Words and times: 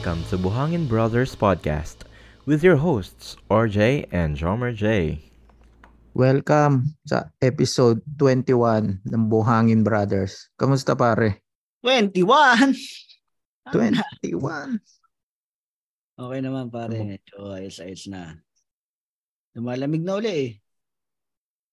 Welcome 0.00 0.24
to 0.32 0.40
Buhangin 0.40 0.88
Brothers 0.88 1.36
Podcast 1.36 2.08
with 2.48 2.64
your 2.64 2.80
hosts, 2.80 3.36
RJ 3.52 4.08
and 4.08 4.32
Jomer 4.32 4.72
J. 4.72 5.20
Welcome 6.16 6.96
sa 7.04 7.28
episode 7.44 8.00
21 8.16 9.04
ng 9.04 9.22
Buhangin 9.28 9.84
Brothers. 9.84 10.48
Kamusta 10.56 10.96
pare? 10.96 11.44
21! 11.84 12.72
21. 13.76 14.80
Okay 16.16 16.40
naman 16.40 16.72
pare. 16.72 16.96
Medyo 16.96 17.60
ayos-ayos 17.60 18.08
na. 18.08 18.40
Lumalamig 19.52 20.00
na 20.00 20.16
uli 20.16 20.32
eh. 20.32 20.50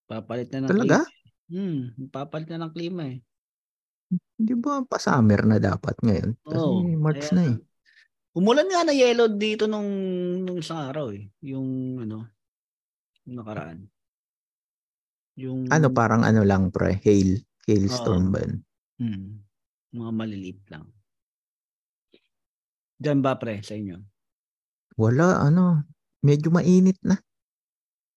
Papalit 0.03 0.51
na 0.51 0.67
ng 0.67 0.75
Talaga? 0.75 1.07
klima. 1.07 1.47
Hmm, 1.47 1.79
papalit 2.11 2.51
na 2.51 2.67
ng 2.67 2.75
klima 2.75 3.07
eh. 3.07 3.23
Hindi 4.35 4.51
ba 4.59 4.83
pa-summer 4.83 5.47
na 5.47 5.63
dapat 5.63 5.95
ngayon? 6.03 6.35
Kasi 6.43 6.59
Oo, 6.59 6.83
March 6.99 7.31
kaya- 7.31 7.35
na 7.39 7.43
eh. 7.55 7.57
Umulan 8.37 8.69
nga 8.69 8.85
na 8.85 8.93
yellow 8.93 9.25
dito 9.33 9.65
nung, 9.65 9.89
nung 10.45 10.61
isang 10.61 10.77
araw 10.77 11.09
eh. 11.09 11.25
Yung 11.41 11.97
ano, 12.05 12.29
yung 13.25 13.35
nakaraan. 13.41 13.89
Yung, 15.41 15.65
Ano 15.73 15.89
parang 15.89 16.21
ano 16.21 16.45
lang 16.45 16.69
pre, 16.69 17.01
hail, 17.01 17.41
hailstorm 17.65 18.29
Oo. 18.29 18.33
ba? 18.37 18.45
Hmm, 19.01 19.41
mga 19.89 20.11
maliliit 20.13 20.61
lang. 20.69 20.85
Diyan 23.01 23.25
ba 23.25 23.41
pre, 23.41 23.65
sa 23.65 23.73
inyo? 23.73 23.97
Wala, 25.01 25.41
ano, 25.41 25.85
medyo 26.21 26.53
mainit 26.53 27.01
na. 27.01 27.17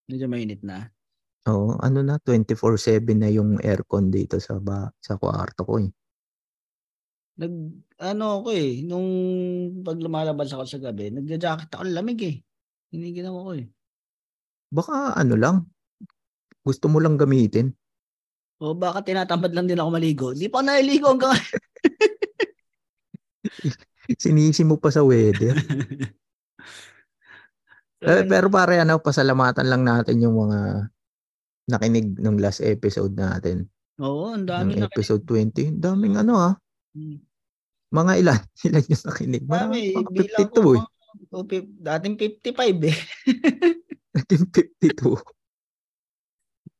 Medyo 0.04 0.28
mainit 0.28 0.60
na. 0.60 0.92
Oo, 1.48 1.80
ano 1.80 2.04
na, 2.04 2.20
24-7 2.20 3.16
na 3.16 3.32
yung 3.32 3.56
aircon 3.60 4.12
dito 4.12 4.36
sa 4.36 4.60
ba 4.60 4.92
sa 5.00 5.16
kwarto 5.16 5.64
ko 5.64 5.80
eh. 5.80 5.88
Nag, 7.40 7.52
ano 8.04 8.44
ako 8.44 8.52
eh, 8.52 8.84
nung 8.84 9.08
pag 9.80 9.96
lumalabas 9.96 10.52
ako 10.52 10.68
sa 10.68 10.76
gabi, 10.76 11.08
nagja-jacket 11.08 11.72
ako, 11.72 11.88
lamig 11.88 12.20
eh. 12.20 12.36
Hindi 12.92 13.16
ginawa 13.16 13.48
ko 13.48 13.52
eh. 13.56 13.64
Baka 14.68 15.16
ano 15.16 15.34
lang, 15.40 15.56
gusto 16.60 16.92
mo 16.92 17.00
lang 17.00 17.16
gamitin. 17.16 17.72
O 18.60 18.76
baka 18.76 19.00
tinatamad 19.00 19.56
lang 19.56 19.64
din 19.64 19.80
ako 19.80 19.88
maligo. 19.88 20.36
Hindi 20.36 20.52
pa 20.52 20.60
ako 20.60 20.68
naliligo 20.68 21.08
hanggang 21.16 21.32
Sinisi 24.20 24.68
mo 24.68 24.76
pa 24.76 24.92
sa 24.92 25.00
weather. 25.00 25.56
Eh, 28.00 28.24
pero 28.24 28.48
pare, 28.48 28.80
ano, 28.80 28.96
pasalamatan 28.96 29.68
lang 29.68 29.84
natin 29.84 30.24
yung 30.24 30.32
mga 30.32 30.88
nakinig 31.68 32.16
ng 32.16 32.40
last 32.40 32.64
episode 32.64 33.12
natin. 33.12 33.68
Oo, 34.00 34.32
ang 34.32 34.48
Ng 34.48 34.48
dami 34.48 34.72
na. 34.80 34.88
episode 34.88 35.20
20. 35.28 35.76
Daming 35.76 36.16
ano 36.16 36.40
ah. 36.40 36.54
Hmm. 36.96 37.20
Mga 37.90 38.12
ilan? 38.18 38.40
Ilan 38.66 38.84
yung 38.86 39.04
nakinig? 39.04 39.44
Marami, 39.44 39.78
bilang 40.06 40.06
52 40.14 40.54
ko, 40.54 40.70
eh. 40.70 40.80
mga- 40.80 40.98
o, 41.30 41.42
pip- 41.42 41.74
dating 41.76 42.16
55 42.16 42.86
eh. 42.86 42.96
Naging 44.16 44.46
52. 44.46 45.18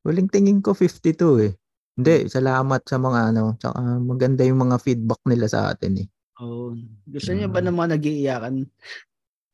Huling 0.00 0.30
tingin 0.30 0.58
ko 0.58 0.70
52 0.72 1.12
eh. 1.44 1.52
Hindi, 1.92 2.16
salamat 2.26 2.80
sa 2.82 2.96
mga 2.96 3.20
ano. 3.30 3.54
Tsaka 3.54 3.78
maganda 4.00 4.42
yung 4.42 4.64
mga 4.64 4.78
feedback 4.78 5.20
nila 5.26 5.46
sa 5.46 5.68
atin 5.68 6.00
eh. 6.00 6.08
Oo. 6.40 6.72
Gusto 7.04 7.30
niyo 7.34 7.50
ba 7.50 7.60
Mm. 7.60 7.66
ng 7.68 7.76
mga 7.76 7.90
nag-iiyakan? 7.98 8.54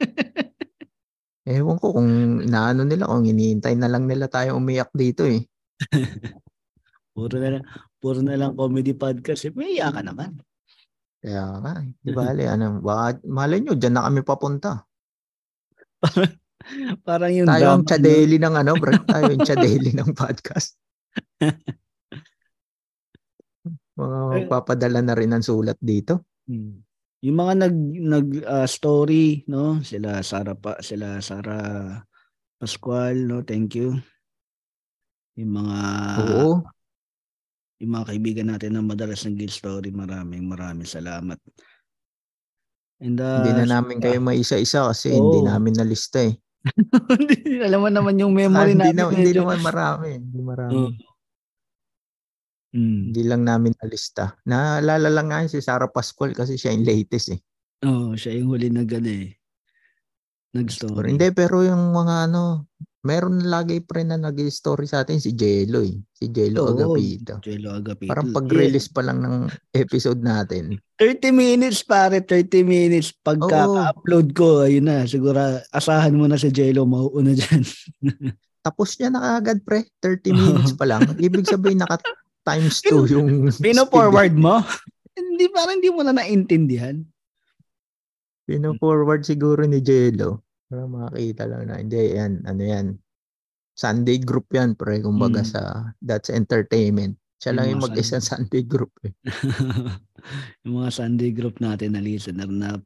Ewan 1.47 1.79
ko 1.79 1.95
kung 1.95 2.11
inaano 2.43 2.83
nila, 2.83 3.07
kung 3.07 3.25
iniintay 3.25 3.75
na 3.75 3.87
lang 3.87 4.05
nila 4.05 4.27
tayo 4.27 4.59
umiyak 4.59 4.91
dito 4.93 5.25
eh. 5.25 5.47
Puro 7.11 7.39
na 7.39 7.59
lang, 7.59 7.64
puro 7.97 8.19
na 8.20 8.36
lang 8.36 8.53
comedy 8.55 8.92
podcast. 8.92 9.47
Eh, 9.47 9.55
may 9.55 9.79
iyakan 9.79 10.11
naman. 10.13 10.30
Kaya 11.27 11.59
nga, 11.59 11.83
eh. 11.83 11.91
di 11.98 12.14
bale, 12.14 12.47
ano, 12.47 12.79
baka, 12.79 13.19
malay 13.27 13.59
nyo, 13.59 13.75
dyan 13.75 13.98
na 13.98 14.07
kami 14.07 14.23
papunta. 14.23 14.87
Parang 17.07 17.35
yung 17.35 17.51
Tayo 17.51 17.67
ang 17.75 17.83
chadeli 17.83 18.39
ng 18.39 18.55
ano, 18.55 18.79
bro. 18.79 18.95
Tayo 19.11 19.35
yung 19.35 19.42
chadeli 19.42 19.91
ng 19.91 20.15
podcast. 20.15 20.79
Mga 23.97 24.19
Eh. 24.23 24.33
magpapadala 24.45 25.01
na 25.01 25.17
rin 25.17 25.33
ng 25.33 25.42
sulat 25.42 25.81
dito. 25.81 26.29
Hmm. 26.47 26.85
Yung 27.25 27.36
mga 27.42 27.55
nag 27.65 27.77
nag 27.97 28.29
ah, 28.45 28.69
story, 28.69 29.48
no? 29.48 29.81
Sila 29.81 30.20
Sara 30.20 30.53
pa, 30.53 30.79
sila 30.85 31.17
Sara 31.25 31.57
Pascual, 32.61 33.25
no? 33.25 33.41
Thank 33.41 33.73
you. 33.73 33.97
Yung 35.41 35.53
mga 35.57 35.79
Oo. 36.29 36.61
Yung 37.77 37.92
mga 37.92 38.09
kaibigan 38.09 38.48
natin 38.48 38.73
na 38.73 38.81
madalas 38.81 39.25
nag 39.25 39.37
story, 39.47 39.92
maraming 39.92 40.48
maraming 40.48 40.89
salamat. 40.89 41.37
And 42.97 43.20
uh, 43.20 43.45
hindi 43.45 43.53
na 43.53 43.77
namin 43.77 44.01
kayo 44.01 44.17
maisa-isa 44.25 44.89
kasi 44.89 45.13
hindi 45.13 45.45
Oo. 45.45 45.48
namin 45.48 45.77
nalista 45.77 46.25
eh. 46.25 46.33
Hindi, 47.15 47.63
alam 47.63 47.79
mo 47.79 47.86
naman 47.86 48.19
yung 48.19 48.35
Ah, 48.35 48.42
memory 48.42 48.75
hindi, 48.75 48.91
namin. 48.91 48.98
na, 48.98 49.15
hindi 49.15 49.33
naman 49.39 49.59
marami. 49.63 50.09
Hindi 50.19 50.41
marami. 50.42 50.75
Mm. 52.75 52.98
Hindi 53.07 53.23
lang 53.23 53.42
namin 53.47 53.73
nalista. 53.79 54.35
Naalala 54.42 55.07
lang 55.07 55.31
nga 55.31 55.47
si 55.47 55.63
Sarah 55.63 55.86
Pascual 55.86 56.35
kasi 56.35 56.59
siya 56.59 56.75
yung 56.75 56.83
latest 56.83 57.39
eh. 57.39 57.41
Oo, 57.86 58.19
siya 58.19 58.35
yung 58.35 58.51
huli 58.51 58.67
nag 58.67 58.91
ano 58.91 59.11
eh. 59.15 59.31
Nag-story. 60.59 61.15
hindi, 61.15 61.29
pero 61.31 61.63
yung 61.63 61.95
mga 61.95 62.33
ano, 62.33 62.67
meron 63.06 63.46
lagi 63.46 63.78
pa 63.78 64.02
rin 64.02 64.11
na 64.11 64.18
nag-story 64.18 64.90
sa 64.90 65.06
atin 65.06 65.22
si 65.22 65.39
Jello 65.39 65.86
eh. 65.86 65.94
Si 66.11 66.27
Jello 66.34 66.67
Oo, 66.67 66.74
Agapito. 66.74 67.39
Jello 67.39 67.70
Agapito. 67.78 68.11
Parang 68.11 68.34
pag-release 68.34 68.90
pa 68.90 69.06
lang 69.06 69.22
ng 69.22 69.46
episode 69.70 70.18
natin. 70.18 70.74
30 70.98 71.30
minutes 71.30 71.86
pare, 71.86 72.18
30 72.27 72.67
minutes. 72.67 73.14
Pagka-upload 73.22 74.34
ko, 74.34 74.67
ayun 74.67 74.90
na. 74.90 75.06
Siguro 75.06 75.39
asahan 75.70 76.18
mo 76.18 76.27
na 76.27 76.34
si 76.34 76.50
Jello 76.50 76.83
mauuna 76.83 77.30
dyan. 77.30 77.62
Tapos 78.67 78.98
niya 78.98 79.14
na 79.14 79.23
kaagad 79.23 79.62
pre, 79.62 79.86
30 80.02 80.34
minutes 80.34 80.73
pa 80.74 80.90
lang. 80.90 81.06
Ibig 81.23 81.46
sabihin 81.46 81.86
naka 81.86 82.02
times 82.42 82.83
2 82.83 83.14
yung 83.14 83.28
Pino-forward 83.55 84.34
mo? 84.34 84.58
hindi, 85.14 85.46
parang 85.55 85.78
hindi 85.78 85.90
mo 85.94 86.02
na 86.02 86.11
naintindihan. 86.11 86.98
Pino-forward 88.46 89.23
siguro 89.23 89.62
ni 89.62 89.78
Jello. 89.78 90.45
Para 90.71 90.83
makakita 90.91 91.47
lang 91.47 91.71
na. 91.71 91.79
Hindi, 91.79 92.19
yan. 92.19 92.43
Ano 92.43 92.63
yan. 92.63 92.87
Sunday 93.77 94.19
group 94.19 94.51
yan, 94.51 94.75
pre. 94.75 94.99
Kumbaga 95.05 95.45
Mm. 95.45 95.51
sa 95.53 95.61
That's 96.03 96.33
Entertainment. 96.33 97.15
Siya 97.39 97.53
lang 97.53 97.69
Yung 97.69 97.79
yung 97.79 97.83
mga 97.85 97.93
mag-isang 97.93 98.25
Sunday 98.25 98.65
group 98.65 98.91
eh. 99.05 99.13
yung 100.65 100.81
mga 100.81 100.91
Sunday 100.91 101.31
group 101.37 101.61
natin 101.61 101.93
na 101.95 102.01
listener 102.01 102.49
na 102.49 102.81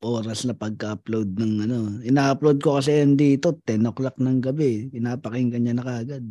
oras 0.00 0.48
na 0.48 0.56
pagka-upload 0.56 1.36
ng 1.36 1.52
ano. 1.68 1.78
Ina-upload 2.00 2.64
ko 2.64 2.80
kasi 2.80 3.04
yan 3.04 3.20
dito, 3.20 3.60
10 3.68 3.84
o'clock 3.84 4.16
ng 4.16 4.40
gabi. 4.40 4.88
Pinapakinggan 4.88 5.68
niya 5.68 5.74
na 5.76 5.84
kagad. 5.84 6.24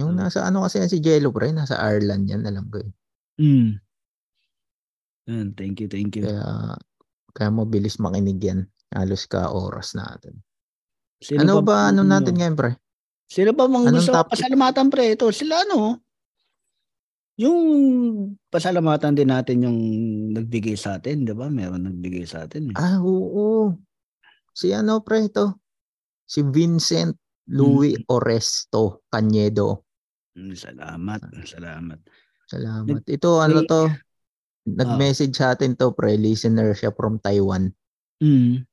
Yung 0.00 0.16
nasa 0.16 0.48
ano 0.48 0.64
kasi 0.64 0.80
yan 0.80 0.88
si 0.88 0.98
Jello, 1.04 1.28
pre. 1.36 1.52
Nasa 1.52 1.76
Ireland 1.76 2.24
yan, 2.32 2.48
alam 2.48 2.64
ko 2.72 2.80
eh. 2.80 2.90
Mm. 3.36 3.76
Yan, 5.28 5.46
thank 5.52 5.84
you, 5.84 5.86
thank 5.92 6.16
you. 6.16 6.24
Kaya, 6.24 6.74
kaya 7.36 7.50
mabilis 7.52 8.00
makinig 8.00 8.40
yan. 8.40 8.71
Halos 8.92 9.24
ka 9.24 9.48
oras 9.48 9.96
natin. 9.96 10.36
Sino 11.22 11.42
ano 11.42 11.54
pa 11.62 11.64
ba, 11.64 11.76
ano 11.88 12.04
ano? 12.04 12.12
natin 12.12 12.34
ngayon, 12.36 12.56
pre? 12.58 12.70
Sino 13.30 13.56
ba 13.56 13.64
mga 13.64 13.88
gusto 13.94 14.12
topic? 14.12 14.36
pasalamatan 14.36 14.86
pre? 14.92 15.04
Ito, 15.16 15.32
sila 15.32 15.64
ano? 15.64 16.04
Yung 17.40 17.58
pasalamatan 18.52 19.16
din 19.16 19.32
natin 19.32 19.64
yung 19.64 19.78
nagbigay 20.36 20.76
sa 20.76 21.00
atin, 21.00 21.24
di 21.24 21.32
ba? 21.32 21.48
Meron 21.48 21.88
nagbigay 21.88 22.28
sa 22.28 22.44
atin. 22.44 22.70
Eh. 22.70 22.76
Ah, 22.76 23.00
oo. 23.00 23.72
Si 24.52 24.68
ano, 24.76 25.00
pre, 25.00 25.32
ito? 25.32 25.56
Si 26.28 26.44
Vincent 26.44 27.16
Louis 27.48 27.96
Mm. 27.96 28.12
Oresto 28.12 29.02
Cañedo. 29.08 29.88
Mm, 30.36 30.52
Salamat, 30.52 31.20
salamat. 31.48 31.98
Salamat. 32.46 33.00
Ito, 33.08 33.40
ano 33.40 33.64
to? 33.64 33.88
Nag-message 34.68 35.34
sa 35.34 35.56
atin 35.56 35.72
to, 35.74 35.96
pre. 35.96 36.20
Listener 36.20 36.76
siya 36.76 36.92
from 36.92 37.16
Taiwan. 37.16 37.72
Mm. 38.20 38.68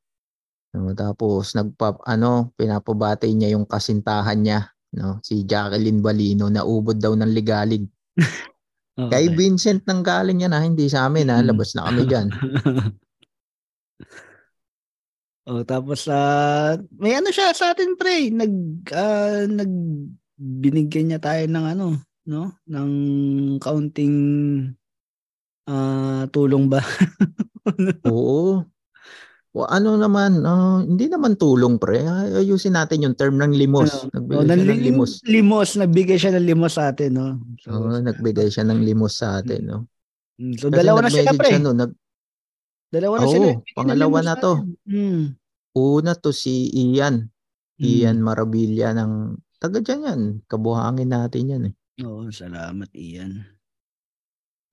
No, 0.70 0.94
tapos, 0.94 1.58
nagpa, 1.58 1.98
ano, 2.06 2.54
pinapabati 2.54 3.34
niya 3.34 3.58
yung 3.58 3.66
kasintahan 3.66 4.38
niya. 4.38 4.70
No? 4.94 5.18
Si 5.26 5.46
Jacqueline 5.46 6.02
Balino 6.02 6.50
na 6.50 6.66
ubod 6.66 6.98
daw 6.98 7.14
ng 7.14 7.34
ligalig. 7.34 7.86
Okay. 9.00 9.32
Kay 9.32 9.32
Vincent 9.32 9.88
nang 9.88 10.04
galing 10.04 10.44
yan 10.44 10.52
ha, 10.52 10.60
hindi 10.60 10.92
sa 10.92 11.08
amin 11.08 11.32
ha. 11.32 11.40
Mm. 11.40 11.48
Labas 11.48 11.72
na 11.72 11.88
kami 11.88 12.04
dyan. 12.04 12.28
oh, 15.48 15.64
tapos 15.64 16.04
ah 16.12 16.76
may 17.00 17.16
ano 17.16 17.32
siya 17.32 17.56
sa 17.56 17.72
atin 17.72 17.96
pre, 17.96 18.28
nag 18.28 18.52
ah, 18.92 19.48
nag 19.48 19.72
binigyan 20.36 21.16
niya 21.16 21.24
tayo 21.24 21.48
ng 21.48 21.66
ano, 21.80 21.96
no? 22.28 22.60
Ng 22.68 22.92
counting 23.64 24.16
ah 25.72 26.28
tulong 26.36 26.68
ba? 26.68 26.84
Oo. 28.12 28.68
O, 29.50 29.66
ano 29.66 29.98
naman, 29.98 30.46
ah, 30.46 30.78
hindi 30.80 31.10
naman 31.10 31.34
tulong 31.34 31.82
pre. 31.82 32.06
Ay- 32.06 32.46
Ayusin 32.46 32.78
natin 32.78 33.02
yung 33.02 33.18
term 33.18 33.34
ng 33.36 33.50
limos. 33.52 34.06
Ano? 34.06 34.14
Nagbigay 34.14 34.38
Oh, 34.38 34.46
siya 34.46 34.70
ng 34.70 34.84
limos. 34.86 35.12
limos, 35.26 35.70
nagbigay 35.74 36.18
siya 36.18 36.32
ng 36.38 36.46
limos 36.46 36.72
sa 36.72 36.84
atin, 36.88 37.12
no? 37.12 37.28
So, 37.58 37.74
Oo, 37.74 37.98
nagbigay 37.98 38.46
siya 38.48 38.62
ng 38.64 38.82
limos 38.84 39.18
sa 39.18 39.42
atin. 39.42 39.62
No? 39.66 39.78
mm, 40.38 40.54
so 40.56 40.70
Kasi 40.70 40.78
dalawa 40.78 41.00
na 41.02 41.10
sila 41.10 41.32
pre. 41.34 41.50
siya, 41.50 41.60
no, 41.60 41.74
nag, 41.74 41.92
Dalawa 42.90 43.16
na 43.16 43.26
Oo, 43.26 43.32
sila. 43.32 43.48
pangalawa 43.74 44.20
na 44.24 44.34
to. 44.36 44.54
Hmm. 44.86 45.38
Una 45.72 46.14
to 46.14 46.30
si 46.30 46.70
Ian. 46.72 47.30
Hmm. 47.78 47.86
Ian 47.86 48.18
Marabilla 48.20 48.94
ng 48.94 49.38
taga 49.58 49.78
dyan 49.78 50.02
yan. 50.04 50.22
Kabuhangin 50.46 51.10
natin 51.10 51.44
yan 51.48 51.64
eh. 51.70 51.74
Oo, 52.02 52.30
salamat 52.30 52.90
Ian. 52.94 53.46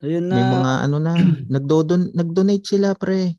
Ayun 0.00 0.28
na. 0.28 0.34
May 0.34 0.44
mga 0.46 0.72
ano 0.84 0.96
na, 0.96 1.12
nagdodon, 1.54 2.12
nag-donate 2.12 2.64
sila 2.64 2.92
pre. 2.92 3.36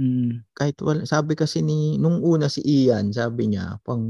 Hmm. 0.00 0.40
Kahit 0.56 0.80
wala, 0.80 1.04
sabi 1.04 1.36
kasi 1.36 1.60
ni, 1.60 2.00
nung 2.00 2.24
una 2.24 2.48
si 2.48 2.64
Ian, 2.64 3.12
sabi 3.12 3.52
niya, 3.52 3.76
pang, 3.84 4.00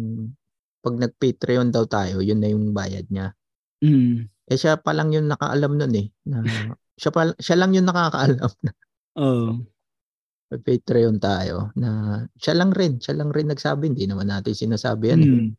pag 0.78 0.94
nag-Patreon 0.94 1.74
daw 1.74 1.82
tayo, 1.90 2.22
yun 2.22 2.38
na 2.38 2.46
yung 2.54 2.70
bayad 2.70 3.10
niya. 3.10 3.34
Hmm. 3.82 4.30
Eh 4.46 4.54
siya 4.54 4.78
pa 4.78 4.94
lang 4.94 5.10
yung 5.10 5.26
nakaalam 5.26 5.74
nun 5.74 5.94
eh. 5.98 6.06
Na, 6.30 6.42
siya, 7.00 7.10
pa, 7.10 7.34
siya 7.42 7.58
lang 7.58 7.74
yung 7.74 7.90
nakakaalam 7.90 8.52
na 8.62 8.70
Oo. 9.18 9.66
may 10.54 10.60
Patreon 10.62 11.18
tayo. 11.18 11.74
Na 11.74 12.22
siya 12.38 12.54
lang 12.54 12.70
rin, 12.70 13.02
siya 13.02 13.18
lang 13.18 13.34
rin 13.34 13.50
nagsabi. 13.50 13.90
Hindi 13.90 14.06
naman 14.06 14.30
natin 14.30 14.54
sinasabi 14.54 15.10
yan. 15.10 15.20
eh. 15.26 15.50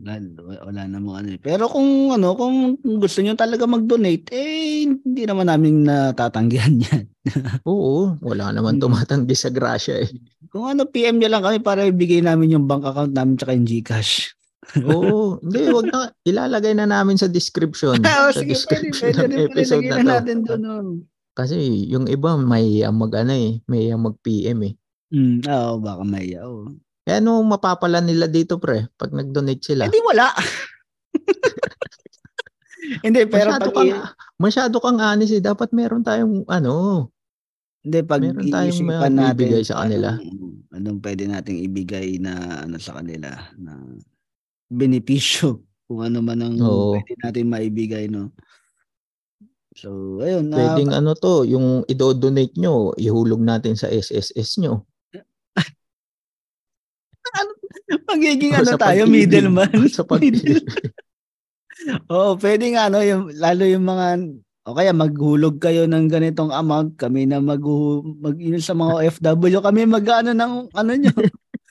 Wala, 0.00 0.16
wala 0.64 0.82
namang 0.86 1.16
ano. 1.20 1.28
eh. 1.30 1.38
Pero 1.38 1.68
kung 1.68 1.84
ano, 2.10 2.32
kung 2.32 2.56
gusto 2.96 3.20
niyo 3.20 3.36
talaga 3.36 3.64
mag-donate, 3.64 4.32
eh 4.32 4.88
hindi 4.88 5.22
naman 5.24 5.46
namin 5.46 5.84
natatanggihan 5.84 6.80
'yan. 6.84 7.04
Oo, 7.62 8.16
wala 8.18 8.48
naman 8.50 8.76
Hmm. 8.76 8.82
tumatanggi 8.82 9.36
sa 9.36 9.48
grasya 9.48 10.00
eh. 10.02 10.10
Kung 10.48 10.64
ano, 10.66 10.84
PM 10.84 11.20
niyo 11.20 11.28
lang 11.28 11.44
kami 11.44 11.60
para 11.60 11.84
ibigay 11.84 12.20
namin 12.20 12.56
yung 12.56 12.64
bank 12.64 12.82
account 12.82 13.12
namin 13.12 13.36
tsaka 13.36 13.52
yung 13.52 13.68
GCash. 13.68 14.32
Oo, 14.82 15.36
hindi, 15.40 15.66
wag 15.68 15.86
na. 15.86 15.98
Ilalagay 16.22 16.72
na 16.72 16.86
namin 16.86 17.16
sa 17.16 17.26
description. 17.26 17.96
Oo, 18.06 18.28
sa 18.30 18.40
sige, 18.40 18.50
pwede, 18.50 18.54
description 18.54 19.10
pwede 19.10 19.20
rin 19.20 19.30
pala 19.30 19.48
episode 19.52 19.82
lagyan 19.82 19.92
na 19.92 20.02
na 20.02 20.12
natin 20.16 20.36
doon. 20.40 20.62
Oh. 20.64 20.90
Kasi 21.32 21.56
yung 21.86 22.06
iba 22.06 22.34
may 22.34 22.66
mag 22.84 23.12
ano 23.14 23.32
eh, 23.32 23.60
may 23.66 23.88
mag-PM 23.90 24.58
eh. 24.64 24.74
Hmm, 25.10 25.40
oo, 25.42 25.72
baka 25.78 26.02
may 26.02 26.32
oo. 26.36 26.70
Eh 27.10 27.18
ano 27.18 27.42
mapapala 27.42 27.98
nila 27.98 28.30
dito 28.30 28.62
pre 28.62 28.86
pag 28.94 29.10
nag-donate 29.10 29.62
sila? 29.66 29.82
Eh 29.86 29.90
di 29.90 29.98
wala. 29.98 30.30
hindi, 33.04 33.26
pero 33.26 33.50
masyado 33.50 33.70
pag, 33.74 33.74
kang 33.74 33.90
masyado 34.38 34.76
kang 34.78 34.98
honest 35.02 35.34
eh. 35.34 35.42
Dapat 35.42 35.74
meron 35.74 36.06
tayong 36.06 36.46
ano, 36.46 37.10
hindi, 37.82 37.98
pag 38.06 38.22
meron 38.22 38.46
tayong 38.46 38.70
iisipan 38.70 39.12
natin 39.18 39.26
maibigay 39.26 39.62
sa 39.66 39.82
kanila. 39.82 40.22
Anong, 40.22 40.54
anong 40.70 40.98
pwede 41.02 41.26
nating 41.26 41.58
ibigay 41.66 42.22
na 42.22 42.62
ano 42.62 42.78
sa 42.78 43.02
kanila 43.02 43.34
na 43.58 43.74
benepisyo 44.70 45.66
kung 45.90 46.06
ano 46.06 46.22
man 46.22 46.46
ang 46.46 46.62
Oo. 46.62 46.94
pwede 46.94 47.18
natin 47.18 47.50
maibigay 47.50 48.06
no. 48.06 48.30
So, 49.74 50.18
ayun. 50.22 50.50
na 50.50 50.58
pwedeng 50.58 50.92
ano 50.94 51.14
to, 51.14 51.46
yung 51.46 51.86
i-donate 51.86 52.54
nyo, 52.58 52.94
ihulog 52.98 53.42
natin 53.42 53.78
sa 53.78 53.90
SSS 53.90 54.62
nyo. 54.62 54.86
magiging 58.10 58.52
O 58.54 58.62
ano 58.62 58.72
tayo, 58.76 59.02
middleman. 59.06 59.70
Sa 59.94 60.02
pag-ibig. 60.06 60.62
Oo, 62.12 62.36
pwede 62.36 62.64
nga 62.76 62.92
ano, 62.92 63.00
yung, 63.00 63.32
lalo 63.40 63.62
yung 63.64 63.86
mga 63.88 64.06
o 64.68 64.76
kaya 64.76 64.92
maghulog 64.92 65.56
kayo 65.56 65.88
ng 65.88 66.06
ganitong 66.12 66.52
amount, 66.52 66.94
kami 67.00 67.24
na 67.24 67.40
mag, 67.40 67.64
mag 68.20 68.36
sa 68.60 68.76
mga 68.76 68.92
OFW, 69.00 69.58
kami 69.64 69.88
mag 69.88 70.04
ano 70.04 70.36
ng 70.36 70.52
ano 70.76 70.92
nyo, 70.92 71.12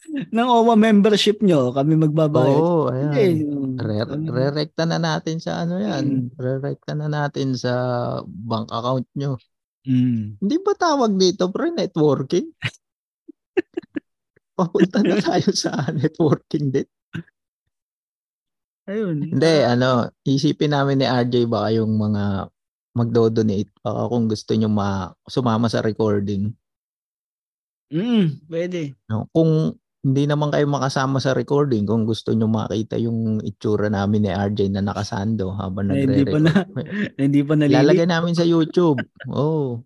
ng 0.10 0.48
OWA 0.50 0.74
membership 0.74 1.40
nyo, 1.46 1.70
kami 1.70 1.94
magbabayad. 1.94 2.60
Oo, 2.60 2.90
Hindi, 2.90 3.46
ayan. 3.46 3.78
Re- 3.78 4.10
kami- 4.10 4.34
re-recta 4.34 4.84
na 4.90 4.98
natin 4.98 5.38
sa 5.38 5.62
ano 5.62 5.78
yan. 5.78 6.04
Mm. 6.04 6.28
Re-recta 6.34 6.98
na 6.98 7.08
natin 7.08 7.54
sa 7.54 7.74
bank 8.26 8.74
account 8.74 9.06
nyo. 9.14 9.38
Mm. 9.86 10.42
Hindi 10.42 10.56
ba 10.66 10.74
tawag 10.74 11.14
dito 11.16 11.54
pre 11.54 11.70
networking? 11.70 12.50
Papunta 14.60 15.00
na 15.00 15.16
tayo 15.24 15.50
sa 15.56 15.72
networking 15.96 16.76
din. 16.76 16.88
Ayun. 18.90 19.38
Hindi, 19.38 19.54
ano, 19.64 20.12
isipin 20.28 20.76
namin 20.76 21.00
ni 21.00 21.08
RJ 21.08 21.48
baka 21.48 21.72
yung 21.78 21.96
mga 21.96 22.50
magdo-donate 22.98 23.72
baka 23.80 24.02
kung 24.10 24.26
gusto 24.28 24.52
nyo 24.58 24.68
ma 24.68 25.14
sumama 25.30 25.70
sa 25.72 25.80
recording. 25.86 26.52
Mm, 27.94 28.50
pwede. 28.50 28.98
No? 29.08 29.30
Kung 29.32 29.78
hindi 30.00 30.24
naman 30.26 30.50
kayo 30.50 30.66
makasama 30.68 31.22
sa 31.22 31.38
recording, 31.38 31.86
kung 31.86 32.04
gusto 32.04 32.34
nyo 32.34 32.50
makita 32.50 32.98
yung 32.98 33.40
itsura 33.46 33.88
namin 33.94 34.26
ni 34.26 34.32
RJ 34.34 34.74
na 34.74 34.82
nakasando 34.84 35.54
habang 35.56 35.92
Na 35.92 35.96
hindi 35.96 36.26
pa 36.26 36.40
na, 36.42 36.52
nagre-record. 36.52 37.14
na 37.16 37.22
hindi 37.24 37.42
pa 37.46 37.54
nalilip. 37.56 37.78
Lalagay 37.80 38.08
namin 38.10 38.34
sa 38.36 38.44
YouTube. 38.44 39.00
Oh. 39.30 39.80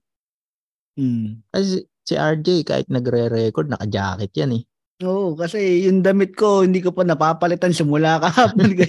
Mm. 0.95 1.43
Kasi 1.51 1.85
si 2.03 2.13
RJ 2.13 2.47
kahit 2.63 2.87
nagre-record, 2.87 3.67
naka-jacket 3.67 4.31
yan 4.35 4.51
eh. 4.59 4.63
Oo, 5.01 5.33
kasi 5.33 5.83
yung 5.83 5.99
damit 5.99 6.31
ko, 6.33 6.61
hindi 6.61 6.79
ko 6.79 6.91
pa 6.91 7.03
napapalitan 7.03 7.71
simula 7.71 8.19
kahapon. 8.23 8.77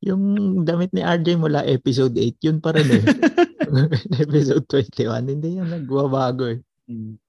Yung 0.00 0.24
damit 0.64 0.96
ni 0.96 1.04
RJ 1.04 1.36
mula 1.36 1.60
episode 1.60 2.16
8, 2.16 2.40
yun 2.40 2.56
pa 2.56 2.72
rin 2.72 2.88
eh. 2.88 3.04
episode 4.24 4.64
21, 4.64 5.28
hindi 5.28 5.60
yan 5.60 5.68
nagbabago 5.68 6.48
eh. 6.48 6.64
Mm. 6.88 7.20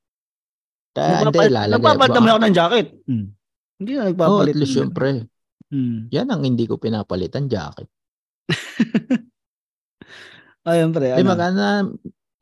Kaya 0.96 1.08
hindi, 1.20 1.36
Nagpapal- 1.36 1.52
lalagay. 1.52 1.74
Nagpapalit 1.76 2.12
naman 2.16 2.24
Baka- 2.24 2.32
ako 2.32 2.40
ng 2.40 2.56
jacket. 2.56 2.88
Mm. 3.04 3.26
Hindi 3.76 3.92
na 3.92 4.00
Oh, 4.00 4.08
nagpapalit. 4.08 4.54
at 4.56 4.60
least 4.64 4.72
syempre. 4.72 5.08
Mm. 5.68 5.98
Yan 6.16 6.28
ang 6.32 6.42
hindi 6.48 6.64
ko 6.64 6.80
pinapalitan, 6.80 7.52
jacket. 7.52 7.92
Ayun 10.64 10.90
pre, 10.90 11.12
ano? 11.12 11.28
magana, 11.28 11.66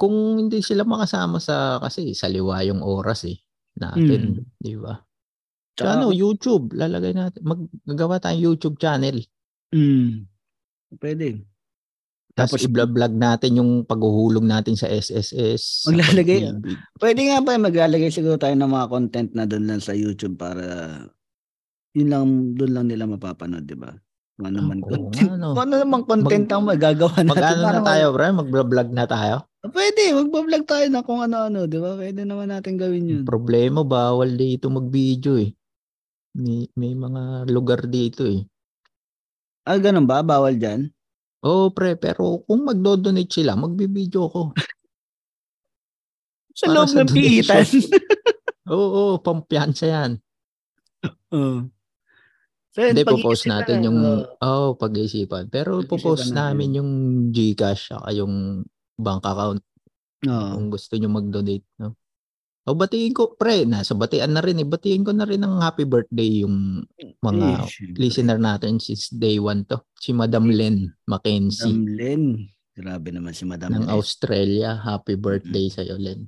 kung 0.03 0.35
hindi 0.35 0.59
sila 0.59 0.83
makasama 0.83 1.39
sa, 1.39 1.79
kasi 1.79 2.11
saliwa 2.11 2.59
yung 2.67 2.83
oras 2.83 3.23
eh, 3.23 3.39
natin, 3.79 4.44
di 4.59 4.75
ba? 4.75 5.00
So, 5.79 5.88
ano, 5.88 6.11
YouTube, 6.11 6.75
lalagay 6.75 7.15
natin, 7.15 7.39
maggagawa 7.39 8.19
tayong 8.19 8.44
YouTube 8.44 8.75
channel. 8.75 9.23
Mm. 9.71 10.27
Pwede. 11.00 11.47
Tapos 12.35 12.59
Tapos- 12.59 12.65
i-vlog 12.67 13.13
natin 13.15 13.63
yung 13.63 13.71
paghuhulog 13.88 14.44
natin 14.44 14.75
sa 14.75 14.91
SSS. 14.91 15.88
sa 15.88 15.94
Maglalagay- 15.95 16.51
pag-ibig. 16.51 16.77
Pwede 16.99 17.19
nga 17.29 17.39
pa 17.39 17.56
maglalagay 17.56 18.09
siguro 18.11 18.35
tayo 18.35 18.57
ng 18.59 18.69
mga 18.69 18.87
content 18.92 19.30
na 19.37 19.45
doon 19.47 19.66
lang 19.69 19.81
sa 19.81 19.95
YouTube 19.95 20.35
para 20.35 20.66
yun 21.94 22.09
lang 22.09 22.25
doon 22.57 22.73
lang 22.73 22.85
nila 22.89 23.06
mapapanood, 23.06 23.69
'di 23.69 23.78
ba? 23.78 23.94
Ano 24.42 24.66
man 24.66 24.81
Oo 24.81 24.89
content. 24.89 25.30
ano 25.37 25.73
namang 25.78 26.09
content 26.09 26.49
Mag- 26.49 26.54
ang 26.57 26.63
magagawa 26.66 27.18
natin. 27.21 27.30
Mag-ano 27.37 27.61
para 27.61 27.78
na 27.78 27.85
tayo, 27.85 28.06
bro? 28.09 28.25
Mag-vlog 28.33 28.89
na 28.89 29.06
tayo? 29.06 29.35
Pwede, 29.63 30.11
magba-vlog 30.11 30.67
tayo 30.67 30.91
na 30.91 31.07
kung 31.07 31.23
ano-ano, 31.23 31.63
'di 31.63 31.79
ba? 31.79 31.95
Pwede 31.95 32.27
naman 32.27 32.51
natin 32.51 32.75
gawin 32.75 33.07
'yun. 33.07 33.23
Problema, 33.23 33.87
bawal 33.87 34.35
dito 34.35 34.67
mag-video 34.67 35.39
eh. 35.39 35.55
May, 36.35 36.67
may 36.75 36.93
mga 36.97 37.47
lugar 37.47 37.87
dito 37.87 38.27
eh. 38.27 38.43
Ah, 39.63 39.79
ganun 39.79 40.03
ba? 40.03 40.19
Bawal 40.19 40.59
diyan? 40.59 40.91
Oo, 41.47 41.71
pre, 41.71 41.95
pero 41.95 42.43
kung 42.43 42.67
magdo-donate 42.67 43.31
sila, 43.31 43.55
magbibideo 43.55 44.25
ko. 44.27 44.41
Sa 46.51 46.69
Para 46.69 46.75
loob 46.75 46.89
sa 46.91 47.01
ng 47.01 47.09
piitan. 47.09 47.65
Oo, 48.71 48.87
oo, 48.95 49.13
pampiyansa 49.19 49.85
yan. 49.91 50.11
Oo. 51.35 51.67
So, 52.73 52.79
yun, 52.81 52.95
Hindi, 52.97 53.03
popost 53.05 53.43
na 53.45 53.61
natin 53.61 53.85
yung, 53.85 53.99
oh, 54.41 54.69
pag-iisipan. 54.79 55.51
Pero 55.51 55.83
popost 55.85 56.31
namin 56.33 56.79
yung 56.81 56.91
Gcash 57.29 57.91
saka 57.93 58.09
yung 58.17 58.65
bank 58.95 59.23
account 59.26 59.62
Oo. 60.23 60.50
kung 60.56 60.68
gusto 60.69 60.94
nyo 60.95 61.09
mag-donate. 61.09 61.66
No? 61.80 61.97
O 62.64 62.80
batiin 62.80 63.12
ko, 63.12 63.35
pre, 63.35 63.68
nasa 63.68 63.92
batian 63.92 64.31
na 64.31 64.40
rin 64.40 64.56
eh. 64.56 64.64
Batiin 64.64 65.04
ko 65.04 65.12
na 65.12 65.28
rin 65.28 65.44
ng 65.44 65.59
happy 65.59 65.83
birthday 65.83 66.47
yung 66.47 66.88
mga 67.19 67.68
Eh, 67.68 67.92
listener 68.00 68.40
natin 68.40 68.80
since 68.80 69.12
day 69.12 69.35
one 69.35 69.68
to. 69.68 69.83
Si 70.00 70.16
Madam 70.16 70.47
Len 70.47 70.88
Mackenzie 71.04 71.68
Madam 71.76 71.92
Len. 71.92 72.23
Grabe 72.73 73.09
naman 73.12 73.35
si 73.35 73.44
Madam 73.44 73.68
ng 73.76 73.85
Len. 73.85 73.92
Australia. 73.92 74.80
Happy 74.80 75.19
birthday 75.19 75.68
sa'yo, 75.68 76.00
Len. 76.00 76.23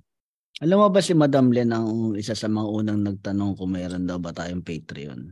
Alam 0.59 0.83
mo 0.83 0.87
ba 0.91 0.99
si 0.99 1.15
Madam 1.15 1.55
Len 1.55 1.71
ang 1.71 2.15
isa 2.19 2.35
sa 2.35 2.51
mga 2.51 2.67
unang 2.67 2.99
nagtanong 2.99 3.55
kung 3.55 3.71
mayroon 3.71 4.03
daw 4.03 4.19
ba 4.19 4.35
tayong 4.35 4.63
Patreon? 4.63 5.31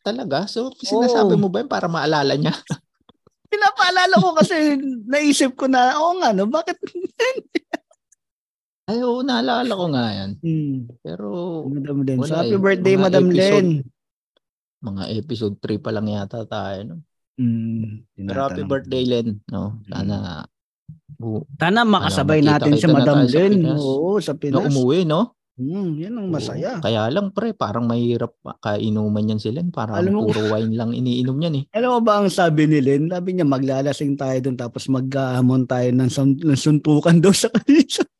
Talaga? 0.00 0.46
So, 0.46 0.70
sinasabi 0.70 1.34
Oo. 1.34 1.42
mo 1.42 1.48
ba 1.50 1.58
yun 1.58 1.70
para 1.70 1.90
maalala 1.90 2.38
niya? 2.38 2.54
Pinapaalala 3.56 4.14
ko 4.20 4.28
kasi 4.36 4.76
naisip 5.08 5.56
ko 5.56 5.64
na, 5.64 5.96
oo 5.96 6.20
nga, 6.20 6.36
no, 6.36 6.44
bakit? 6.44 6.76
Ay, 8.86 9.00
oo, 9.02 9.24
naalala 9.24 9.72
ko 9.72 9.86
nga 9.90 10.04
yan. 10.12 10.30
Hmm, 10.38 10.86
Pero, 11.00 11.64
Madam 11.66 12.04
Len. 12.04 12.18
So, 12.22 12.36
happy 12.36 12.54
eh. 12.54 12.60
birthday, 12.60 12.94
Mga 12.94 13.02
Madam 13.02 13.24
episode. 13.26 13.66
Len. 13.66 13.68
mga 14.76 15.04
episode 15.18 15.54
3 15.58 15.82
pa 15.82 15.90
lang 15.90 16.06
yata 16.06 16.46
tayo. 16.46 16.78
No? 16.84 16.96
Hmm, 17.36 18.06
Pero 18.14 18.38
happy 18.46 18.62
birthday, 18.62 19.02
Len. 19.02 19.40
No? 19.50 19.80
Sana, 19.90 20.46
bu- 21.18 21.48
Sana 21.58 21.82
makasabay 21.82 22.40
natin 22.40 22.76
si 22.76 22.84
makita-kita 22.84 22.86
na 22.86 22.94
Madam 22.94 23.16
tayo 23.16 23.26
sa 23.26 23.38
Len. 23.40 23.52
Pinas. 23.56 23.80
Oo, 23.82 24.10
sa 24.20 24.32
na 24.32 24.38
Pinas. 24.38 24.64
umuwi, 24.70 25.00
no? 25.02 25.35
Hmm, 25.56 25.96
yan 25.96 26.12
ang 26.20 26.28
masaya. 26.28 26.76
Oo. 26.76 26.84
Kaya 26.84 27.08
lang, 27.08 27.32
pre, 27.32 27.56
parang 27.56 27.88
mahirap 27.88 28.36
kainuman 28.60 29.32
yan 29.32 29.40
sila. 29.40 29.64
Parang 29.72 29.96
Alam 29.96 30.12
mo- 30.12 30.28
puro 30.28 30.52
wine 30.52 30.76
lang 30.76 30.92
iniinom 30.92 31.38
yan 31.40 31.54
eh. 31.56 31.64
Alam 31.80 31.96
mo 31.96 32.00
ba 32.04 32.20
ang 32.20 32.28
sabi 32.28 32.68
ni 32.68 32.84
Len? 32.84 33.08
Sabi 33.08 33.32
niya, 33.32 33.48
maglalasing 33.48 34.20
tayo 34.20 34.36
doon 34.44 34.60
tapos 34.60 34.84
magkahamon 34.92 35.64
tayo 35.64 35.88
ng, 35.96 36.12
sun- 36.12 36.36
ng 36.36 36.60
suntukan 36.60 37.16
daw 37.24 37.32
sa 37.32 37.48
kanisa. 37.48 38.04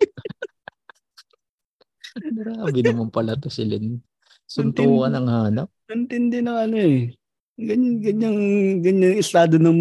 Grabe 2.17 2.81
naman 2.81 3.13
pala 3.13 3.37
to 3.37 3.53
si 3.53 3.69
Lynn. 3.69 4.01
Suntukan 4.49 5.13
ng 5.13 5.29
hanap. 5.29 5.69
Antindi 5.93 6.41
na 6.41 6.65
ano 6.65 6.81
eh. 6.81 7.13
Ganyan, 7.57 8.01
ganyan, 8.01 8.37
ganyan 8.81 9.13
estado 9.17 9.61
ng 9.61 9.81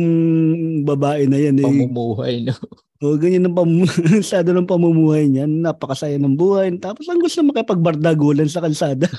babae 0.83 1.27
na 1.27 1.39
yan 1.39 1.59
eh. 1.59 1.67
Pamumuhay, 1.67 2.43
no? 2.43 2.55
O, 3.05 3.21
ganyan 3.21 3.45
ang 3.45 3.53
pam- 3.53 3.85
estado 4.17 4.49
ng 4.49 4.65
pamumuhay 4.65 5.29
niyan. 5.29 5.61
Napakasaya 5.61 6.17
ng 6.17 6.33
buhay. 6.33 6.73
Tapos 6.81 7.05
ang 7.05 7.21
gusto 7.21 7.45
makipagbardagulan 7.45 8.49
sa 8.49 8.65
kalsada. 8.65 9.05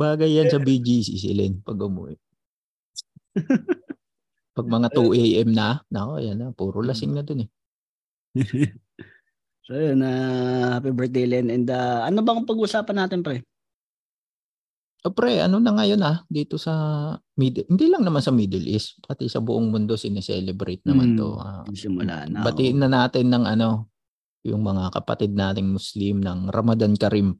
Bagay 0.00 0.40
yan 0.40 0.48
sa 0.48 0.58
BGC 0.58 1.20
si 1.20 1.30
Lynn 1.36 1.60
pag 1.60 1.76
umuwi. 1.76 2.16
Pag 4.54 4.66
mga 4.70 4.88
2 4.94 5.14
a.m. 5.18 5.50
na, 5.52 5.82
nako, 5.90 6.22
yan 6.22 6.38
na, 6.38 6.48
puro 6.54 6.80
lasing 6.80 7.12
na 7.12 7.26
dun 7.26 7.46
eh. 7.46 7.50
so 9.66 9.74
yun, 9.74 10.02
ah, 10.02 10.78
happy 10.78 10.90
birthday 10.90 11.26
Len. 11.26 11.50
And 11.50 11.68
ah, 11.70 12.06
ano 12.06 12.22
bang 12.22 12.46
pag-usapan 12.46 12.96
natin 12.96 13.20
pre? 13.22 13.42
O 15.04 15.12
pre, 15.12 15.36
ano 15.36 15.60
na 15.60 15.68
ngayon 15.70 16.00
ah, 16.00 16.24
dito 16.26 16.56
sa 16.56 16.72
Middle, 17.36 17.68
hindi 17.68 17.92
lang 17.92 18.02
naman 18.02 18.24
sa 18.24 18.32
Middle 18.32 18.64
East, 18.64 19.04
pati 19.04 19.28
sa 19.28 19.36
buong 19.38 19.68
mundo 19.68 19.94
sineselebrate 19.94 20.80
naman 20.82 21.12
Hmm, 21.12 21.18
to. 21.20 21.28
Ah, 21.36 21.60
Simula 21.70 22.24
na. 22.24 22.40
batiin 22.40 22.80
na 22.80 22.88
natin 22.88 23.28
ng 23.28 23.44
ano, 23.44 23.92
yung 24.40 24.64
mga 24.64 24.88
kapatid 24.90 25.36
nating 25.36 25.68
Muslim 25.68 26.24
ng 26.24 26.48
Ramadan 26.48 26.96
Karim. 26.96 27.36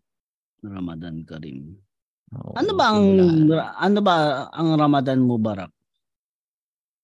Ramadan 0.60 1.24
Karim. 1.24 1.80
Oo, 2.34 2.52
Ano 2.52 2.70
ba 2.74 2.84
ang 2.90 3.00
simula- 3.16 3.72
ano 3.74 3.98
ba 4.00 4.14
ang 4.50 4.68
Ramadan 4.76 5.20
Mubarak? 5.20 5.72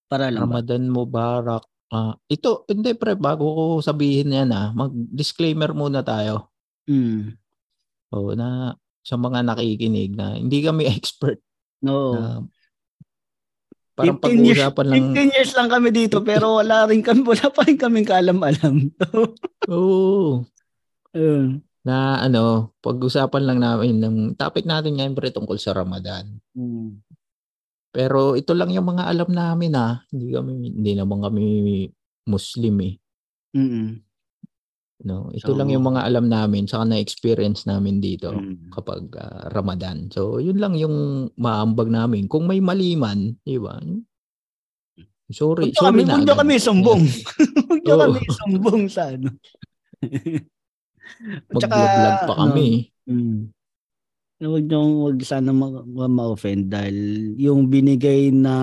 Para 0.08 0.28
lang 0.28 0.44
ba? 0.44 0.60
Ramadan 0.60 0.84
Mubarak. 0.88 1.64
Ah, 1.88 2.20
ito, 2.26 2.68
hindi 2.68 2.92
pre, 2.92 3.16
bago 3.16 3.48
ko 3.48 3.62
sabihin 3.80 4.28
yan 4.30 4.52
ah, 4.52 4.76
mag-disclaimer 4.76 5.72
muna 5.72 6.04
tayo. 6.04 6.52
Mm. 6.84 7.32
O 8.10 8.36
na 8.36 8.76
sa 9.00 9.14
mga 9.14 9.42
nakikinig 9.42 10.12
na 10.12 10.36
hindi 10.36 10.60
kami 10.60 10.84
expert 10.92 11.40
No. 11.80 12.12
na 12.12 12.22
parang 13.96 14.20
15 14.20 14.44
years, 14.44 14.60
pag-uusapan 14.60 14.86
lang 14.86 15.04
15 15.16 15.36
years 15.36 15.52
lang 15.54 15.68
kami 15.68 15.88
dito 15.90 16.20
pero 16.20 16.56
wala 16.56 16.84
rin 16.84 17.00
kami 17.00 17.20
wala 17.30 17.46
pa 17.48 17.64
rin 17.64 17.76
kaming 17.76 18.04
kaalam-alam. 18.04 18.88
oo 19.72 20.44
Ayun. 21.10 21.60
na 21.80 22.20
ano 22.20 22.76
pag-usapan 22.78 23.42
lang 23.42 23.58
namin 23.58 23.96
ng 23.96 24.16
topic 24.34 24.64
natin 24.64 24.94
ngayon 24.94 25.12
pre 25.12 25.28
tungkol 25.30 25.56
sa 25.56 25.72
Ramadan 25.72 26.36
Mm. 26.52 27.00
pero 27.90 28.34
ito 28.34 28.52
lang 28.52 28.68
yung 28.70 28.86
mga 28.86 29.08
alam 29.08 29.30
namin 29.30 29.72
ah 29.72 30.04
hindi 30.08 30.30
kami 30.30 30.50
hindi 30.70 30.92
naman 30.92 31.18
kami 31.18 31.44
Muslim 32.24 32.76
eh 32.84 32.94
Mm. 33.50 33.98
No 35.00 35.32
ito 35.32 35.50
So- 35.50 35.56
lang 35.56 35.68
yung 35.68 35.82
mga 35.82 36.04
alam 36.04 36.28
namin 36.28 36.64
saka 36.64 36.84
na-experience 36.84 37.64
namin 37.64 37.98
dito 37.98 38.30
Mm. 38.30 38.68
kapag 38.68 39.08
ah, 39.16 39.48
Ramadan 39.48 40.12
so 40.12 40.36
yun 40.36 40.60
lang 40.60 40.76
yung 40.76 40.92
maambag 41.34 41.88
namin 41.88 42.26
kung 42.26 42.44
may 42.44 42.60
mali 42.60 42.94
man 42.94 43.36
di 43.40 43.56
ba 43.56 43.80
sorry 45.30 45.70
Huwag 45.70 45.72
nyo 45.72 45.82
kami, 45.86 46.02
sorry 46.02 46.04
na 46.04 46.14
huwag 46.26 46.40
kami 46.42 46.54
sumbong. 46.58 47.02
Huwag 47.70 47.86
Oo. 47.86 48.00
kami 48.02 48.20
sumbong 48.34 48.82
sa 48.90 49.14
ano. 49.14 49.30
Mag-vlog 51.50 52.18
pa 52.26 52.34
kami. 52.36 52.90
Mm. 53.06 53.54
Na 54.40 54.46
Huwag 54.48 54.64
nyo, 54.66 54.80
huwag 55.04 55.18
sana 55.20 55.52
ma- 55.52 55.84
ma- 55.84 56.08
ma-offend 56.08 56.72
dahil 56.72 56.96
yung 57.36 57.68
binigay 57.68 58.32
na 58.32 58.54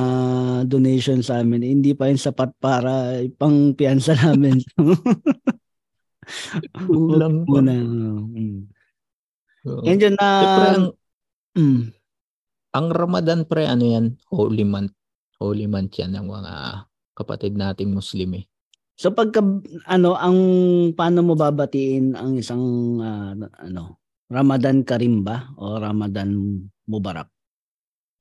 donation 0.66 1.22
sa 1.22 1.40
amin, 1.40 1.62
hindi 1.64 1.94
pa 1.94 2.10
yun 2.10 2.18
sapat 2.18 2.52
para 2.58 3.16
pang 3.38 3.72
piyansa 3.72 4.18
namin. 4.18 4.60
Pa. 6.76 6.80
Muna. 6.88 7.74
Mm. 7.74 8.68
Oo. 9.68 9.84
Yan 9.84 9.98
dyan 10.00 10.16
na, 10.20 10.28
ang, 10.76 10.86
mm, 11.56 11.82
ang 12.76 12.88
Ramadan 12.92 13.44
pre, 13.48 13.66
ano 13.68 13.84
yan? 13.84 14.06
Holy 14.32 14.64
month. 14.68 14.94
Holy 15.40 15.66
month 15.70 15.96
yan 15.98 16.16
ng 16.18 16.28
mga 16.28 16.54
kapatid 17.18 17.58
nating 17.58 17.94
Muslim 17.94 18.42
eh. 18.42 18.46
So 18.98 19.14
pagka 19.14 19.46
ano 19.86 20.18
ang 20.18 20.38
paano 20.98 21.22
mo 21.22 21.38
babatiin 21.38 22.18
ang 22.18 22.34
isang 22.42 22.98
ah, 22.98 23.38
ano 23.62 24.02
Ramadan 24.26 24.82
Karim 24.82 25.22
ba 25.22 25.54
o 25.54 25.78
Ramadan 25.78 26.34
Mubarak? 26.90 27.30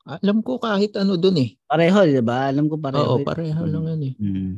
Alam 0.05 0.45
ko 0.45 0.61
kahit 0.61 0.93
ano 1.01 1.17
dun 1.17 1.41
eh. 1.41 1.57
Pareho, 1.65 2.05
'di 2.05 2.21
ba? 2.21 2.53
Alam 2.53 2.69
ko 2.69 2.77
pareho. 2.77 3.19
Oo, 3.19 3.25
pareho 3.25 3.57
Mm. 3.65 3.73
lang 3.73 3.85
yan 3.89 4.03
eh. 4.05 4.15
Mm. 4.21 4.55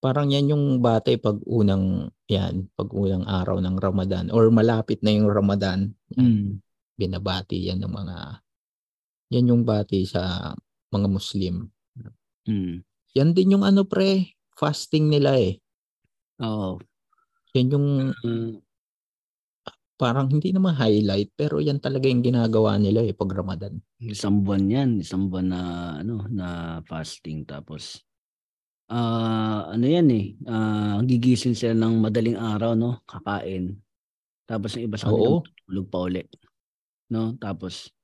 Parang 0.00 0.32
yan 0.32 0.48
yung 0.56 0.64
bate 0.80 1.20
pag 1.20 1.36
unang, 1.44 2.08
yan, 2.24 2.72
pag 2.72 2.88
unang 2.96 3.28
araw 3.28 3.60
ng 3.60 3.76
Ramadan 3.76 4.32
or 4.32 4.48
malapit 4.48 5.04
na 5.04 5.12
yung 5.12 5.28
Ramadan, 5.28 5.92
yan, 6.16 6.24
Mm. 6.24 6.50
binabati 6.96 7.68
yan 7.68 7.84
ng 7.84 7.92
mga, 7.92 8.16
yan 9.32 9.50
yung 9.52 9.62
bati 9.68 10.08
sa 10.08 10.52
mga 10.92 11.08
Muslim. 11.08 11.68
Mm. 12.48 12.80
Yan 13.16 13.30
din 13.36 13.54
yung 13.60 13.64
ano 13.68 13.84
pre, 13.84 14.36
fasting 14.56 15.12
nila 15.12 15.36
eh. 15.36 15.60
Oo. 16.40 16.80
Yan 17.54 17.68
yung 17.72 17.88
Mm. 18.24 18.64
parang 20.00 20.32
hindi 20.32 20.48
naman 20.48 20.72
highlight 20.80 21.36
pero 21.36 21.60
yan 21.60 21.76
talaga 21.76 22.08
yung 22.08 22.24
ginagawa 22.24 22.80
nila 22.80 23.04
eh 23.04 23.12
pag 23.12 23.28
Ramadan. 23.36 23.76
Isang 24.00 24.40
buwan 24.40 24.64
'yan, 24.64 24.90
isang 25.04 25.28
buwan 25.28 25.48
na 25.52 25.60
ano 26.00 26.24
na 26.32 26.80
fasting 26.88 27.44
tapos 27.44 28.00
ah 28.90 29.70
ano 29.70 29.86
'yan 29.86 30.08
eh, 30.10 30.26
ah 30.50 30.98
gigising 31.00 31.54
sila 31.54 31.78
ng 31.78 32.02
madaling 32.02 32.36
araw 32.36 32.74
no, 32.74 33.00
kakain. 33.06 33.78
Tapos 34.44 34.74
yung 34.74 34.90
iba 34.90 34.98
sa 34.98 35.08
kanila 35.14 35.40
tulog 35.64 35.86
pa 35.86 35.98
uli. 36.02 36.22
No? 37.14 37.38
Tapos 37.38 37.94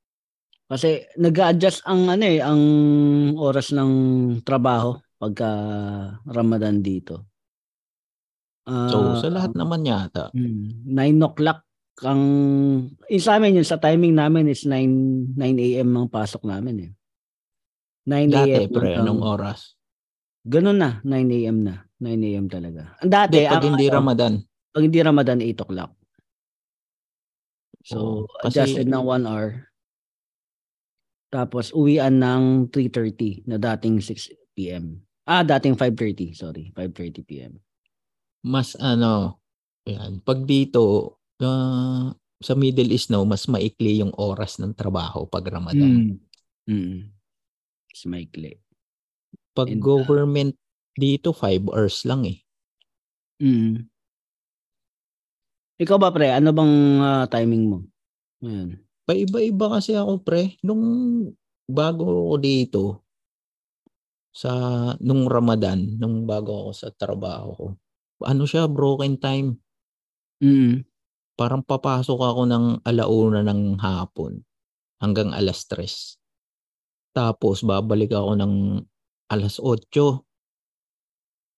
kasi 0.66 1.06
nag-adjust 1.14 1.86
ang 1.86 2.10
ano 2.10 2.24
eh, 2.26 2.38
ang 2.42 2.62
oras 3.38 3.70
ng 3.70 3.92
trabaho 4.42 4.98
pagka 5.18 5.50
Ramadan 6.26 6.82
dito. 6.82 7.26
So 8.66 9.14
Ah, 9.14 9.14
sa 9.22 9.30
lahat 9.30 9.54
naman 9.54 9.86
yata. 9.86 10.34
Mm, 10.34 10.90
9 10.90 11.22
o'clock 11.22 11.62
ang 12.02 12.22
eh, 13.06 13.22
sa 13.22 13.38
amin 13.38 13.62
yun 13.62 13.64
sa 13.64 13.78
timing 13.78 14.18
namin 14.18 14.50
is 14.50 14.66
9 14.66 15.38
9 15.38 15.38
AM 15.38 15.90
ang 15.94 16.10
pasok 16.10 16.42
namin 16.44 16.76
eh. 16.82 16.90
9 18.10 18.26
Dati 18.26 18.50
AM. 18.66 18.70
pre, 18.74 18.90
hanggang- 18.90 19.06
anong 19.06 19.22
oras? 19.22 19.75
Ganun 20.46 20.78
na, 20.78 21.02
9 21.02 21.26
AM 21.42 21.58
na. 21.66 21.82
9 21.98 22.22
AM 22.22 22.46
talaga. 22.46 22.94
Ang 23.02 23.10
Dati, 23.10 23.42
Hindi, 23.42 23.50
pag 23.50 23.58
ang, 23.58 23.66
hindi 23.74 23.86
ano, 23.90 23.96
Ramadan. 23.98 24.32
pag 24.70 24.82
hindi 24.86 24.98
Ramadan, 25.02 25.38
8 25.42 25.64
o'clock. 25.66 25.92
So, 27.82 27.96
Oo, 27.98 28.30
kasi- 28.42 28.62
adjusted 28.62 28.86
ng 28.86 29.02
1 29.02 29.26
hour. 29.26 29.70
Tapos, 31.30 31.74
uwian 31.74 32.22
ng 32.22 32.70
3.30 32.70 33.42
na 33.50 33.58
dating 33.58 33.98
6 33.98 34.30
PM. 34.54 35.02
Ah, 35.26 35.42
dating 35.42 35.74
5.30. 35.74 36.30
Sorry, 36.38 36.70
5.30 36.70 37.26
PM. 37.26 37.58
Mas 38.46 38.78
ano, 38.78 39.42
yan, 39.82 40.22
pag 40.22 40.46
dito, 40.46 41.18
ah, 41.42 42.14
sa 42.38 42.54
Middle 42.54 42.94
East 42.94 43.10
no, 43.10 43.26
mas 43.26 43.50
maikli 43.50 43.98
yung 43.98 44.14
oras 44.14 44.62
ng 44.62 44.76
trabaho 44.76 45.26
pag 45.26 45.42
Ramadan. 45.50 46.14
Mm. 46.14 46.70
Mm. 46.70 46.98
Mas 47.90 48.02
maikli. 48.06 48.52
Pag 49.56 49.72
And, 49.72 49.80
government 49.80 50.52
dito, 50.92 51.32
5 51.32 51.72
hours 51.72 52.04
lang 52.04 52.28
eh. 52.28 52.38
Mm. 53.40 53.88
Ikaw 55.80 55.96
ba 55.96 56.12
pre, 56.12 56.32
ano 56.32 56.52
bang 56.52 56.74
ah, 57.00 57.24
timing 57.28 57.64
mo? 57.68 57.78
Ngayon. 58.44 58.80
Paiba-iba 59.06 59.66
kasi 59.80 59.96
ako 59.96 60.20
pre. 60.20 60.60
Nung 60.60 60.84
bago 61.64 62.04
ako 62.04 62.36
dito, 62.40 62.82
sa 64.36 64.52
nung 65.00 65.24
Ramadan, 65.24 65.96
nung 65.96 66.28
bago 66.28 66.68
ako 66.68 66.70
sa 66.76 66.88
trabaho 66.92 67.48
ko, 67.56 67.66
ano 68.28 68.44
siya, 68.44 68.68
broken 68.68 69.16
time. 69.16 69.56
Mm. 70.44 70.84
Parang 71.36 71.64
papasok 71.64 72.20
ako 72.20 72.42
ng 72.44 72.64
alauna 72.84 73.40
ng 73.44 73.80
hapon 73.80 74.44
hanggang 75.00 75.32
alas 75.32 75.64
3. 75.68 76.20
Tapos 77.16 77.64
babalik 77.64 78.12
ako 78.12 78.36
ng 78.36 78.54
alas 79.26 79.58
8 79.58 80.22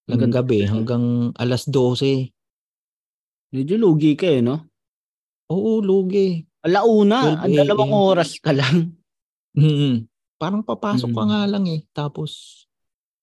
ng 0.09 0.17
Hanggang- 0.17 0.33
gabi 0.33 0.59
hanggang 0.65 1.05
alas 1.37 1.69
12. 1.69 2.33
Medyo 3.53 3.77
lugi 3.77 4.17
ka 4.17 4.29
eh, 4.29 4.41
no? 4.41 4.65
Oo, 5.49 5.81
lugi. 5.81 6.45
Alauna, 6.65 7.39
12 7.39 7.45
ang 7.45 7.53
dalawang 7.57 7.93
oras 7.93 8.37
ka 8.41 8.53
lang. 8.53 8.93
Mm. 9.57 10.05
Parang 10.37 10.63
papasok 10.63 11.11
ka 11.11 11.23
Mm. 11.25 11.29
nga 11.29 11.41
lang 11.49 11.65
eh. 11.67 11.81
Tapos 11.91 12.31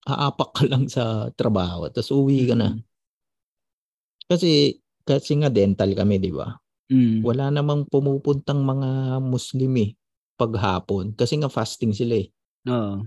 aapak 0.06 0.50
ka 0.54 0.64
lang 0.66 0.86
sa 0.86 1.30
trabaho. 1.34 1.90
Tapos 1.90 2.10
uwi 2.12 2.46
ka 2.46 2.54
na. 2.54 2.74
Kasi 4.26 4.78
kasi 5.06 5.38
nga 5.38 5.54
dental 5.54 5.94
kami, 5.94 6.18
di 6.18 6.34
ba? 6.34 6.50
Mm. 6.90 7.22
Wala 7.22 7.50
namang 7.50 7.86
pumupuntang 7.90 8.62
mga 8.62 9.18
Muslim 9.22 9.74
eh 9.82 9.92
paghapon 10.36 11.14
kasi 11.14 11.38
nga 11.38 11.50
fasting 11.50 11.94
sila 11.94 12.20
eh. 12.20 12.28
Oo. 12.68 13.06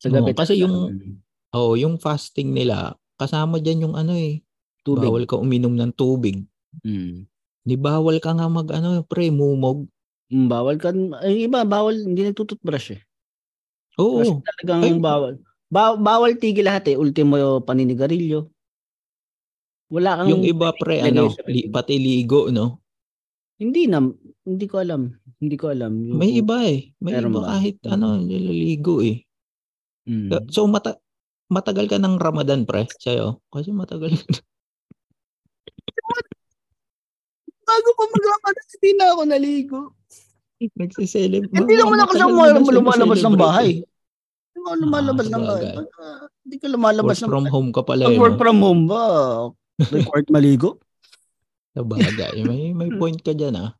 Sa 0.00 0.12
gabi 0.12 0.36
kasi 0.36 0.60
talaga. 0.60 0.62
yung-. 0.66 1.20
Oh, 1.56 1.72
yung 1.72 1.96
fasting 1.96 2.52
nila 2.52 2.92
kasama 3.16 3.56
diyan 3.60 3.88
yung 3.88 3.94
ano 3.96 4.12
eh. 4.12 4.44
tubig. 4.86 5.08
Bawal 5.08 5.24
ka 5.26 5.40
uminom 5.40 5.74
ng 5.74 5.92
tubig. 5.98 6.46
Mm. 6.86 7.26
Di 7.66 7.74
bawal 7.74 8.22
ka 8.22 8.38
nga 8.38 8.46
mag 8.46 8.70
ano, 8.70 9.02
pre, 9.02 9.34
mumog. 9.34 9.90
Mm, 10.30 10.46
bawal 10.46 10.76
ka, 10.78 10.94
ay 11.26 11.50
iba, 11.50 11.66
bawal, 11.66 11.98
hindi 11.98 12.22
nagtututbrush 12.22 12.94
eh. 12.94 13.02
Oo. 13.98 14.22
Kasi 14.22 14.32
talagang 14.46 14.80
Ay. 14.86 15.02
bawal. 15.02 15.34
Ba- 15.66 15.98
bawal 15.98 16.38
tigil 16.38 16.70
lahat 16.70 16.94
eh. 16.94 16.96
Ultimo 17.00 17.58
paninigarilyo. 17.66 18.46
Wala 19.90 20.22
kang... 20.22 20.30
yung 20.30 20.46
iba 20.46 20.70
pre, 20.74 21.02
ano, 21.02 21.34
li, 21.50 21.66
pati 21.66 21.98
ligo, 21.98 22.54
no? 22.54 22.78
Hindi 23.58 23.90
na, 23.90 24.06
hindi 24.46 24.66
ko 24.70 24.78
alam. 24.78 25.10
Hindi 25.42 25.56
ko 25.58 25.74
alam. 25.74 25.98
Yung, 26.06 26.18
May 26.22 26.38
iba 26.38 26.62
eh. 26.62 26.94
May 27.02 27.18
iba 27.18 27.42
ba? 27.42 27.58
kahit 27.58 27.82
ano, 27.90 28.14
nililigo 28.22 29.02
eh. 29.02 29.25
Mm. 30.06 30.30
So 30.48 30.64
mata 30.64 30.96
matagal 31.46 31.86
ka 31.86 31.98
ng 31.98 32.16
Ramadan 32.16 32.62
pre 32.62 32.86
sa'yo? 32.92 33.42
Kasi 33.48 33.70
matagal 33.70 34.14
Bago 37.62 37.88
pa 37.92 38.04
mag-Ramadan, 38.06 38.64
hindi 38.70 38.90
na 38.94 39.04
ako 39.10 39.22
naligo. 39.26 39.80
nagsiselebrate. 40.72 41.52
Hindi 41.52 41.74
naman 41.76 41.98
ako 42.00 42.12
sa 42.14 42.26
mga 42.26 42.46
lumalabas 42.72 43.20
ng 43.20 43.36
bahay. 43.36 43.70
Hindi 43.82 44.56
ako 44.56 44.74
lumalabas 44.80 45.26
Ah, 45.26 45.32
ng 45.32 45.44
bahay. 45.44 45.64
ah, 45.74 46.24
Hindi 46.40 46.56
ka 46.56 46.66
lumalabas 46.70 47.16
Work 47.16 47.20
ng 47.20 47.28
from 47.28 47.42
bahay. 47.42 47.52
home 47.52 47.70
ka 47.70 47.82
pala 47.82 48.02
Pag 48.06 48.14
eh. 48.14 48.20
work 48.22 48.36
from 48.36 48.58
home 48.60 48.82
ba, 48.86 49.02
required 49.84 50.28
maligo? 50.30 50.78
Sabagay. 51.74 52.40
May, 52.40 52.70
may 52.72 52.88
point 52.94 53.18
ka 53.18 53.34
dyan 53.34 53.58
ah. 53.58 53.70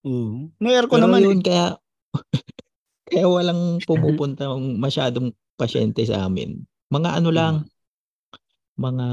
Oo. 0.00 0.48
May 0.56 0.78
aircon 0.78 0.96
Pero 0.96 1.10
naman. 1.10 1.20
yun 1.20 1.38
eh. 1.38 1.44
kaya 1.44 1.66
kaya 3.10 3.26
walang 3.26 3.82
pumupunta 3.82 4.46
masyadong 4.54 5.34
pasyente 5.58 6.06
sa 6.06 6.30
amin. 6.30 6.62
Mga 6.88 7.10
ano 7.18 7.30
lang, 7.34 7.54
mga 8.78 9.08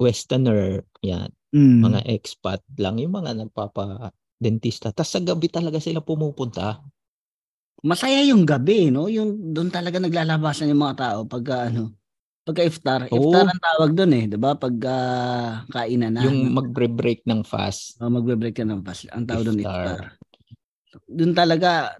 westerner, 0.00 0.80
yan, 1.04 1.28
Mm. 1.52 1.82
mga 1.82 2.00
expat 2.08 2.62
lang, 2.80 2.96
yung 3.02 3.12
mga 3.12 3.36
nagpapa-dentista. 3.44 4.94
Tapos 4.94 5.12
sa 5.12 5.20
gabi 5.20 5.50
talaga 5.52 5.82
sila 5.82 6.00
pumupunta. 6.00 6.80
Masaya 7.82 8.22
yung 8.24 8.46
gabi, 8.46 8.88
no? 8.88 9.10
Yung 9.10 9.52
doon 9.52 9.68
talaga 9.68 9.98
naglalabasan 9.98 10.70
yung 10.70 10.84
mga 10.84 10.96
tao 10.96 11.18
pagka 11.26 11.68
ano, 11.72 11.90
pagka 12.46 12.62
iftar. 12.64 13.00
Oo. 13.10 13.18
Iftar 13.18 13.50
ang 13.50 13.62
tawag 13.62 13.90
doon 13.96 14.12
eh, 14.14 14.24
'di 14.28 14.38
ba? 14.38 14.52
Pag 14.54 14.74
ah, 14.86 15.64
kainan 15.74 16.12
na. 16.16 16.28
yung 16.28 16.54
magbre-break 16.54 17.24
ng 17.24 17.40
fast. 17.42 17.96
uh, 17.98 18.12
magbe-break 18.12 18.60
ka 18.60 18.64
ng 18.68 18.84
fast. 18.84 19.08
Ang 19.10 19.24
tawag 19.26 19.48
doon 19.48 19.64
iftar. 19.64 20.00
Doon 21.08 21.32
talaga 21.32 21.96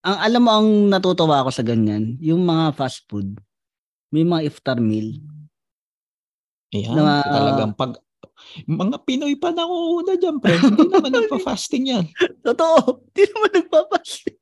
ang 0.00 0.18
alam 0.18 0.42
mo 0.42 0.50
ang 0.50 0.68
natutuwa 0.88 1.44
ako 1.44 1.50
sa 1.52 1.64
ganyan, 1.64 2.16
yung 2.18 2.44
mga 2.44 2.72
fast 2.72 3.04
food. 3.06 3.36
May 4.10 4.24
mga 4.24 4.50
iftar 4.50 4.78
meal. 4.80 5.20
Ayan, 6.70 6.94
Na- 6.96 7.26
talagang 7.26 7.74
pag 7.74 7.98
mga 8.64 8.96
Pinoy 9.04 9.36
pa 9.36 9.52
nanguuna 9.52 10.16
dyan, 10.16 10.40
pre. 10.40 10.56
Hindi 10.56 10.86
naman 10.92 11.12
nagpa-fasting 11.12 11.84
yan. 11.92 12.04
Totoo. 12.40 13.04
Hindi 13.12 13.22
naman 13.28 13.50
nagpapasting. 13.60 14.40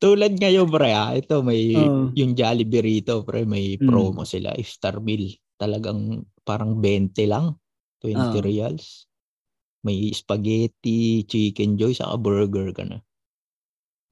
Tulad 0.00 0.32
ngayon, 0.34 0.66
pre, 0.66 0.90
ah, 0.90 1.12
ito 1.14 1.38
may 1.40 1.70
Oo. 1.76 2.10
yung 2.14 2.34
Jollibee 2.34 2.82
rito, 2.82 3.22
pre, 3.22 3.46
may 3.46 3.78
Mm. 3.78 3.86
promo 3.86 4.26
sila, 4.26 4.52
iftar 4.58 4.98
meal. 4.98 5.38
Talagang 5.56 6.26
parang 6.42 6.82
20 6.82 7.24
lang, 7.30 7.54
20 8.02 8.40
Oo. 8.40 8.44
reals. 8.44 9.06
May 9.86 10.10
spaghetti, 10.10 11.22
chicken 11.24 11.78
joy, 11.78 11.94
saka 11.94 12.18
burger 12.18 12.74
ka 12.74 12.82
na. 12.82 12.98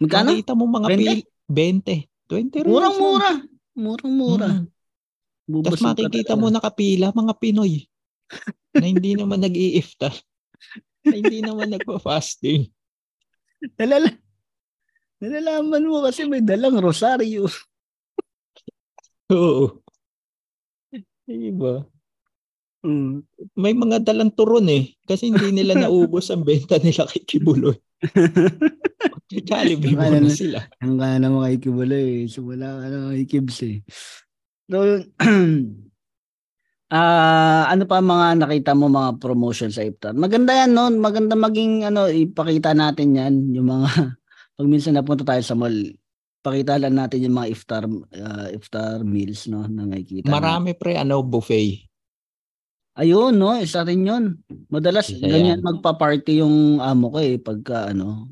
Magkano? 0.03 0.35
Makita 0.35 0.53
mo 0.59 0.65
mga 0.67 0.89
20? 0.91 0.99
pil, 0.99 1.21
20. 1.51 2.09
20 2.29 2.65
reals. 2.65 2.73
Murang-mura. 2.73 3.31
Murang-mura. 3.75 4.49
Mm. 5.47 5.63
Tapos 5.63 5.83
makikita 5.85 6.35
mo 6.35 6.49
nakapila, 6.49 7.13
mga 7.13 7.35
Pinoy. 7.37 7.85
na 8.81 8.87
hindi 8.89 9.13
naman 9.15 9.45
nag-i-iftar. 9.45 10.15
na 11.05 11.15
hindi 11.15 11.45
naman 11.45 11.71
nagpa-fasting. 11.71 12.67
Nalala 13.77 14.11
Nalalaman 15.25 15.85
mo 15.89 16.05
kasi 16.05 16.29
may 16.29 16.45
dalang 16.45 16.77
rosaryo. 16.77 17.49
Oo. 19.33 19.81
Diba? 21.25 21.89
Mm. 22.85 23.25
May 23.57 23.73
mga 23.73 24.05
dalang 24.05 24.29
turon 24.29 24.69
eh. 24.69 24.93
Kasi 25.09 25.33
hindi 25.33 25.49
nila 25.49 25.81
naubos 25.81 26.29
ang 26.29 26.45
benta 26.45 26.77
nila 26.77 27.09
kay 27.09 27.25
Kibuloy. 27.25 27.73
Jollibee 29.43 29.97
muna 29.99 30.21
na. 30.23 30.31
sila. 30.31 30.61
Ang 30.85 31.01
kaya 31.01 31.17
naman 31.19 31.43
kay 31.49 31.59
eh. 31.91 32.29
So 32.31 32.47
wala 32.47 32.79
ka 32.79 32.87
naman 32.87 33.11
kay 33.19 33.27
Kibs 33.27 33.59
eh. 33.67 33.77
So, 34.71 34.79
ah 36.95 37.65
ano 37.69 37.83
pa 37.91 37.99
mga 37.99 38.39
nakita 38.39 38.73
mo 38.77 38.87
mga 38.87 39.19
promotion 39.19 39.75
sa 39.75 39.83
Iftar? 39.83 40.15
Maganda 40.15 40.55
yan 40.55 40.73
no? 40.73 40.89
Maganda 40.95 41.35
maging 41.35 41.89
ano, 41.89 42.07
ipakita 42.07 42.73
natin 42.73 43.19
yan. 43.19 43.35
Yung 43.57 43.69
mga, 43.69 43.89
pag 44.57 44.67
minsan 44.71 44.95
napunta 44.95 45.27
tayo 45.27 45.43
sa 45.43 45.59
mall, 45.59 45.75
pakita 46.45 46.77
lang 46.77 47.01
natin 47.01 47.25
yung 47.25 47.41
mga 47.41 47.49
iftar 47.57 47.85
ah, 48.21 48.53
iftar 48.53 49.01
meals 49.01 49.49
no 49.49 49.65
na 49.65 49.89
nakikita. 49.89 50.29
Marami 50.29 50.77
pre, 50.77 51.01
ano, 51.01 51.25
buffet. 51.25 51.89
Ayun, 52.95 53.35
no? 53.35 53.59
Isa 53.59 53.83
rin 53.83 54.07
yun. 54.07 54.39
Madalas, 54.71 55.11
Isa 55.11 55.19
ganyan 55.19 55.59
yan. 55.59 55.67
magpa-party 55.67 56.45
yung 56.45 56.79
amo 56.79 57.11
ko 57.11 57.19
eh, 57.19 57.43
pagka 57.43 57.91
ano, 57.91 58.31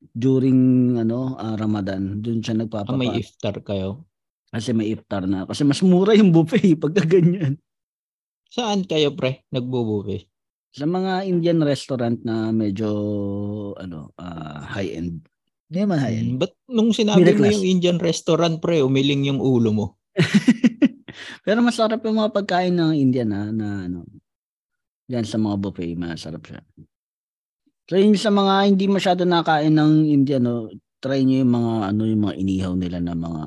during 0.00 0.58
ano, 0.96 1.36
ah, 1.36 1.54
Ramadan. 1.54 2.20
Doon 2.20 2.40
siya 2.40 2.56
Ah, 2.56 2.60
nagpapapa. 2.64 2.96
may 2.96 3.12
iftar 3.16 3.60
kayo. 3.60 4.04
Kasi 4.50 4.72
may 4.72 4.90
iftar 4.90 5.24
na. 5.24 5.46
Kasi 5.46 5.62
mas 5.62 5.78
mura 5.80 6.10
yung 6.12 6.34
buffet 6.34 6.64
eh, 6.64 6.74
pagka 6.74 7.06
ganyan. 7.06 7.54
Saan 8.50 8.82
kayo 8.82 9.14
pre, 9.14 9.46
nagbubuffet? 9.48 10.26
Sa 10.70 10.86
mga 10.86 11.26
Indian 11.26 11.62
restaurant 11.62 12.18
na 12.22 12.50
medyo, 12.50 12.90
ano, 13.78 14.10
ah, 14.16 14.62
high-end. 14.70 15.22
Hindi 15.70 15.78
naman 15.80 15.98
high-end. 15.98 16.30
Hmm, 16.34 16.40
Ba't 16.42 16.52
nung 16.66 16.90
sinabi 16.90 17.22
Middle 17.22 17.36
mo 17.36 17.42
class. 17.46 17.54
yung 17.54 17.66
Indian 17.68 17.98
restaurant 17.98 18.56
pre, 18.58 18.82
umiling 18.82 19.22
yung 19.30 19.38
ulo 19.38 19.70
mo? 19.70 19.86
Pero 21.46 21.62
masarap 21.62 22.02
yung 22.02 22.18
mga 22.18 22.34
pagkain 22.34 22.74
ng 22.74 22.92
Indian 22.94 23.30
na, 23.30 23.42
na 23.50 23.68
ano, 23.86 24.02
yan 25.06 25.22
sa 25.22 25.38
mga 25.38 25.56
buffet, 25.58 25.94
masarap 25.94 26.42
siya. 26.42 26.58
So 27.90 27.98
yun 27.98 28.14
sa 28.14 28.30
mga 28.30 28.70
hindi 28.70 28.86
masyado 28.86 29.26
nakain 29.26 29.74
ng 29.74 30.06
Indian, 30.06 30.46
no, 30.46 30.70
try 31.02 31.26
nyo 31.26 31.42
yung 31.42 31.50
mga 31.50 31.72
ano 31.90 32.02
yung 32.06 32.22
mga 32.22 32.36
inihaw 32.38 32.72
nila 32.78 33.02
na 33.02 33.18
mga 33.18 33.42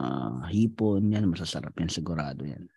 hipon, 0.52 1.16
yan 1.16 1.32
masasarap 1.32 1.72
yan 1.80 1.88
sigurado 1.88 2.44
yan. 2.44 2.68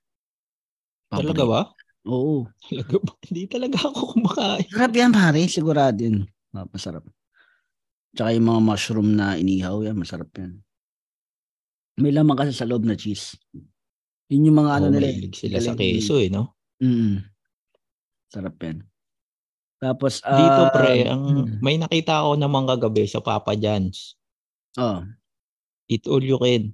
Talaga 1.10 1.42
ba? 1.42 1.60
Oo. 2.06 2.46
Talaga 2.70 2.96
ba? 3.02 3.10
Hindi 3.26 3.42
talaga 3.50 3.78
ako 3.82 4.00
kumakain. 4.14 4.66
Sarap 4.70 4.92
yan 4.94 5.10
pare, 5.10 5.42
sigurado 5.50 5.98
yan. 5.98 6.22
Ah, 6.54 6.70
Masarap. 6.70 7.02
Tsaka 8.14 8.30
yung 8.32 8.46
mga 8.46 8.60
mushroom 8.62 9.08
na 9.18 9.34
inihaw 9.34 9.82
yan, 9.82 9.98
masarap 9.98 10.30
yan. 10.38 10.62
May 11.98 12.14
laman 12.14 12.38
kasi 12.38 12.54
sa 12.54 12.64
loob 12.68 12.86
na 12.86 12.94
cheese. 12.94 13.34
Yun 14.30 14.54
yung 14.54 14.58
mga 14.62 14.72
ano 14.78 14.86
Oh, 14.88 14.92
nila. 14.94 15.10
eh, 15.10 15.18
mahilig 15.18 15.34
sila 15.34 15.58
sa 15.58 15.74
keso 15.74 16.16
eh, 16.22 16.30
no? 16.30 16.54
Mm. 16.78 17.26
Sarap 18.30 18.54
yan. 18.62 18.86
Tapos, 19.76 20.24
Dito 20.24 20.62
ah, 20.66 20.72
pre, 20.72 21.04
ang 21.04 21.22
mm. 21.22 21.60
may 21.60 21.76
nakita 21.76 22.24
ako 22.24 22.40
naman 22.40 22.64
kagabi 22.64 23.04
sa 23.04 23.20
Papa 23.20 23.52
John's. 23.56 24.16
Oh. 24.80 25.04
Eat 25.86 26.08
all 26.08 26.24
you 26.24 26.40
can. 26.40 26.72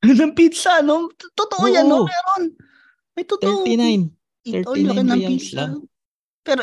ng 0.06 0.32
pizza, 0.32 0.80
no? 0.80 1.10
Totoo 1.12 1.66
yan, 1.68 1.84
no? 1.90 2.06
Oo. 2.06 2.08
Meron. 2.08 2.42
May 3.18 3.24
totoo. 3.26 3.66
39. 3.66 4.08
Eat 4.46 4.64
all 4.64 4.78
you 4.78 4.90
39 4.94 4.96
can 4.96 5.06
ng 5.06 5.22
pizza. 5.28 5.56
lang. 5.58 5.72
Pero 6.40 6.60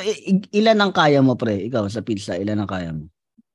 ilan 0.55 0.79
ang 0.81 0.93
kaya 0.95 1.19
mo, 1.21 1.37
pre? 1.37 1.69
Ikaw, 1.69 1.85
sa 1.91 2.01
pizza, 2.01 2.33
ilan 2.39 2.63
ang 2.63 2.69
kaya 2.69 2.89
mo? 2.95 3.11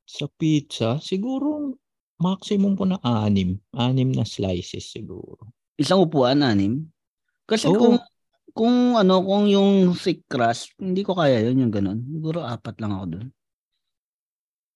Sa 0.06 0.30
pizza, 0.30 1.02
siguro 1.02 1.74
maximum 2.22 2.78
po 2.78 2.86
na 2.86 3.02
anim. 3.02 3.58
Anim 3.74 4.14
na 4.14 4.22
slices 4.22 4.86
siguro. 4.86 5.50
Isang 5.74 6.04
upuan, 6.06 6.46
anim? 6.46 6.86
Kasi 7.48 7.66
Oo. 7.66 7.74
kung 7.74 7.96
kung 8.52 8.94
ano, 8.94 9.20
kung 9.20 9.48
yung 9.48 9.92
thick 9.96 10.24
crust, 10.28 10.72
hindi 10.78 11.02
ko 11.02 11.16
kaya 11.16 11.40
yun, 11.44 11.66
yung 11.66 11.72
ganun. 11.72 11.98
Siguro 12.06 12.44
apat 12.44 12.76
lang 12.78 12.92
ako 12.92 13.04
doon. 13.18 13.26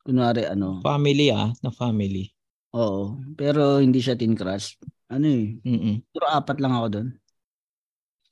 Kunwari, 0.02 0.46
ano, 0.46 0.80
Family 0.80 1.28
ah, 1.30 1.50
na 1.60 1.70
family. 1.70 2.30
oo. 2.72 3.18
Pero 3.34 3.82
hindi 3.82 3.98
siya 3.98 4.14
thin 4.14 4.36
crust. 4.36 4.78
Ano 5.06 5.26
eh, 5.26 5.58
Mm-mm. 5.62 6.02
siguro 6.10 6.26
apat 6.28 6.58
lang 6.58 6.74
ako 6.74 6.86
doon. 6.90 7.08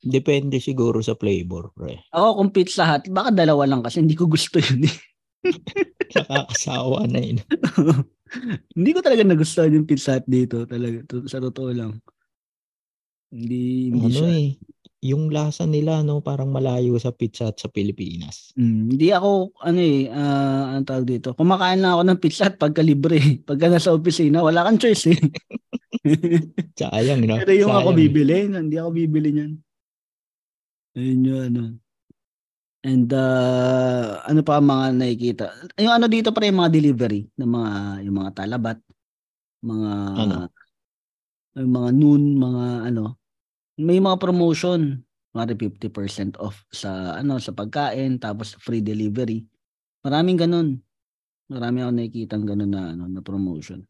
Depende 0.05 0.61
siguro 0.61 1.01
sa 1.01 1.17
flavor, 1.17 1.73
pre. 1.73 1.97
Ako 2.13 2.37
kung 2.37 2.49
pizza 2.53 2.85
hut, 2.85 3.09
baka 3.09 3.33
dalawa 3.33 3.65
lang 3.65 3.81
kasi 3.81 4.05
hindi 4.05 4.13
ko 4.13 4.29
gusto 4.29 4.61
yun 4.61 4.85
eh. 4.85 4.97
Nakakasawa 6.15 7.09
na 7.09 7.19
yun. 7.19 7.37
hindi 8.77 8.89
ko 8.93 8.99
talaga 9.01 9.25
nagustuhan 9.25 9.73
yung 9.73 9.89
pizza 9.89 10.15
hut 10.21 10.27
dito. 10.29 10.63
Talaga, 10.69 11.01
sa 11.25 11.41
totoo 11.41 11.73
lang. 11.73 11.97
Hindi, 13.33 13.89
hindi 13.91 14.13
ano 14.13 14.13
siya. 14.13 14.29
eh, 14.29 14.47
yung 15.05 15.29
lasa 15.29 15.69
nila, 15.69 16.01
no, 16.01 16.17
parang 16.19 16.49
malayo 16.49 16.97
sa 16.97 17.13
pizza 17.13 17.53
at 17.53 17.61
sa 17.61 17.69
Pilipinas. 17.69 18.49
Mm, 18.57 18.97
hindi 18.97 19.13
ako, 19.13 19.53
ano 19.61 19.79
eh, 19.79 20.09
ah, 20.09 20.73
ang 20.73 20.85
tawag 20.85 21.05
dito. 21.05 21.37
Kumakain 21.37 21.77
lang 21.77 21.93
ako 21.93 22.03
ng 22.09 22.19
pizza 22.21 22.49
hut 22.49 22.57
pagka 22.57 22.81
libre. 22.81 23.17
Pagka 23.45 23.69
nasa 23.69 23.93
opisina, 23.93 24.41
wala 24.41 24.65
kang 24.65 24.81
choice 24.81 25.13
eh. 25.13 25.19
Sayang, 26.79 27.21
no? 27.25 27.37
Pero 27.37 27.53
yung 27.53 27.73
ako 27.73 27.93
Sayang. 27.93 28.01
bibili, 28.01 28.37
hindi 28.49 28.75
ako 28.81 28.89
bibili 28.91 29.29
niyan. 29.31 29.53
Ayun 30.95 31.21
yung 31.27 31.41
ano. 31.51 31.63
And 32.85 33.09
uh, 33.09 34.21
ano 34.29 34.45
pa 34.45 34.61
ang 34.61 34.69
mga 34.69 34.85
nakikita? 34.93 35.45
Yung 35.81 35.93
ano 35.97 36.05
dito 36.05 36.29
pa 36.29 36.45
yung 36.45 36.61
mga 36.61 36.69
delivery 36.69 37.25
ng 37.33 37.49
mga 37.49 37.71
yung 38.05 38.15
mga 38.21 38.31
talabat, 38.37 38.77
mga 39.65 39.91
Ano? 40.21 40.35
yung 41.57 41.73
mga 41.73 41.89
noon, 41.97 42.23
mga 42.37 42.65
ano. 42.93 43.17
May 43.75 43.99
mga 43.99 44.17
promotion, 44.23 45.03
mga 45.35 45.55
50% 45.59 46.39
off 46.39 46.63
sa 46.71 47.19
ano 47.19 47.35
sa 47.43 47.51
pagkain 47.51 48.15
tapos 48.23 48.55
free 48.63 48.79
delivery. 48.79 49.43
Maraming 50.07 50.39
ganun. 50.39 50.79
Marami 51.51 51.83
ako 51.83 51.91
nakikita 51.91 52.35
ganun 52.39 52.71
na 52.71 52.95
ano 52.95 53.05
na 53.11 53.19
promotion. 53.19 53.83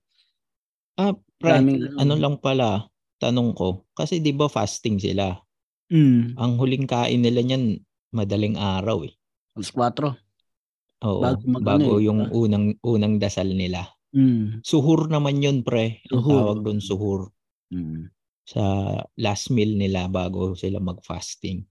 Ah, 0.97 1.13
pre, 1.13 1.53
Maraming 1.53 2.01
ano. 2.01 2.15
lang 2.17 2.35
pala, 2.41 2.87
tanong 3.21 3.53
ko. 3.53 3.85
Kasi 3.93 4.23
di 4.23 4.33
ba 4.33 4.49
fasting 4.49 4.97
sila? 4.97 5.37
Mm. 5.93 6.33
Ang 6.33 6.51
huling 6.57 6.87
kain 6.89 7.21
nila 7.21 7.45
niyan, 7.45 7.77
madaling 8.15 8.57
araw 8.57 9.05
eh. 9.05 9.13
Alas 9.53 9.69
4. 9.69 10.17
Oo, 11.05 11.21
Bago 11.21 11.43
bago, 11.61 11.99
eh, 12.01 12.09
yung 12.09 12.31
unang 12.33 12.73
unang 12.81 13.21
dasal 13.21 13.51
nila. 13.53 13.85
Mm. 14.15 14.63
Suhur 14.65 15.11
naman 15.11 15.43
yun, 15.43 15.61
pre. 15.61 16.01
Ang 16.09 16.23
Suhur. 16.23 16.31
tawag 16.41 16.59
doon 16.63 16.79
suhur. 16.81 17.21
Mm. 17.69 18.09
Sa 18.45 18.62
last 19.17 19.49
meal 19.49 19.73
nila 19.73 20.05
bago 20.05 20.53
sila 20.53 20.77
mag-fasting. 20.77 21.65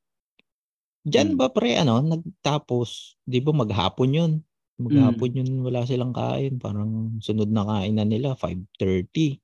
Diyan 1.07 1.35
Mm. 1.35 1.39
ba, 1.39 1.53
pre, 1.55 1.79
ano, 1.79 2.01
nagtapos, 2.03 3.21
di 3.23 3.39
ba 3.39 3.53
maghapon 3.55 4.11
yun? 4.11 4.33
Maghapon 4.81 5.31
Mm. 5.31 5.39
yun, 5.39 5.51
wala 5.63 5.87
silang 5.87 6.11
kain. 6.11 6.59
Parang 6.59 7.15
sunod 7.23 7.47
na 7.53 7.63
kain 7.63 7.95
na 7.95 8.03
nila, 8.03 8.35
5.30. 8.35 9.39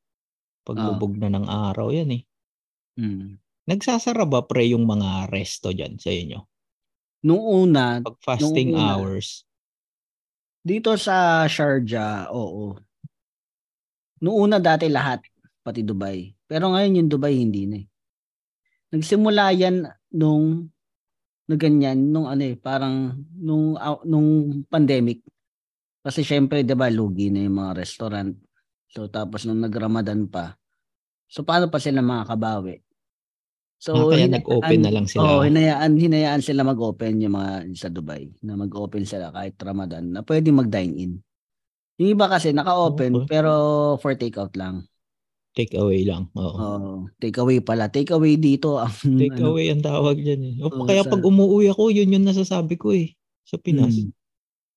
Paglubog 0.67 1.15
na 1.21 1.31
ng 1.31 1.47
araw 1.47 1.95
yan 1.95 2.11
eh. 2.19 2.23
Mm. 2.99 3.39
Nagsasara 3.71 4.27
ba, 4.27 4.43
pre, 4.43 4.73
yung 4.75 4.89
mga 4.89 5.31
resto 5.31 5.71
dyan 5.71 6.01
sa 6.03 6.11
inyo? 6.11 6.41
Nung 7.23 7.45
una, 7.45 8.01
Pag 8.03 8.17
fasting 8.25 8.73
una. 8.75 8.97
hours. 8.97 9.45
Dito 10.65 10.97
sa 10.99 11.45
Sharjah, 11.47 12.33
oo. 12.33 12.75
Noong 14.21 14.37
una 14.49 14.57
dati 14.61 14.89
lahat, 14.93 15.25
pati 15.65 15.81
Dubai. 15.81 16.40
Pero 16.51 16.75
ngayon 16.75 16.99
yung 16.99 17.11
Dubai 17.11 17.39
hindi 17.39 17.63
na 17.71 17.79
eh. 17.79 17.87
Nagsimula 18.91 19.55
yan 19.55 19.87
nung 20.11 20.67
na 21.47 21.55
ganyan 21.55 22.11
nung 22.11 22.27
ano 22.27 22.43
eh, 22.43 22.59
parang 22.59 23.15
nung 23.39 23.79
ah, 23.79 24.03
nung 24.03 24.63
pandemic. 24.67 25.23
Kasi 26.03 26.27
syempre 26.27 26.67
'di 26.67 26.75
ba 26.75 26.91
lugi 26.91 27.31
na 27.31 27.47
yung 27.47 27.55
mga 27.55 27.79
restaurant. 27.79 28.35
So 28.91 29.07
tapos 29.07 29.47
nung 29.47 29.63
nag-Ramadan 29.63 30.27
pa. 30.27 30.59
So 31.31 31.47
paano 31.47 31.71
pa 31.71 31.79
sila 31.79 32.03
makakabawi? 32.03 32.83
So 33.79 33.95
Ah, 33.95 34.11
kaya 34.11 34.27
hinayaan- 34.27 34.35
nag-open 34.43 34.79
na 34.83 34.91
lang 34.93 35.07
sila. 35.07 35.23
Oo, 35.23 35.41
hinayaan, 35.47 35.93
hinayaan 35.97 36.43
sila 36.43 36.67
mag-open 36.67 37.23
yung 37.23 37.33
mga 37.33 37.53
sa 37.79 37.89
Dubai 37.89 38.27
na 38.43 38.59
mag-open 38.59 39.07
sila 39.07 39.31
kahit 39.31 39.55
Ramadan 39.57 40.11
na 40.11 40.21
pwede 40.27 40.51
mag-dine 40.51 40.95
in. 40.99 41.13
Yung 42.03 42.19
iba 42.19 42.27
kasi 42.27 42.51
naka-open 42.51 43.25
Okay. 43.25 43.29
pero 43.31 43.53
for 44.03 44.13
takeout 44.19 44.53
lang. 44.59 44.85
Take 45.61 45.77
away 45.77 46.09
lang. 46.09 46.33
Oo. 46.33 46.57
Oo, 46.57 46.91
takeaway 47.21 47.61
pala. 47.61 47.93
Takeaway 47.93 48.41
dito 48.41 48.81
ang 48.81 48.89
Take 48.97 49.37
ano, 49.45 49.53
away 49.53 49.69
ang 49.69 49.85
tawag 49.85 50.17
dyan 50.17 50.41
eh. 50.41 50.55
O, 50.65 50.73
Oo, 50.73 50.89
kaya 50.89 51.05
sa- 51.05 51.13
pag 51.13 51.21
umuwi 51.21 51.69
ako, 51.69 51.93
yun 51.93 52.17
yung 52.17 52.25
nasasabi 52.25 52.81
ko 52.81 52.97
eh. 52.97 53.13
Sa 53.45 53.61
Pinas. 53.61 53.93
mm, 53.93 54.09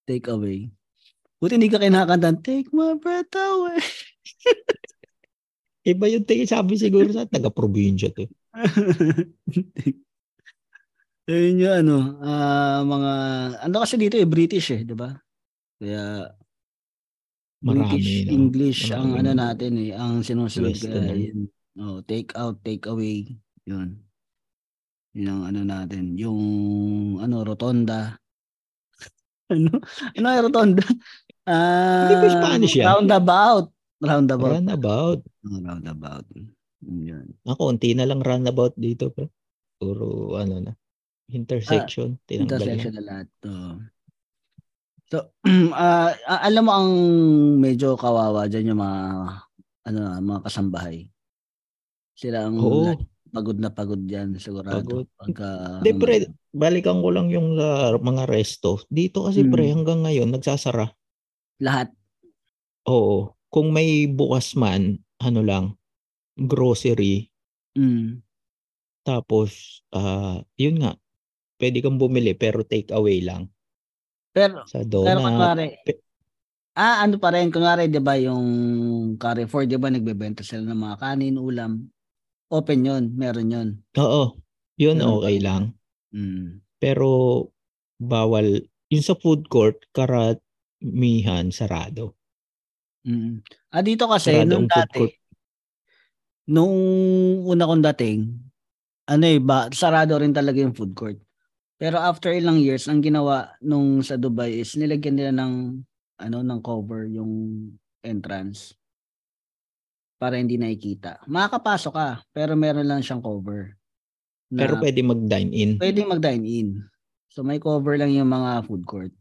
takeaway. 0.04 0.68
Buti 1.40 1.56
hindi 1.56 1.72
ka 1.72 1.80
kinakanta, 1.80 2.36
take 2.44 2.68
my 2.76 3.00
breath 3.00 3.32
away. 3.32 3.80
Iba 5.88 6.12
yung 6.12 6.28
take, 6.28 6.44
sabi 6.48 6.76
siguro 6.76 7.08
sa 7.12 7.24
taga-probinsya 7.24 8.12
to. 8.12 8.28
Ayun 11.32 11.64
yung 11.64 11.76
ano, 11.88 12.20
ah, 12.20 12.84
mga, 12.84 13.12
ano 13.64 13.76
kasi 13.80 13.96
dito 13.96 14.20
eh, 14.20 14.28
British 14.28 14.76
eh, 14.76 14.84
di 14.84 14.92
ba? 14.92 15.16
Kaya, 15.80 16.28
Marami, 17.64 17.96
British 17.96 18.12
no? 18.28 18.32
English 18.36 18.82
ang 18.92 19.08
Maraming 19.16 19.20
ano 19.24 19.32
natin 19.40 19.72
eh, 19.80 19.92
ang 19.96 20.14
sinusunod 20.20 20.76
kaya 20.76 21.00
no? 21.00 21.16
yun. 21.16 21.40
Oh, 21.74 21.98
take 22.06 22.30
out, 22.38 22.62
take 22.62 22.86
away, 22.86 23.40
yun. 23.66 23.98
Yun 25.16 25.30
ang 25.32 25.44
ano 25.50 25.62
natin, 25.64 26.20
yung 26.20 26.42
ano 27.24 27.42
rotonda. 27.42 28.20
ano? 29.54 29.72
Ano 30.20 30.26
yung 30.28 30.46
rotonda? 30.52 30.84
Ah, 31.44 32.08
Hindi 32.08 32.24
ba 32.24 32.30
Spanish 32.40 32.76
yan? 32.80 32.88
Roundabout. 32.88 33.68
Roundabout. 34.00 34.64
Runabout. 34.64 35.20
Oh, 35.44 35.60
roundabout. 35.60 36.24
Yun. 36.88 37.36
Ako, 37.44 37.76
unti 37.76 37.92
na 37.92 38.08
lang 38.08 38.24
runabout 38.24 38.72
dito. 38.80 39.12
Pero 39.12 39.28
puro 39.76 40.40
ano 40.40 40.64
na. 40.64 40.72
Intersection. 41.28 42.16
tinanggal 42.24 42.64
Intersection 42.64 42.94
na 42.96 43.04
lahat. 43.04 43.28
Oh. 43.44 43.76
So, 45.14 45.30
ah, 45.78 46.10
ah, 46.26 46.42
alam 46.42 46.66
mo 46.66 46.72
ang 46.74 46.90
medyo 47.62 47.94
kawawa 47.94 48.50
dyan 48.50 48.74
yung 48.74 48.82
mga 48.82 49.02
ano 49.86 50.00
mga 50.26 50.40
kasambahay. 50.50 51.06
Sila 52.18 52.50
ang 52.50 52.58
Oo. 52.58 52.90
lagi 52.90 53.06
pagod 53.30 53.58
na 53.62 53.70
pagod 53.70 54.02
diyan 54.02 54.42
sigurado. 54.42 55.06
Pagod. 55.06 55.06
Pagka 55.22 55.50
Hindi, 55.86 55.92
pre, 56.02 56.16
balikan 56.50 56.98
ko 57.06 57.14
lang 57.14 57.30
yung 57.30 57.62
sa 57.62 57.94
mga 58.02 58.26
resto. 58.26 58.82
Dito 58.90 59.30
kasi, 59.30 59.46
pre, 59.46 59.70
Hmm. 59.70 59.78
hanggang 59.78 60.02
ngayon, 60.02 60.34
nagsasara. 60.34 60.90
lahat 61.62 61.94
Oo. 62.90 63.38
Kung 63.54 63.70
may 63.70 64.10
bukas 64.10 64.58
man, 64.58 64.98
ano 65.22 65.42
lang, 65.46 65.66
grocery, 66.36 67.30
mm, 67.78 68.22
tapos, 69.06 69.84
ah 69.94 70.42
yun 70.58 70.82
nga, 70.82 70.98
pwede 71.62 71.86
kang 71.86 72.02
bumili 72.02 72.34
pero 72.34 72.66
take 72.66 72.90
away 72.96 73.22
lang. 73.22 73.53
Pero 74.36 74.66
Sa 74.68 74.82
pero 74.82 75.22
donut. 75.22 75.24
kunwari 75.24 75.66
pe- 75.86 76.02
Ah, 76.74 77.06
ano 77.06 77.22
pa 77.22 77.30
rin, 77.30 77.54
kunwari, 77.54 77.86
di 77.86 78.02
ba, 78.02 78.18
yung 78.18 78.46
Carrefour, 79.22 79.70
di 79.70 79.78
ba, 79.78 79.94
nagbebenta 79.94 80.42
sila 80.42 80.74
ng 80.74 80.82
mga 80.82 80.98
kanin, 80.98 81.38
ulam. 81.38 81.86
Open 82.50 82.82
yun, 82.82 83.04
meron 83.14 83.54
yun. 83.54 83.70
Oo. 83.94 84.42
Yun 84.82 84.98
Ganun 84.98 85.22
okay 85.22 85.38
pa. 85.38 85.46
lang. 85.46 85.64
Mm. 86.10 86.66
Pero, 86.82 87.10
bawal. 88.02 88.66
Yung 88.90 89.06
sa 89.06 89.14
food 89.14 89.46
court, 89.54 89.86
karamihan, 89.94 91.54
sarado. 91.54 92.18
Mm. 93.06 93.46
Ah, 93.70 93.86
dito 93.86 94.10
kasi, 94.10 94.34
Sarado 94.34 94.58
nung 94.58 94.66
dati, 94.66 94.98
court. 94.98 95.14
nung 96.50 96.76
una 97.46 97.70
kong 97.70 97.84
dating, 97.94 98.22
ano 99.08 99.24
eh, 99.30 99.40
ba, 99.40 99.70
sarado 99.72 100.18
rin 100.20 100.34
talaga 100.34 100.60
yung 100.60 100.76
food 100.76 100.92
court. 100.98 101.22
Pero 101.84 102.00
after 102.00 102.32
ilang 102.32 102.64
years, 102.64 102.88
ang 102.88 103.04
ginawa 103.04 103.60
nung 103.60 104.00
sa 104.00 104.16
Dubai 104.16 104.64
is 104.64 104.80
nilagyan 104.80 105.20
nila 105.20 105.36
ng, 105.36 105.84
ano, 106.24 106.38
ng 106.40 106.60
cover 106.64 107.12
yung 107.12 107.60
entrance 108.00 108.72
para 110.16 110.40
hindi 110.40 110.56
nakikita. 110.56 111.20
Makakapasok 111.28 111.92
ka, 111.92 112.10
pero 112.32 112.56
meron 112.56 112.88
lang 112.88 113.04
siyang 113.04 113.20
cover. 113.20 113.76
Na 114.48 114.64
Pero 114.64 114.80
pwede 114.80 115.04
mag-dine 115.04 115.52
in. 115.52 115.72
pwede 115.76 116.08
mag-dine 116.08 116.46
in. 116.48 116.70
So 117.28 117.44
may 117.44 117.60
cover 117.60 118.00
lang 118.00 118.16
yung 118.16 118.32
mga 118.32 118.64
food 118.64 118.88
court. 118.88 119.12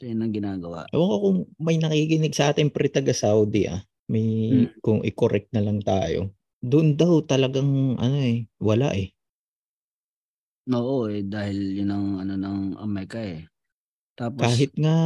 So 0.00 0.08
yun 0.08 0.24
ang 0.24 0.32
ginagawa. 0.32 0.88
Ewan 0.96 1.08
ko 1.12 1.16
kung 1.20 1.38
may 1.60 1.76
nakikinig 1.76 2.32
sa 2.32 2.56
atin 2.56 2.72
pre 2.72 2.88
taga 2.88 3.12
Saudi 3.12 3.68
ah. 3.68 3.84
May 4.08 4.48
Hmm. 4.48 4.80
kung 4.80 5.04
i-correct 5.04 5.52
na 5.52 5.60
lang 5.60 5.84
tayo. 5.84 6.32
Doon 6.64 6.96
daw 6.96 7.20
talagang 7.20 8.00
ano 8.00 8.16
eh, 8.16 8.48
wala 8.56 8.96
eh. 8.96 9.12
Oo 10.68 11.08
eh, 11.08 11.24
dahil 11.24 11.58
yun 11.80 11.90
ang 11.94 12.06
ano 12.22 12.34
ng 12.36 12.58
Amerika 12.76 13.18
eh. 13.24 13.48
Tapos, 14.18 14.52
Kahit 14.52 14.72
nga 14.78 14.96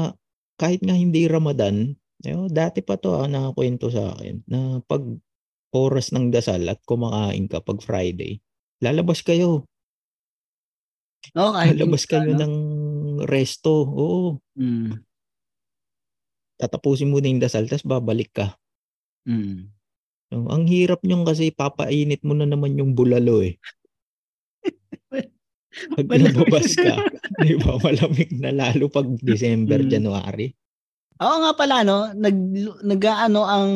kahit 0.61 0.81
nga 0.85 0.94
hindi 0.94 1.27
Ramadan, 1.27 1.96
eh, 2.22 2.35
oh, 2.38 2.46
dati 2.46 2.85
pa 2.87 2.94
to 3.01 3.18
ah, 3.18 3.27
nakakwento 3.27 3.90
sa 3.90 4.14
akin 4.14 4.44
na 4.46 4.79
pag 4.87 5.03
oras 5.75 6.12
ng 6.12 6.31
dasal 6.31 6.62
at 6.68 6.79
kumakain 6.87 7.48
ka 7.51 7.59
pag 7.64 7.81
Friday, 7.83 8.38
lalabas 8.85 9.25
kayo. 9.25 9.64
oh, 11.37 11.53
kahit 11.57 11.77
Lalabas 11.79 12.03
kayo 12.07 12.31
ano, 12.35 12.38
ng 12.42 12.55
resto. 13.27 13.72
Oo. 13.87 14.38
Mm, 14.57 15.05
Tatapusin 16.61 17.11
mo 17.12 17.18
na 17.20 17.29
yung 17.31 17.42
dasal, 17.44 17.64
tapos 17.68 17.85
babalik 17.85 18.31
ka. 18.38 18.46
mm. 19.27 19.72
So, 20.33 20.48
ang 20.48 20.64
hirap 20.64 21.05
niyong 21.05 21.25
kasi 21.29 21.53
papainit 21.53 22.25
mo 22.25 22.33
na 22.33 22.46
naman 22.48 22.79
yung 22.81 22.96
bulalo 22.96 23.44
eh. 23.44 23.61
Pag 25.94 26.06
lumabas 26.06 26.76
ka, 26.76 26.94
di 27.42 27.56
ba, 27.56 27.80
malamig 27.80 28.30
na 28.37 28.52
lalo 28.52 28.87
pag 28.87 29.08
December, 29.18 29.80
Mm. 29.80 29.88
January. 29.88 30.48
Oo 31.16 31.37
nga 31.38 31.52
pala 31.54 31.80
no, 31.80 32.11
nag 32.11 32.37
nag-aano 32.82 33.40
ang 33.42 33.70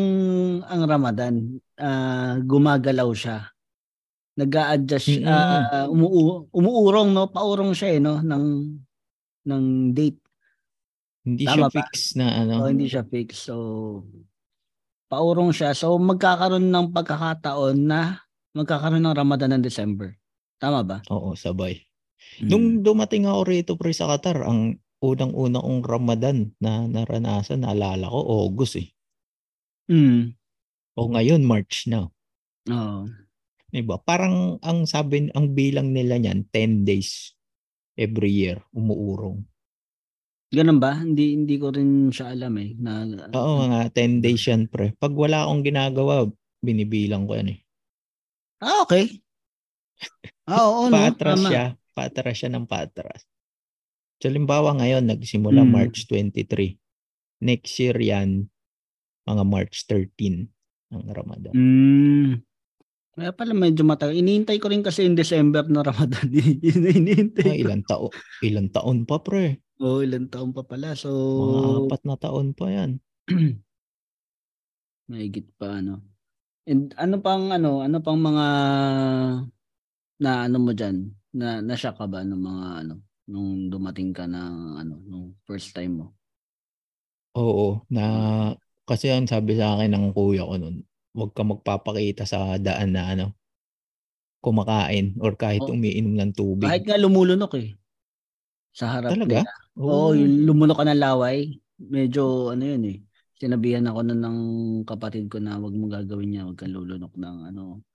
ang 0.62 0.82
Ramadan, 0.82 1.34
ah, 1.78 2.36
gumagalaw 2.38 3.06
siya. 3.12 3.48
Nag-a-adjust 4.36 5.22
Mm-mm. 5.22 5.30
ah, 5.30 5.86
umuu- 5.86 6.50
umuurong 6.50 7.14
no, 7.14 7.30
paurong 7.30 7.72
siya 7.72 7.96
eh 7.96 8.00
no 8.02 8.18
ng 8.18 8.44
ng 9.46 9.64
date. 9.94 10.20
Hindi 11.22 11.42
Tama 11.42 11.54
siya 11.54 11.66
ba? 11.66 11.74
fix 11.80 11.92
na 12.14 12.26
ano. 12.34 12.52
So 12.60 12.66
hindi 12.66 12.86
siya 12.86 13.04
fix. 13.06 13.28
So 13.46 13.54
paurong 15.06 15.54
siya. 15.54 15.70
So 15.72 15.96
magkakaroon 15.96 16.66
ng 16.66 16.90
pagkakataon 16.90 17.78
na 17.78 18.20
magkakaroon 18.52 19.02
ng 19.02 19.16
Ramadan 19.16 19.54
ng 19.54 19.62
December. 19.62 20.12
Tama 20.56 20.80
ba? 20.82 20.98
Oo, 21.12 21.36
sabay. 21.36 21.84
Mm. 22.40 22.48
Nung 22.48 22.66
dumating 22.80 23.28
ako 23.28 23.40
rito 23.44 23.72
pre 23.76 23.92
sa 23.92 24.08
Qatar, 24.08 24.44
ang 24.44 24.80
unang-una 25.04 25.60
kong 25.60 25.82
Ramadan 25.84 26.56
na 26.58 26.88
naranasan, 26.88 27.62
naalala 27.62 28.08
ko, 28.08 28.48
August 28.48 28.80
eh. 28.80 28.88
Mm. 29.92 30.32
O 30.96 31.12
ngayon, 31.12 31.44
March 31.44 31.86
na. 31.86 32.08
Oo. 32.72 33.00
Diba? 33.68 34.00
Parang 34.00 34.56
ang 34.64 34.88
sabi, 34.88 35.28
ang 35.36 35.52
bilang 35.52 35.92
nila 35.92 36.16
niyan, 36.16 36.48
10 36.48 36.88
days 36.88 37.36
every 38.00 38.32
year, 38.32 38.64
umuurong. 38.72 39.44
Ganun 40.46 40.78
ba? 40.78 40.96
Hindi 40.96 41.34
hindi 41.34 41.58
ko 41.58 41.74
rin 41.74 42.08
siya 42.08 42.32
alam 42.32 42.54
eh. 42.56 42.70
Na, 42.78 43.02
Oo, 43.34 43.66
mga 43.66 43.92
10 43.92 44.24
days 44.24 44.46
yan, 44.46 44.70
pre. 44.70 44.94
Pag 44.96 45.12
wala 45.12 45.44
akong 45.44 45.66
ginagawa, 45.66 46.24
binibilang 46.62 47.26
ko 47.28 47.36
yan 47.36 47.52
eh. 47.52 47.58
Ah, 48.62 48.86
okay. 48.86 49.20
Ah, 50.46 50.62
oo, 50.64 50.86
no? 50.86 50.94
patras 50.94 51.40
Tama. 51.40 51.48
siya. 51.50 51.64
Patras 51.90 52.36
siya 52.36 52.50
ng 52.52 52.66
patras. 52.66 53.24
So, 54.16 54.28
limbawa 54.28 54.76
ngayon, 54.76 55.04
nagsimula 55.04 55.64
Mm. 55.64 55.70
March 55.70 56.06
23. 56.06 56.78
Next 57.40 57.76
year 57.76 57.96
yan, 57.96 58.48
mga 59.24 59.42
March 59.44 59.84
13 59.84 60.48
ang 60.88 61.04
Ramadan. 61.10 61.52
Mm. 61.52 62.32
Kaya 63.12 63.32
pala 63.32 63.52
medyo 63.52 63.80
matagal. 63.82 64.12
Inihintay 64.14 64.60
ko 64.60 64.68
rin 64.68 64.84
kasi 64.84 65.04
yung 65.04 65.16
December 65.16 65.64
na 65.66 65.80
Ramadan. 65.82 66.28
Inihintay 66.62 67.48
Ah, 67.48 67.56
ilang 67.56 67.82
taon, 67.84 68.12
ilang 68.44 68.68
taon 68.68 68.98
pa, 69.04 69.20
pre. 69.20 69.64
Oo, 69.80 70.00
ilang 70.00 70.28
taon 70.28 70.52
pa 70.52 70.64
pala. 70.64 70.92
So, 70.96 71.08
Mga 71.10 71.68
apat 71.88 72.02
na 72.04 72.16
taon 72.16 72.52
pa 72.52 72.66
yan. 72.68 72.90
Mahigit 75.08 75.48
pa 75.56 75.80
ano. 75.80 76.02
And 76.66 76.90
ano 76.98 77.22
pang 77.22 77.50
ano, 77.50 77.80
ano 77.80 77.98
pang 78.02 78.18
mga 78.18 78.46
na 80.22 80.46
ano 80.48 80.56
mo 80.64 80.72
diyan? 80.72 80.96
Na 81.36 81.60
na-shock 81.60 81.96
ka 82.00 82.06
ba 82.08 82.20
ng 82.24 82.40
mga 82.40 82.66
ano 82.84 82.94
nung 83.28 83.68
dumating 83.72 84.10
ka 84.16 84.24
ng 84.30 84.54
ano 84.80 84.94
nung 85.10 85.26
first 85.48 85.74
time 85.76 85.94
mo? 86.00 86.06
Oo, 87.34 87.84
na 87.90 88.02
kasi 88.88 89.10
ang 89.10 89.26
sabi 89.26 89.58
sa 89.58 89.74
akin 89.76 89.90
ng 89.92 90.06
kuya 90.16 90.46
ko 90.46 90.54
nun, 90.62 90.76
huwag 91.16 91.30
ka 91.36 91.42
magpapakita 91.42 92.22
sa 92.24 92.56
daan 92.56 92.94
na 92.94 93.02
ano, 93.12 93.26
kumakain 94.44 95.06
or 95.24 95.32
kahit 95.36 95.64
Oh. 95.64 95.72
umiinom 95.74 96.14
ng 96.16 96.32
tubig. 96.38 96.72
Kahit 96.72 96.82
nga 96.86 96.96
lumulunok 97.00 97.52
eh. 97.62 97.68
Sa 98.78 98.86
harap 98.94 99.16
Talaga? 99.16 99.24
nila. 99.24 99.50
Oo, 99.80 100.14
yung 100.18 100.46
lumunok 100.48 100.78
ka 100.82 100.86
ng 100.88 101.00
laway, 101.02 101.38
medyo 101.80 102.52
ano 102.54 102.64
yun 102.66 102.84
eh. 102.92 102.98
Sinabihan 103.40 103.86
ako 103.88 104.00
nun 104.06 104.20
ng 104.24 104.38
kapatid 104.88 105.28
ko 105.32 105.38
na 105.42 105.60
wag 105.60 105.74
mo 105.76 105.86
gagawin 105.92 106.28
niya, 106.32 106.48
wag 106.48 106.58
kang 106.60 106.72
lulunok 106.74 107.14
ng 107.16 107.36
ano. 107.52 107.85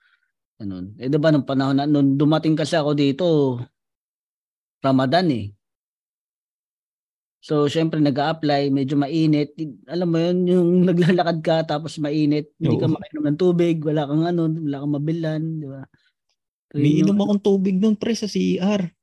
Ganun. 0.61 0.93
Eh 1.01 1.09
'di 1.09 1.17
ba 1.17 1.33
nung 1.33 1.47
panahon 1.47 1.73
na 1.73 1.89
nung 1.89 2.13
dumating 2.13 2.53
kasi 2.53 2.77
ako 2.77 2.93
dito 2.93 3.25
Ramadan 4.85 5.25
eh. 5.33 5.45
So, 7.41 7.65
syempre 7.65 7.97
nag-a-apply, 7.97 8.69
medyo 8.69 8.93
mainit. 8.93 9.57
Alam 9.89 10.07
mo 10.13 10.17
yun, 10.21 10.37
yung 10.45 10.69
naglalakad 10.89 11.37
ka 11.41 11.55
tapos 11.65 11.97
mainit, 11.97 12.53
hindi 12.61 12.77
ka 12.77 12.85
makainom 12.85 13.33
ng 13.33 13.39
tubig, 13.41 13.81
wala 13.81 14.05
kang 14.05 14.25
ano, 14.29 14.45
wala 14.45 14.77
kang 14.85 14.93
mabilan, 14.93 15.41
di 15.57 15.65
ba? 15.65 15.81
So, 16.69 16.77
yun 16.77 16.85
Umiinom 16.85 17.17
yung- 17.17 17.21
akong 17.25 17.41
tubig 17.41 17.75
nun 17.81 17.97
pre 17.97 18.13
sa 18.13 18.29
CR. 18.29 18.93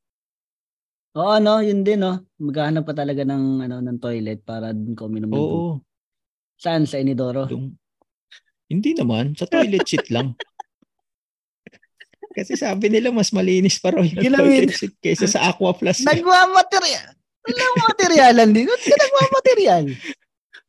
Oo, 1.18 1.30
ano, 1.34 1.58
yun 1.58 1.82
din, 1.82 1.98
no? 1.98 2.22
Maghahanap 2.38 2.86
pa 2.86 2.94
talaga 2.94 3.26
ng, 3.26 3.66
ano, 3.66 3.82
ng 3.82 3.98
toilet 3.98 4.46
para 4.46 4.70
dun 4.70 4.94
ka 4.94 5.10
uminom 5.10 5.26
ng 5.26 5.34
tubig. 5.34 5.58
Oo. 5.58 5.82
Saan? 6.62 6.86
Sa 6.86 7.02
Inidoro? 7.02 7.50
Yung, 7.50 7.74
hindi 8.70 8.94
naman, 8.94 9.34
sa 9.34 9.50
toilet 9.50 9.82
seat 9.82 10.14
lang. 10.14 10.38
Kasi 12.38 12.55
sabi 12.55 12.87
nila 12.87 13.11
mas 13.11 13.35
malinis 13.35 13.83
pa 13.83 13.90
raw 13.90 14.07
yung 14.07 14.14
toilet 14.14 14.70
seat 14.70 14.94
kaysa 15.03 15.27
sa 15.27 15.51
Aqua 15.51 15.74
Plus. 15.74 16.07
Nagmamaterial. 16.07 17.18
Walang 17.42 17.77
materialan 17.83 18.48
din. 18.55 18.70
Ba't 18.70 18.83
ka 18.87 18.94
nagmamaterial? 18.94 19.85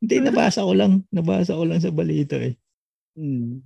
Hindi, 0.00 0.14
nabasa 0.18 0.66
ko 0.66 0.72
lang. 0.74 1.06
Nabasa 1.14 1.54
ko 1.54 1.62
lang 1.62 1.78
sa 1.78 1.94
balita 1.94 2.34
eh. 2.40 2.58
Hmm. 3.14 3.62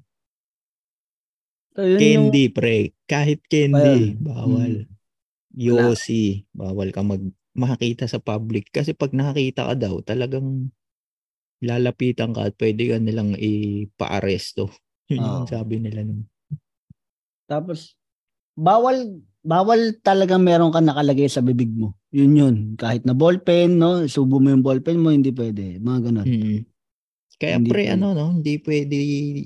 So, 1.73 1.81
yun 1.87 1.97
yung... 1.97 2.01
Candy, 2.29 2.45
pre. 2.53 2.93
Kahit 3.09 3.41
candy, 3.49 4.15
Ayun. 4.15 4.21
bawal. 4.21 4.75
Mm. 4.85 4.91
Yossi, 5.55 6.45
bawal 6.51 6.91
ka 6.91 7.07
mag 7.07 7.23
makakita 7.55 8.11
sa 8.11 8.19
public. 8.19 8.75
Kasi 8.75 8.93
pag 8.99 9.15
nakakita 9.15 9.71
ka 9.71 9.75
daw, 9.79 10.03
talagang 10.03 10.75
lalapitan 11.63 12.35
ka 12.35 12.51
at 12.51 12.55
pwede 12.59 12.95
ka 12.95 12.97
nilang 12.99 13.39
ipa-aresto. 13.39 14.75
Yun 15.07 15.23
yung 15.23 15.47
Oo. 15.47 15.51
sabi 15.51 15.79
nila 15.79 16.03
nun. 16.03 16.27
Tapos, 17.47 17.95
bawal 18.55 19.23
bawal 19.45 19.93
talagang 20.01 20.41
meron 20.41 20.73
ka 20.73 20.81
nakalagay 20.81 21.29
sa 21.29 21.45
bibig 21.45 21.69
mo. 21.69 21.93
Yun 22.17 22.33
yun. 22.33 22.57
Kahit 22.81 23.05
na 23.05 23.13
ballpen, 23.13 23.77
no? 23.77 24.09
Subo 24.09 24.41
mo 24.41 24.49
yung 24.49 24.65
ballpen 24.65 24.97
mo, 24.97 25.13
hindi 25.13 25.37
pwede. 25.37 25.77
Mga 25.79 26.01
ganun. 26.11 26.27
Mm. 26.27 26.61
Kaya 27.37 27.55
Hindi 27.61 27.71
pre, 27.71 27.83
pwede. 27.85 27.95
ano, 27.99 28.07
no? 28.17 28.27
Hindi 28.41 28.55
pwede 28.65 28.97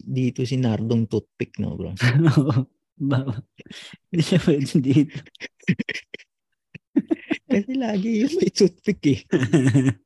dito 0.06 0.46
si 0.46 0.54
Nardong 0.54 1.10
toothpick, 1.10 1.58
no, 1.58 1.74
bro? 1.74 1.98
Bawal. 3.10 3.42
Hindi 4.12 4.22
siya 4.22 4.38
pwede 4.46 4.70
dito. 4.78 5.18
Kasi 7.48 7.72
lagi 7.74 8.22
yun 8.22 8.32
may 8.38 8.50
toothpick 8.52 9.02
eh. 9.08 9.20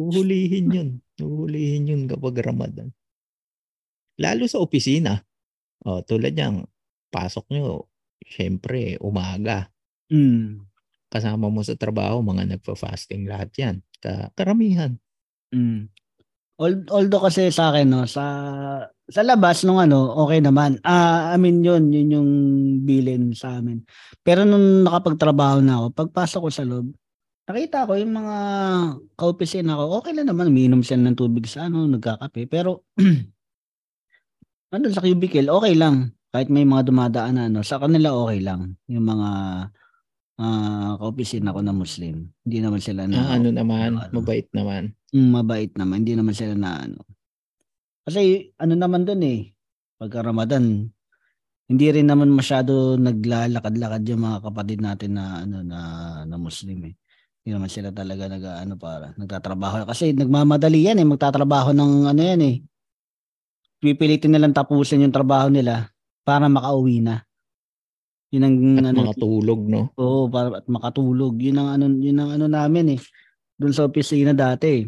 Uhulihin 0.00 0.66
yun. 0.72 0.88
Uhulihin 1.20 1.90
yun 1.90 2.02
kapag 2.08 2.42
Ramadan. 2.42 2.88
Lalo 4.18 4.48
sa 4.48 4.58
opisina. 4.58 5.20
O, 5.84 6.00
tulad 6.00 6.32
niyang, 6.32 6.64
pasok 7.12 7.44
nyo, 7.52 7.86
syempre, 8.24 8.96
umaga. 9.04 9.68
mm. 10.08 10.64
Kasama 11.12 11.52
mo 11.52 11.60
sa 11.60 11.76
trabaho, 11.76 12.24
mga 12.24 12.56
nagpa-fasting 12.56 13.28
lahat 13.28 13.52
yan. 13.60 13.76
Ka 14.00 14.32
karamihan. 14.32 14.96
Mm. 15.52 15.92
Al- 16.56 16.88
Although 16.88 17.28
kasi 17.28 17.52
sa 17.52 17.68
akin 17.68 17.86
no, 17.92 18.08
sa 18.08 18.24
sa 19.12 19.20
labas 19.20 19.60
nung 19.68 19.76
ano, 19.76 20.08
okay 20.24 20.40
naman. 20.40 20.80
Ah, 20.86 21.34
I 21.34 21.36
mean 21.36 21.60
yun, 21.60 21.92
yun 21.92 22.08
yung 22.08 22.30
bilin 22.88 23.36
sa 23.36 23.60
amin. 23.60 23.84
Pero 24.24 24.48
nung 24.48 24.88
nakapagtrabaho 24.88 25.60
na 25.60 25.84
ako, 25.84 25.86
pagpasok 25.92 26.40
ko 26.40 26.50
sa 26.54 26.64
loob, 26.64 26.86
nakita 27.44 27.84
ko 27.84 27.92
yung 27.98 28.14
mga 28.16 28.36
kaopisina 29.18 29.76
ko, 29.76 30.00
okay 30.00 30.16
lang 30.16 30.32
naman, 30.32 30.48
umiinom 30.48 30.80
sila 30.80 31.04
ng 31.12 31.18
tubig 31.18 31.44
sa 31.44 31.68
ano, 31.68 31.84
nagkakape. 31.90 32.48
Pero 32.48 32.88
andun 34.72 34.94
sa 34.96 35.04
cubicle, 35.04 35.52
okay 35.52 35.74
lang. 35.76 36.14
Kahit 36.32 36.48
may 36.48 36.64
mga 36.64 36.88
dumadaan 36.88 37.36
na 37.36 37.44
ano, 37.52 37.60
sa 37.60 37.76
kanila 37.76 38.16
okay 38.16 38.40
lang. 38.40 38.72
Yung 38.88 39.04
mga 39.04 39.28
ah 40.40 40.96
kaopisina 40.96 41.52
ko 41.52 41.60
na 41.60 41.76
Muslim. 41.76 42.24
Hindi 42.42 42.58
naman 42.64 42.80
sila 42.80 43.04
na 43.04 43.20
Ah, 43.20 43.36
ano 43.36 43.52
naman, 43.52 44.00
ano. 44.00 44.16
mabait 44.16 44.48
naman. 44.56 44.96
Mm, 45.12 45.28
mabait 45.28 45.72
naman. 45.76 46.02
Hindi 46.02 46.16
naman 46.16 46.32
sila 46.32 46.56
na 46.56 46.88
ano. 46.88 47.04
Kasi 48.08 48.48
ano 48.56 48.72
naman 48.74 49.04
dun 49.04 49.20
eh. 49.22 49.52
Pagka 50.00 50.24
Ramadan, 50.24 50.88
hindi 51.68 51.86
rin 51.92 52.08
naman 52.08 52.32
masyado 52.32 52.96
naglalakad-lakad 52.96 54.02
yung 54.08 54.24
mga 54.24 54.38
kapatid 54.40 54.80
natin 54.80 55.20
na 55.20 55.44
ano 55.44 55.60
na, 55.60 55.78
na 56.24 56.36
Muslim 56.40 56.80
eh. 56.90 56.94
Hindi 57.44 57.50
naman 57.52 57.68
sila 57.68 57.92
talaga 57.92 58.24
nag 58.32 58.44
ano 58.64 58.74
para 58.80 59.12
nagtatrabaho 59.20 59.84
kasi 59.84 60.16
nagmamadali 60.16 60.80
yan 60.88 60.96
eh 60.96 61.06
magtatrabaho 61.06 61.76
ng 61.76 62.08
ano 62.08 62.22
yan 62.24 62.40
eh. 62.40 62.56
Pipilitin 63.84 64.32
nilang 64.32 64.56
tapusin 64.56 65.04
yung 65.04 65.12
trabaho 65.14 65.52
nila 65.52 65.91
para 66.22 66.46
makauwi 66.46 67.02
na. 67.02 67.22
Yun 68.32 68.44
ang 68.48 68.56
At 68.80 68.96
ano, 68.96 68.98
mga 69.12 69.20
tulog, 69.20 69.60
no? 69.68 69.92
Oo, 70.00 70.24
para 70.32 70.56
at 70.56 70.66
makatulog. 70.66 71.36
Yun 71.36 71.60
ang 71.60 71.68
ano, 71.76 71.84
yun 72.00 72.16
ang 72.16 72.30
ano 72.32 72.46
namin 72.48 72.96
eh. 72.96 73.00
Doon 73.60 73.76
sa 73.76 73.84
opisina 73.84 74.32
dati. 74.32 74.68
eh. 74.72 74.82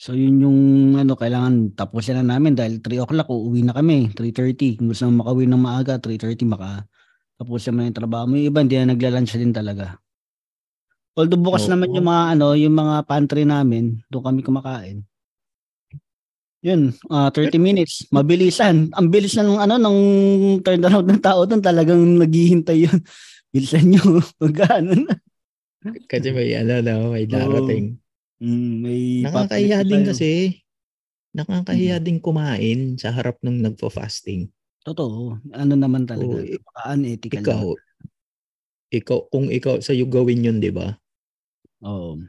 So 0.00 0.16
yun 0.16 0.40
yung 0.40 0.58
ano, 0.96 1.12
kailangan 1.12 1.76
tapusin 1.76 2.22
na 2.22 2.38
namin 2.38 2.56
dahil 2.56 2.80
3 2.80 3.02
o'clock 3.04 3.28
uuwi 3.28 3.66
na 3.66 3.76
kami, 3.76 4.14
3.30. 4.16 4.80
Kung 4.80 4.88
gusto 4.88 5.04
mo 5.10 5.26
makauwi 5.26 5.44
ng 5.44 5.60
maaga, 5.60 6.00
3.30 6.00 6.48
maka 6.48 6.86
tapusin 7.36 7.76
mo 7.76 7.84
na 7.84 7.92
yung 7.92 7.98
trabaho 7.98 8.24
mo. 8.30 8.38
Yung 8.38 8.48
iba 8.48 8.64
hindi 8.64 8.80
na 8.80 8.96
nagla-lunch 8.96 9.36
din 9.36 9.52
talaga. 9.52 10.00
Although 11.18 11.42
bukas 11.42 11.66
Oo. 11.66 11.76
naman 11.76 11.92
yung 11.92 12.06
mga 12.06 12.24
ano, 12.32 12.46
yung 12.56 12.72
mga 12.78 12.94
pantry 13.04 13.44
namin, 13.44 13.98
doon 14.08 14.24
kami 14.24 14.40
kumakain. 14.40 15.04
Yun, 16.60 16.92
ah 17.08 17.32
30 17.32 17.56
minutes, 17.56 18.04
mabilisan. 18.12 18.92
Ang 18.92 19.08
bilis 19.08 19.32
na 19.32 19.48
nung 19.48 19.56
ano 19.56 19.80
nung 19.80 20.00
turnaround 20.60 21.08
ng 21.08 21.22
tao 21.24 21.48
doon, 21.48 21.64
talagang 21.64 21.96
naghihintay 22.20 22.84
yun. 22.84 23.00
Bilisan 23.52 23.88
nyo, 23.88 24.20
pag 24.40 24.76
ano 24.84 24.92
na. 25.08 25.14
Kasi 26.04 26.28
may 26.36 26.52
ano, 26.60 26.84
no? 26.84 27.16
May 27.16 27.24
darating. 27.24 27.96
Mm, 28.44 28.72
may 28.84 29.00
Nakakahiya 29.24 29.80
din 29.88 30.04
kasi. 30.04 30.30
Nakakahiya 31.32 31.96
din 31.96 32.20
kumain 32.20 33.00
sa 33.00 33.08
harap 33.08 33.40
ng 33.40 33.64
nagpo-fasting. 33.64 34.52
Totoo. 34.84 35.40
Ano 35.56 35.72
naman 35.72 36.04
talaga. 36.04 36.28
Oo, 36.28 36.44
eh, 36.44 36.60
Napaka-unethical. 36.60 37.40
Ikaw, 37.40 37.64
ikaw, 38.92 39.18
kung 39.32 39.46
ikaw, 39.48 39.80
sa'yo 39.80 40.04
gawin 40.12 40.44
yun, 40.44 40.58
di 40.60 40.68
ba? 40.68 40.92
Oo. 41.80 42.20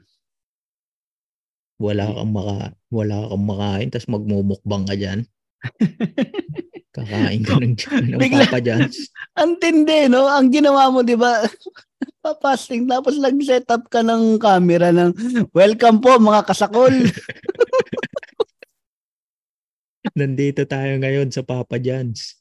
Wala 1.82 2.06
kang 2.14 2.30
maka, 2.30 2.78
wala 2.94 3.26
kang 3.26 3.46
makain, 3.50 3.90
tapos 3.90 4.10
magmumukbang 4.14 4.86
ka 4.86 4.94
dyan. 4.94 5.26
Kakain 6.96 7.42
ka 7.48 7.56
ng, 7.58 7.74
ng 7.74 8.20
Bigla- 8.20 8.46
Papa 8.52 8.60
John's. 8.62 9.10
Ang 9.40 9.58
tindi, 9.58 10.12
no? 10.12 10.28
Ang 10.28 10.52
ginawa 10.52 10.92
mo, 10.92 11.02
di 11.02 11.16
ba? 11.16 11.42
Papasting, 12.26 12.86
tapos 12.86 13.18
nag-set 13.18 13.66
up 13.72 13.88
ka 13.90 14.06
ng 14.06 14.38
camera 14.38 14.92
ng 14.94 15.16
welcome 15.56 15.98
po 16.04 16.22
mga 16.22 16.46
kasakol. 16.46 16.92
Nandito 20.20 20.68
tayo 20.68 21.00
ngayon 21.02 21.32
sa 21.32 21.42
Papa 21.42 21.80
John's. 21.82 22.38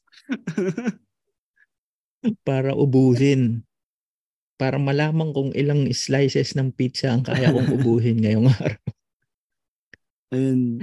Para 2.44 2.76
ubusin. 2.76 3.64
Para 4.61 4.76
malaman 4.76 5.33
kung 5.33 5.55
ilang 5.57 5.88
slices 5.94 6.53
ng 6.59 6.74
pizza 6.76 7.14
ang 7.14 7.24
kaya 7.24 7.48
kong 7.55 7.81
ubuhin 7.81 8.20
ngayong 8.20 8.50
araw. 8.53 8.85
Ayun. 10.31 10.83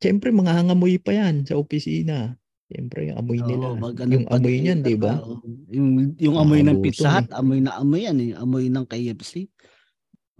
Siyempre, 0.00 0.28
mga 0.28 0.52
hangamoy 0.60 1.00
pa 1.00 1.16
yan 1.16 1.48
sa 1.48 1.56
opisina. 1.56 2.36
Siyempre, 2.68 3.08
yung 3.08 3.18
amoy 3.20 3.40
nila. 3.40 3.72
Oo, 3.72 3.80
ano, 3.80 4.10
yung 4.12 4.26
amoy 4.28 4.56
niyan, 4.60 4.80
di 4.84 4.96
ba? 4.96 5.20
Oo. 5.20 5.40
Yung, 5.72 6.16
yung 6.20 6.36
amoy 6.36 6.60
ng 6.60 6.76
Nakakabuto 6.76 6.84
Pizza 6.84 7.08
Hut, 7.12 7.28
amoy 7.32 7.58
na 7.60 7.76
amoy 7.80 8.00
yan 8.04 8.18
eh. 8.20 8.32
Amoy 8.36 8.68
ng 8.68 8.86
KFC. 8.88 9.48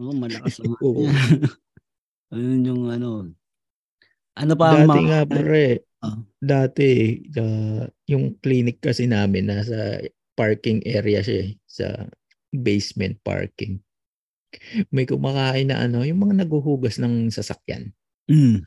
Oo, 0.00 0.12
malakas 0.12 0.60
ang 0.60 0.76
Oo. 0.86 1.04
Ayun 2.34 2.66
yung 2.66 2.82
ano. 2.90 3.30
Ano 4.34 4.52
pa 4.58 4.74
ang 4.74 4.88
Dati 4.90 4.98
mga- 4.98 5.06
nga, 5.06 5.20
pre. 5.24 5.66
Ah. 6.04 6.18
Dati, 6.36 6.88
ah, 7.40 7.88
yung 8.10 8.36
clinic 8.44 8.82
kasi 8.84 9.08
namin 9.08 9.48
nasa 9.48 10.04
parking 10.36 10.84
area 10.84 11.24
siya 11.24 11.48
eh, 11.48 11.50
sa 11.64 11.86
basement 12.50 13.16
parking. 13.22 13.80
May 14.90 15.06
kumakain 15.08 15.70
na 15.70 15.86
ano, 15.86 16.04
yung 16.04 16.20
mga 16.20 16.44
naguhugas 16.44 17.00
ng 17.00 17.30
sasakyan. 17.30 17.94
Mm. 18.30 18.64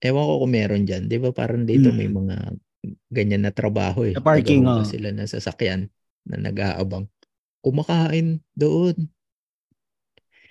Ewan 0.00 0.24
ko 0.24 0.34
kung 0.40 0.52
meron 0.54 0.82
dyan. 0.88 1.02
Di 1.10 1.16
ba 1.20 1.30
parang 1.34 1.66
dito 1.66 1.92
Mm. 1.92 1.96
may 1.96 2.10
mga 2.10 2.36
ganyan 3.12 3.42
na 3.44 3.52
trabaho 3.52 4.08
eh. 4.08 4.16
Sa 4.16 4.24
parking, 4.24 4.64
oh. 4.64 4.86
sila 4.86 5.12
ng 5.12 5.28
sasakyan 5.28 5.92
na 6.24 6.40
nag-aabang. 6.40 7.04
Kumakain 7.60 8.40
doon. 8.56 8.96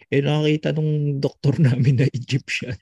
Eh 0.10 0.22
nakakita 0.22 0.74
nung 0.74 1.18
doktor 1.18 1.58
namin 1.66 2.02
na 2.02 2.08
Egyptian. 2.10 2.78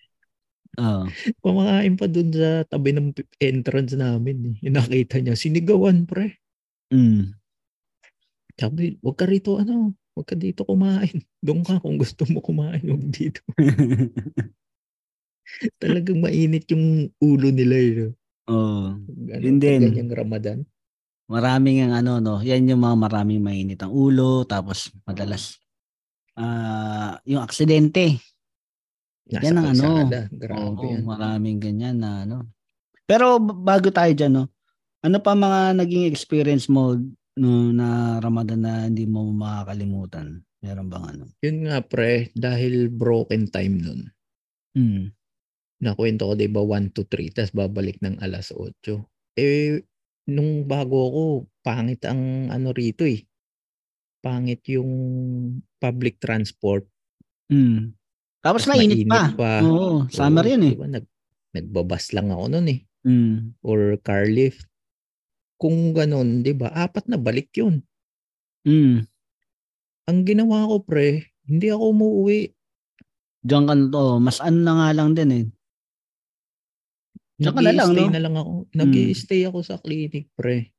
Oo. 0.78 1.08
Kumakain 1.40 1.96
pa 1.96 2.06
doon 2.12 2.30
sa 2.36 2.50
tabi 2.68 2.92
ng 2.92 3.16
entrance 3.40 3.96
namin. 3.96 4.60
Eh. 4.60 4.70
Nakita 4.70 5.24
niya, 5.24 5.40
sinigawan 5.40 6.04
pre. 6.04 6.38
Mm. 6.92 7.36
Sabi, 8.58 8.98
wag 9.06 9.18
ka 9.18 9.26
rito 9.30 9.62
ano, 9.62 9.94
wag 10.18 10.28
ka 10.28 10.34
dito 10.34 10.66
kumain. 10.66 11.22
Doon 11.46 11.62
ka 11.62 11.78
kung 11.78 12.02
gusto 12.02 12.26
mo 12.28 12.42
kumain, 12.42 12.82
wag 12.82 13.06
dito. 13.14 13.46
Talagang 15.82 16.20
mainit 16.22 16.68
yung 16.72 17.12
ulo 17.24 17.48
nila 17.50 17.76
eh. 17.76 17.92
no? 17.96 18.08
Oo. 18.48 18.84
Ano, 18.96 19.44
Yun 19.44 19.58
din. 19.60 19.82
ganyang 19.92 20.14
Ramadan. 20.14 20.60
Maraming 21.28 21.84
ang 21.84 21.94
ano 22.00 22.24
no, 22.24 22.40
yan 22.40 22.72
yung 22.72 22.80
mga 22.80 22.96
maraming 22.96 23.44
mainit 23.44 23.84
ang 23.84 23.92
ulo 23.92 24.48
tapos 24.48 24.96
madalas 25.04 25.60
ah 26.40 27.20
yung 27.28 27.44
aksidente. 27.44 28.16
Nasa 29.28 29.52
Yan 29.52 29.60
ang 29.60 29.68
ano. 29.76 29.88
Grabe 30.32 30.88
Oo, 30.88 30.96
yan. 30.96 31.04
maraming 31.04 31.60
ganyan 31.60 32.00
na 32.00 32.24
ano. 32.24 32.48
Pero 33.04 33.44
bago 33.44 33.92
tayo 33.92 34.08
diyan 34.16 34.40
no, 34.40 34.48
ano 35.04 35.18
pa 35.20 35.36
mga 35.36 35.76
naging 35.84 36.08
experience 36.08 36.72
mo 36.72 36.96
no, 37.36 37.76
na 37.76 38.20
Ramadan 38.24 38.64
na 38.64 38.74
hindi 38.88 39.04
mo 39.04 39.28
makakalimutan? 39.28 40.40
Meron 40.64 40.88
bang 40.88 41.06
ano? 41.12 41.24
Yun 41.44 41.58
nga 41.68 41.84
pre, 41.84 42.32
dahil 42.34 42.88
broken 42.88 43.52
time 43.52 43.76
nun. 43.84 44.02
Mm. 44.80 45.17
Nakwento 45.78 46.26
ko, 46.26 46.34
di 46.34 46.50
ba, 46.50 46.62
1 46.66 46.90
to 46.90 47.06
3, 47.06 47.30
tapos 47.30 47.54
babalik 47.54 48.02
ng 48.02 48.18
alas 48.18 48.50
8. 48.50 49.06
Eh, 49.38 49.78
nung 50.26 50.66
bago 50.66 50.98
ako, 51.14 51.24
pangit 51.62 52.02
ang 52.10 52.50
ano 52.50 52.74
rito 52.74 53.06
eh. 53.06 53.22
Pangit 54.26 54.66
yung 54.74 54.90
public 55.78 56.18
transport. 56.18 56.90
Mm. 57.54 57.94
Tapos 58.42 58.66
Tas 58.66 58.74
mainit, 58.74 59.06
pa. 59.06 59.30
mainit 59.30 59.38
pa. 59.38 59.54
Oo, 59.62 60.10
summer 60.10 60.46
Oo, 60.46 60.52
yun 60.58 60.64
eh. 60.66 60.74
di 60.74 60.80
ba, 60.82 60.88
nag, 60.90 61.06
nagbabas 61.54 62.04
lang 62.18 62.28
ako 62.34 62.46
nun 62.58 62.68
eh. 62.74 62.80
Mm. 63.06 63.36
Or 63.62 63.80
car 64.02 64.26
lift. 64.26 64.66
Kung 65.62 65.94
ganun, 65.94 66.42
di 66.42 66.58
ba, 66.58 66.74
apat 66.74 67.06
na 67.06 67.22
balik 67.22 67.54
yun. 67.54 67.86
Mm. 68.66 69.06
Ang 70.10 70.20
ginawa 70.26 70.66
ko 70.66 70.82
pre, 70.82 71.30
hindi 71.46 71.70
ako 71.70 71.86
umuwi. 71.94 72.42
Diyan 73.46 73.64
ka 73.70 73.74
na 73.78 73.86
to, 73.94 74.06
mas 74.24 74.40
ano 74.42 74.60
na 74.66 74.74
nga 74.82 74.90
lang 74.98 75.12
din 75.14 75.32
eh. 75.34 75.46
Diyan 77.38 77.54
ka 77.54 77.62
na 77.62 77.74
lang, 77.74 77.90
no? 77.94 78.10
na 78.10 78.22
lang 78.22 78.36
ako. 78.36 78.52
Nag-i-stay 78.74 79.46
ako 79.46 79.62
sa 79.62 79.78
clinic, 79.78 80.34
pre. 80.34 80.74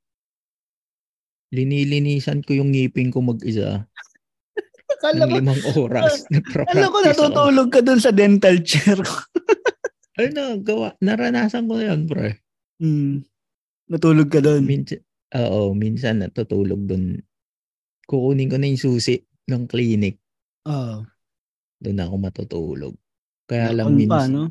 Linilinisan 1.55 2.43
ko 2.43 2.53
yung 2.59 2.75
ngipin 2.75 3.09
ko 3.15 3.25
mag-isa 3.25 3.87
Akala 4.99 5.25
ng 5.25 5.31
ko, 5.31 5.37
limang 5.39 5.63
oras. 5.79 6.27
Akala 6.67 6.91
ko 6.91 6.99
ako. 6.99 7.07
natutulog 7.07 7.69
ka 7.71 7.81
dun 7.85 8.01
sa 8.03 8.11
dental 8.11 8.59
chair. 8.67 8.99
Ay, 10.19 10.35
nagawa. 10.35 10.99
Naranasan 10.99 11.71
ko 11.71 11.79
na 11.79 11.95
yun, 11.95 12.11
pre. 12.11 12.43
mm. 12.83 13.23
Natulog 13.95 14.29
ka 14.29 14.43
dun. 14.43 14.67
Minsan, 14.67 14.99
oo, 15.39 15.71
minsan 15.79 16.19
natutulog 16.19 16.83
dun. 16.91 17.23
Kukunin 18.09 18.51
ko 18.51 18.59
na 18.59 18.67
yung 18.67 18.81
susi 18.81 19.23
ng 19.47 19.71
clinic. 19.71 20.19
Oo. 20.67 21.07
Doon 21.79 22.03
ako 22.03 22.15
matutulog. 22.19 22.95
Kaya 23.47 23.71
lang 23.71 23.95
Aircon 23.95 24.11
pa, 24.11 24.27
minsan. 24.27 24.29
no? 24.35 24.45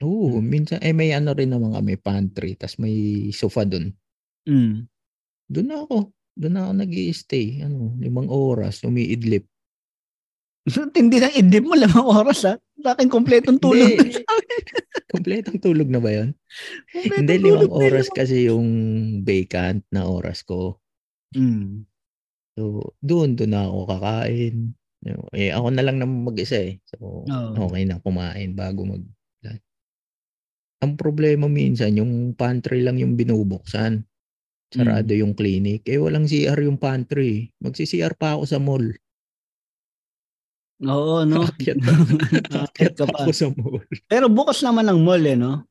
Oo, 0.00 0.40
minsan. 0.40 0.80
Eh, 0.80 0.96
may 0.96 1.12
ano 1.12 1.36
rin 1.36 1.52
naman 1.52 1.76
kami, 1.76 2.00
pantry. 2.00 2.56
tas 2.56 2.80
may 2.80 3.28
sofa 3.36 3.68
dun. 3.68 3.92
Mm. 4.48 4.88
Doon 5.52 5.66
na 5.68 5.76
ako. 5.84 6.08
Doon 6.40 6.54
na 6.56 6.60
ako 6.64 6.72
nag 6.80 6.92
stay 7.12 7.60
Ano, 7.60 7.92
limang 8.00 8.32
oras. 8.32 8.80
Umiidlip. 8.80 9.44
Tindi 10.96 11.20
ng 11.20 11.36
idip 11.36 11.64
mo, 11.68 11.76
lamang 11.76 12.08
oras 12.08 12.48
ha. 12.48 12.54
Sa 12.80 12.96
akin, 12.96 13.12
kompletong 13.12 13.60
tulog. 13.60 13.92
Kompletong 15.12 15.58
tulog 15.60 15.90
na 15.90 16.00
ba 16.00 16.10
yun? 16.14 16.32
Kompletong 16.94 17.18
Hindi, 17.28 17.34
limang 17.44 17.72
oras 17.72 18.08
yun. 18.08 18.16
kasi 18.16 18.36
yung 18.48 18.68
vacant 19.26 19.84
na 19.92 20.08
oras 20.08 20.40
ko. 20.46 20.80
Mm. 21.36 21.84
So, 22.56 22.94
doon, 23.04 23.36
doon 23.36 23.52
na 23.52 23.68
ako 23.68 23.78
kakain. 23.90 24.56
Eh, 25.36 25.50
ako 25.52 25.66
na 25.72 25.82
lang 25.84 25.96
naman 26.00 26.28
mag-isa 26.28 26.60
eh. 26.60 26.80
So, 26.88 27.24
Oo. 27.28 27.52
okay 27.68 27.84
na 27.84 28.00
kumain 28.00 28.56
bago 28.56 28.84
mag 28.88 29.04
Ang 30.80 30.96
problema 30.96 31.44
minsan, 31.44 31.92
yung 31.96 32.32
pantry 32.32 32.80
lang 32.80 32.96
yung 32.96 33.12
binubuksan. 33.14 34.00
Sarado 34.70 35.12
Mm. 35.12 35.20
yung 35.20 35.32
clinic. 35.34 35.82
Eh, 35.84 35.98
walang 35.98 36.24
CR 36.24 36.56
yung 36.62 36.78
pantry. 36.78 37.50
Magsi-CR 37.58 38.14
pa 38.16 38.38
ako 38.38 38.44
sa 38.46 38.58
mall. 38.62 38.86
Oo, 40.80 41.26
no? 41.28 41.44
Aakyat 41.44 41.76
ka 42.96 43.04
pa 43.04 43.12
pa. 43.12 43.18
ako 43.26 43.30
sa 43.36 43.46
mall. 43.52 43.84
Pero 44.08 44.32
bukas 44.32 44.64
naman 44.64 44.88
ang 44.88 45.04
mall 45.04 45.20
eh, 45.20 45.36
no? 45.36 45.66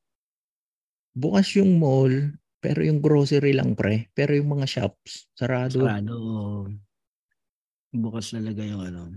Bukas 1.18 1.58
yung 1.58 1.82
mall, 1.82 2.38
pero 2.62 2.86
yung 2.86 3.02
grocery 3.02 3.56
lang 3.58 3.74
pre. 3.74 4.12
Pero 4.14 4.38
yung 4.38 4.54
mga 4.54 4.68
shops, 4.70 5.26
sarado. 5.34 5.82
Sarado. 5.82 6.14
oo. 6.14 6.70
Bukas 7.90 8.30
talaga 8.30 8.62
yung 8.62 8.86
ano. 8.86 9.10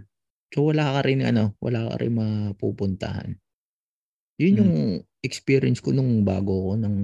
So 0.49 0.65
wala 0.73 0.97
ka 0.97 1.01
rin 1.05 1.21
ano, 1.21 1.53
wala 1.61 1.93
ka 1.93 2.01
rin 2.01 2.13
mapupuntahan. 2.17 3.37
Yun 4.41 4.53
Hmm. 4.53 4.61
yung 4.61 4.75
experience 5.21 5.79
ko 5.79 5.93
nung 5.93 6.25
bago 6.25 6.73
ko 6.73 6.73
ng 6.77 6.97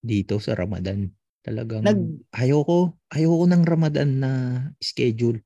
dito 0.00 0.38
sa 0.38 0.54
Ramadan. 0.54 1.08
Talagang 1.44 1.84
Nag- 1.84 2.24
ayoko, 2.32 2.96
ayoko 3.12 3.44
ng 3.44 3.62
Ramadan 3.64 4.10
na 4.16 4.30
schedule. 4.80 5.44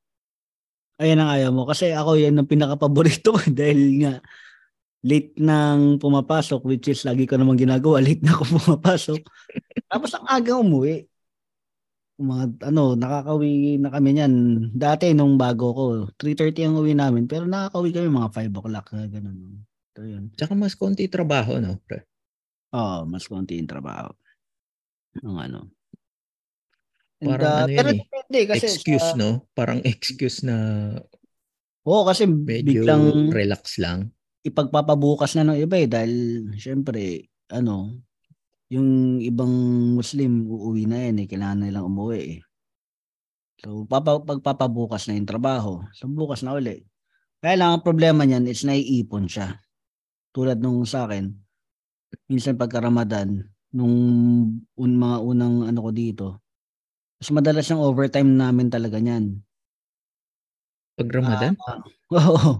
Ayan 0.99 1.23
ang 1.23 1.31
ayaw 1.31 1.51
mo. 1.55 1.63
Kasi 1.67 1.95
ako 1.95 2.19
yan 2.19 2.39
ang 2.39 2.47
pinaka-paborito 2.51 3.35
ko 3.35 3.39
dahil 3.51 4.03
nga 4.03 4.13
late 5.07 5.39
nang 5.39 6.03
pumapasok 6.03 6.67
which 6.67 6.91
is 6.91 7.07
lagi 7.07 7.27
ko 7.27 7.39
naman 7.39 7.55
ginagawa. 7.59 8.03
Late 8.03 8.23
na 8.23 8.35
ako 8.35 8.43
pumapasok. 8.63 9.21
Tapos 9.87 10.11
ang 10.15 10.27
aga 10.27 10.59
umuwi. 10.59 11.07
Mga, 12.19 12.67
ano, 12.67 12.99
nakakawi 12.99 13.79
na 13.79 13.95
kami 13.95 14.19
niyan. 14.19 14.35
Dati 14.75 15.15
nung 15.15 15.39
bago 15.39 15.71
ko, 15.71 15.85
3.30 16.19 16.67
ang 16.67 16.75
uwi 16.83 16.91
namin. 16.99 17.31
Pero 17.31 17.47
nakakawi 17.47 17.95
kami 17.95 18.11
mga 18.11 18.31
5 18.35 18.59
o'clock. 18.59 18.87
Ganun. 18.91 19.63
So 19.99 20.07
yun. 20.07 20.31
Tsaka 20.39 20.55
mas 20.55 20.79
konti 20.79 21.11
trabaho, 21.11 21.59
no? 21.59 21.83
Pre? 21.83 22.07
Oo, 22.71 23.03
mas 23.11 23.27
konti 23.27 23.59
yung 23.59 23.67
trabaho. 23.67 24.15
Ang 25.27 25.39
ano. 25.43 25.61
Parang 27.19 27.67
ano 27.67 27.75
pero 27.75 27.91
yun 27.91 28.07
eh, 28.31 28.47
kasi 28.47 28.71
excuse, 28.71 29.03
sa- 29.03 29.19
no? 29.19 29.51
Parang 29.59 29.83
excuse 29.83 30.47
na 30.47 30.55
Oo, 31.83 32.07
kasi 32.07 32.31
medyo 32.31 32.87
biglang 32.87 33.35
relax 33.35 33.83
lang. 33.83 34.15
ipagpapabukas 34.47 35.35
na 35.35 35.51
ng 35.51 35.59
iba 35.67 35.83
eh 35.83 35.91
dahil 35.91 36.15
syempre 36.55 37.27
ano 37.51 37.99
yung 38.71 39.19
ibang 39.19 39.51
Muslim 39.99 40.47
uuwi 40.47 40.87
na 40.87 41.11
yan 41.11 41.25
eh 41.25 41.27
kailangan 41.27 41.67
nilang 41.67 41.91
umuwi 41.91 42.39
eh. 42.39 42.41
So 43.67 43.83
papa, 43.91 44.23
pagpapabukas 44.23 45.11
na 45.11 45.19
yung 45.19 45.27
trabaho. 45.27 45.83
So 45.91 46.07
bukas 46.07 46.47
na 46.47 46.55
uli. 46.55 46.87
Kaya 47.43 47.59
lang 47.59 47.71
ang 47.75 47.83
problema 47.83 48.23
niyan 48.23 48.47
is 48.47 48.63
naiipon 48.63 49.27
siya. 49.27 49.59
Tulad 50.33 50.61
nung 50.61 50.85
sa 50.85 51.09
akin, 51.09 51.33
minsan 52.29 52.57
pagka 52.61 52.85
Ramadan, 52.85 53.43
nung 53.73 53.97
un, 54.77 54.93
mga 54.97 55.19
unang 55.25 55.69
ano 55.69 55.81
ko 55.85 55.91
dito. 55.93 56.27
Mas 57.19 57.29
madalas 57.35 57.67
yung 57.69 57.83
overtime 57.83 58.31
namin 58.31 58.71
talaga 58.71 59.03
niyan. 59.03 59.43
Pag 60.99 61.09
Ramadan? 61.15 61.53
Uh, 61.59 61.81
oo. 62.19 62.51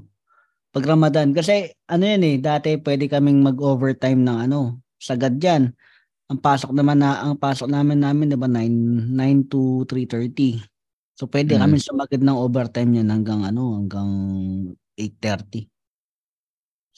Pag 0.75 0.85
Ramadan. 0.85 1.33
Kasi 1.33 1.71
ano 1.89 2.05
yan 2.05 2.23
eh, 2.27 2.37
dati 2.39 2.77
pwede 2.79 3.09
kaming 3.09 3.41
mag-overtime 3.41 4.21
ng 4.21 4.39
ano, 4.51 4.83
sagad 4.99 5.39
yan. 5.39 5.73
Ang 6.29 6.41
pasok 6.45 6.77
naman 6.77 7.01
na 7.01 7.25
ang 7.25 7.41
pasok 7.41 7.73
namin 7.73 8.05
namin 8.05 8.29
'di 8.29 8.37
ba 8.37 8.45
9 8.45 9.17
9 9.17 9.49
to 9.49 9.89
3:30. 9.89 10.61
So 11.17 11.25
pwede 11.33 11.57
mm. 11.57 11.61
kami 11.65 11.77
sumagad 11.81 12.21
ng 12.21 12.37
overtime 12.37 12.91
niyan 12.93 13.09
hanggang 13.09 13.49
ano, 13.49 13.81
hanggang 13.81 14.11
8:30. 14.93 15.65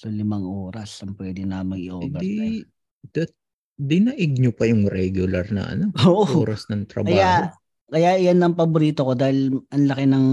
So 0.00 0.08
limang 0.08 0.48
oras 0.48 1.04
ang 1.04 1.12
pwede 1.20 1.44
na 1.44 1.60
mag-overtime. 1.60 2.64
Hindi, 2.64 2.64
that, 3.12 3.36
dinaig 3.76 4.32
nyo 4.40 4.48
pa 4.56 4.64
yung 4.64 4.88
regular 4.88 5.44
na 5.52 5.76
ano, 5.76 5.92
Oo. 6.08 6.40
oras 6.40 6.64
ng 6.72 6.88
trabaho. 6.88 7.12
Kaya, 7.12 7.52
kaya 7.84 8.10
yan 8.16 8.40
ang 8.40 8.56
paborito 8.56 9.04
ko 9.04 9.12
dahil 9.12 9.60
ang 9.68 9.84
laki 9.84 10.08
ng 10.08 10.26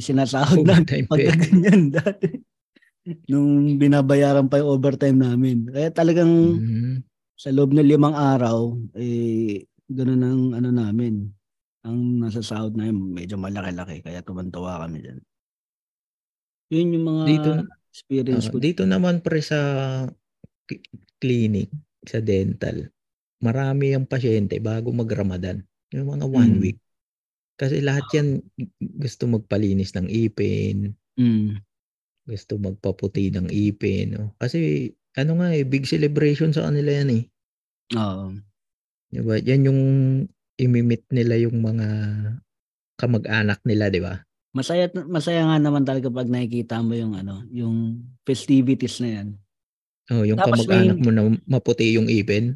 sinasahod 0.00 0.64
na 0.64 0.80
pagkaganyan 0.88 1.92
dati. 2.00 2.32
Nung 3.28 3.76
binabayaran 3.76 4.48
pa 4.48 4.64
yung 4.64 4.80
overtime 4.80 5.20
namin. 5.20 5.68
Kaya 5.68 5.92
talagang 5.92 6.32
mm-hmm. 6.32 6.94
sa 7.36 7.52
loob 7.52 7.76
ng 7.76 7.84
limang 7.84 8.16
araw, 8.16 8.72
eh, 8.96 9.68
ganun 9.84 10.24
ang 10.24 10.42
ano 10.56 10.70
namin. 10.72 11.28
Ang 11.84 12.24
nasa 12.24 12.40
sahod 12.40 12.72
na 12.72 12.88
medyo 12.88 13.36
malaki-laki. 13.36 14.00
Kaya 14.00 14.24
tumantawa 14.24 14.80
kami 14.80 15.04
dyan. 15.04 15.20
Yun 16.72 16.94
yung 16.96 17.04
mga 17.04 17.22
dito, 17.28 17.50
experience 17.92 18.48
uh, 18.48 18.52
ko. 18.52 18.56
Dito 18.56 18.82
naman 18.88 19.20
pre 19.20 19.44
sa 19.44 19.60
clinic, 21.20 21.68
sa 22.08 22.24
dental, 22.24 22.88
marami 23.44 23.92
ang 23.92 24.08
pasyente 24.08 24.56
bago 24.58 24.88
mag-Ramadan. 24.96 25.60
Yung 25.92 26.08
mga 26.08 26.26
one 26.26 26.54
mm. 26.56 26.62
week. 26.64 26.78
Kasi 27.60 27.84
lahat 27.84 28.08
yan 28.16 28.40
gusto 28.80 29.28
magpalinis 29.28 29.92
ng 29.92 30.08
ipin. 30.08 30.96
Mm. 31.20 31.60
Gusto 32.24 32.56
magpaputi 32.56 33.28
ng 33.28 33.52
ipin. 33.52 34.16
No? 34.16 34.32
Kasi 34.40 34.88
ano 35.20 35.44
nga 35.44 35.52
eh, 35.52 35.68
big 35.68 35.84
celebration 35.84 36.56
sa 36.56 36.64
kanila 36.72 36.90
yan 36.96 37.10
eh. 37.12 37.24
Oo. 38.00 38.32
Diba? 39.12 39.36
Yan 39.36 39.68
yung 39.68 39.82
imimit 40.56 41.04
nila 41.12 41.36
yung 41.36 41.60
mga 41.60 41.88
kamag-anak 42.96 43.60
nila, 43.68 43.92
di 43.92 44.00
ba? 44.00 44.16
Masaya 44.52 44.92
masaya 45.08 45.48
nga 45.48 45.56
naman 45.56 45.84
talaga 45.84 46.12
pag 46.12 46.28
nakikita 46.28 46.84
mo 46.84 46.92
yung 46.92 47.16
ano, 47.16 47.40
yung 47.48 48.04
festivities 48.28 49.00
na 49.00 49.08
yan. 49.20 49.28
Oh, 50.12 50.24
yung 50.28 50.36
tapos 50.36 50.68
kamag-anak 50.68 50.98
may... 51.00 51.04
mo 51.04 51.10
na 51.10 51.22
maputi 51.48 51.96
yung 51.96 52.10
ipin. 52.12 52.52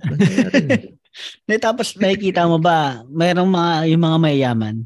eh, 1.48 1.60
tapos 1.66 1.96
nakikita 1.96 2.44
mo 2.44 2.60
ba, 2.60 3.00
mayroong 3.08 3.48
mga, 3.48 3.72
yung 3.96 4.02
mga 4.04 4.18
mayayaman, 4.20 4.76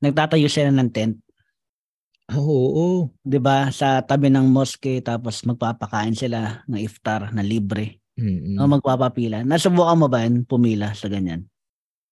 nagtatayo 0.00 0.48
sila 0.48 0.72
ng 0.72 0.88
tent. 0.88 1.20
Oo. 2.32 2.44
Oh, 2.44 2.68
oh. 2.76 2.98
'Di 3.24 3.40
ba? 3.40 3.72
Sa 3.72 4.04
tabi 4.04 4.28
ng 4.28 4.52
mosque 4.52 5.00
tapos 5.00 5.40
magpapakain 5.48 6.12
sila 6.12 6.60
ng 6.68 6.80
iftar 6.80 7.32
na 7.32 7.40
libre. 7.40 8.04
Mm-hmm. 8.20 8.60
O 8.60 8.68
magpapapila. 8.68 9.46
Nasubukan 9.46 9.96
mo 9.96 10.06
ba 10.10 10.26
yan, 10.26 10.44
pumila 10.44 10.92
sa 10.92 11.08
ganyan? 11.08 11.48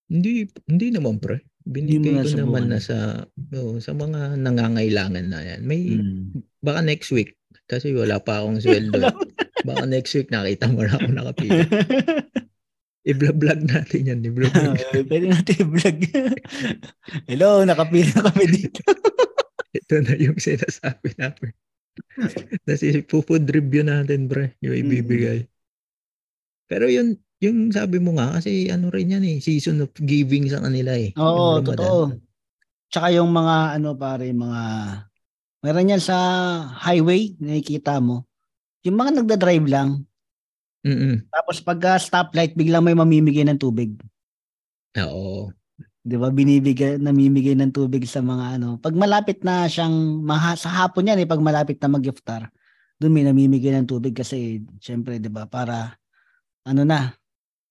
Hindi 0.08 0.48
hindi 0.64 0.88
naman 0.94 1.20
pre. 1.20 1.44
Binigay 1.66 2.22
ko 2.22 2.46
naman 2.46 2.70
na 2.70 2.78
sa 2.78 3.26
oh, 3.58 3.82
sa 3.82 3.90
mga 3.90 4.38
nangangailangan 4.38 5.26
na 5.26 5.42
yan. 5.42 5.60
May 5.66 5.98
mm. 5.98 6.62
baka 6.62 6.78
next 6.86 7.10
week 7.10 7.34
kasi 7.66 7.90
wala 7.90 8.22
pa 8.22 8.40
akong 8.40 8.62
sweldo. 8.62 9.02
Baka 9.66 9.82
next 9.82 10.14
week 10.14 10.30
nakita 10.30 10.70
mo 10.70 10.86
na 10.86 10.94
ako 10.94 11.10
nakapila. 11.10 11.66
I-vlog 13.10 13.60
natin 13.66 14.00
yan. 14.06 14.20
I-vlog 14.22 14.54
uh, 14.54 14.78
Pwede 15.06 15.26
natin 15.26 15.56
i-vlog. 15.66 15.98
Hello, 17.30 17.66
nakapila 17.66 18.30
kami 18.30 18.44
dito. 18.46 18.82
Ito 19.74 20.06
na 20.06 20.14
yung 20.22 20.38
sinasabi 20.38 21.18
namin. 21.18 21.50
Kasi 22.62 23.02
food 23.10 23.50
review 23.50 23.82
natin, 23.82 24.30
bro. 24.30 24.46
Yung 24.62 24.76
ibibigay. 24.86 25.46
Mm. 25.46 25.50
Pero 26.70 26.86
yun, 26.86 27.18
yung 27.42 27.70
sabi 27.72 28.00
mo 28.00 28.16
nga, 28.16 28.40
kasi 28.40 28.72
ano 28.72 28.88
rin 28.88 29.12
yan 29.12 29.24
eh, 29.24 29.38
season 29.40 29.84
of 29.84 29.92
giving 29.96 30.48
sa 30.48 30.62
kanila 30.64 30.96
eh. 30.96 31.12
Oo, 31.16 31.60
totoo. 31.60 32.16
Tsaka 32.88 33.12
yung 33.12 33.30
mga 33.34 33.76
ano 33.76 33.92
pare, 33.98 34.30
mga 34.32 34.62
meron 35.60 35.92
yan 35.92 36.02
sa 36.02 36.16
highway, 36.80 37.34
nakikita 37.42 37.98
mo. 37.98 38.24
Yung 38.86 38.96
mga 38.96 39.20
nagda-drive 39.20 39.66
lang. 39.66 40.06
Mm. 40.86 41.26
Tapos 41.34 41.58
pagka 41.58 41.98
stoplight, 41.98 42.54
biglang 42.54 42.86
may 42.86 42.94
mamimigay 42.94 43.42
ng 43.42 43.58
tubig. 43.58 43.98
Oo. 45.02 45.50
'Di 46.06 46.14
ba? 46.14 46.30
Binibigay, 46.30 47.02
namimigay 47.02 47.58
ng 47.58 47.74
tubig 47.74 48.06
sa 48.06 48.22
mga 48.22 48.62
ano. 48.62 48.78
Pag 48.78 48.94
malapit 48.94 49.42
na 49.42 49.66
siyang 49.66 50.22
maha, 50.22 50.54
sa 50.54 50.70
hapon 50.70 51.10
yan 51.10 51.18
eh 51.18 51.26
pag 51.26 51.42
malapit 51.42 51.82
na 51.82 51.90
mag-iftar, 51.90 52.46
doon 53.02 53.12
may 53.12 53.26
namimigay 53.26 53.74
ng 53.74 53.90
tubig 53.90 54.14
kasi 54.14 54.62
syempre 54.78 55.18
'di 55.18 55.28
ba 55.28 55.50
para 55.50 55.98
ano 56.62 56.86
na. 56.86 57.10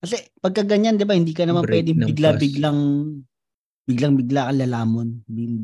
Kasi 0.05 0.21
pagka 0.37 0.61
ganyan 0.61 1.01
'di 1.01 1.09
ba, 1.09 1.17
hindi 1.17 1.33
ka 1.33 1.49
naman 1.49 1.65
pwedeng 1.65 2.05
bigla-biglang 2.05 2.79
biglang-bigla 3.89 4.53
kang 4.53 4.59
lalamon, 4.61 5.09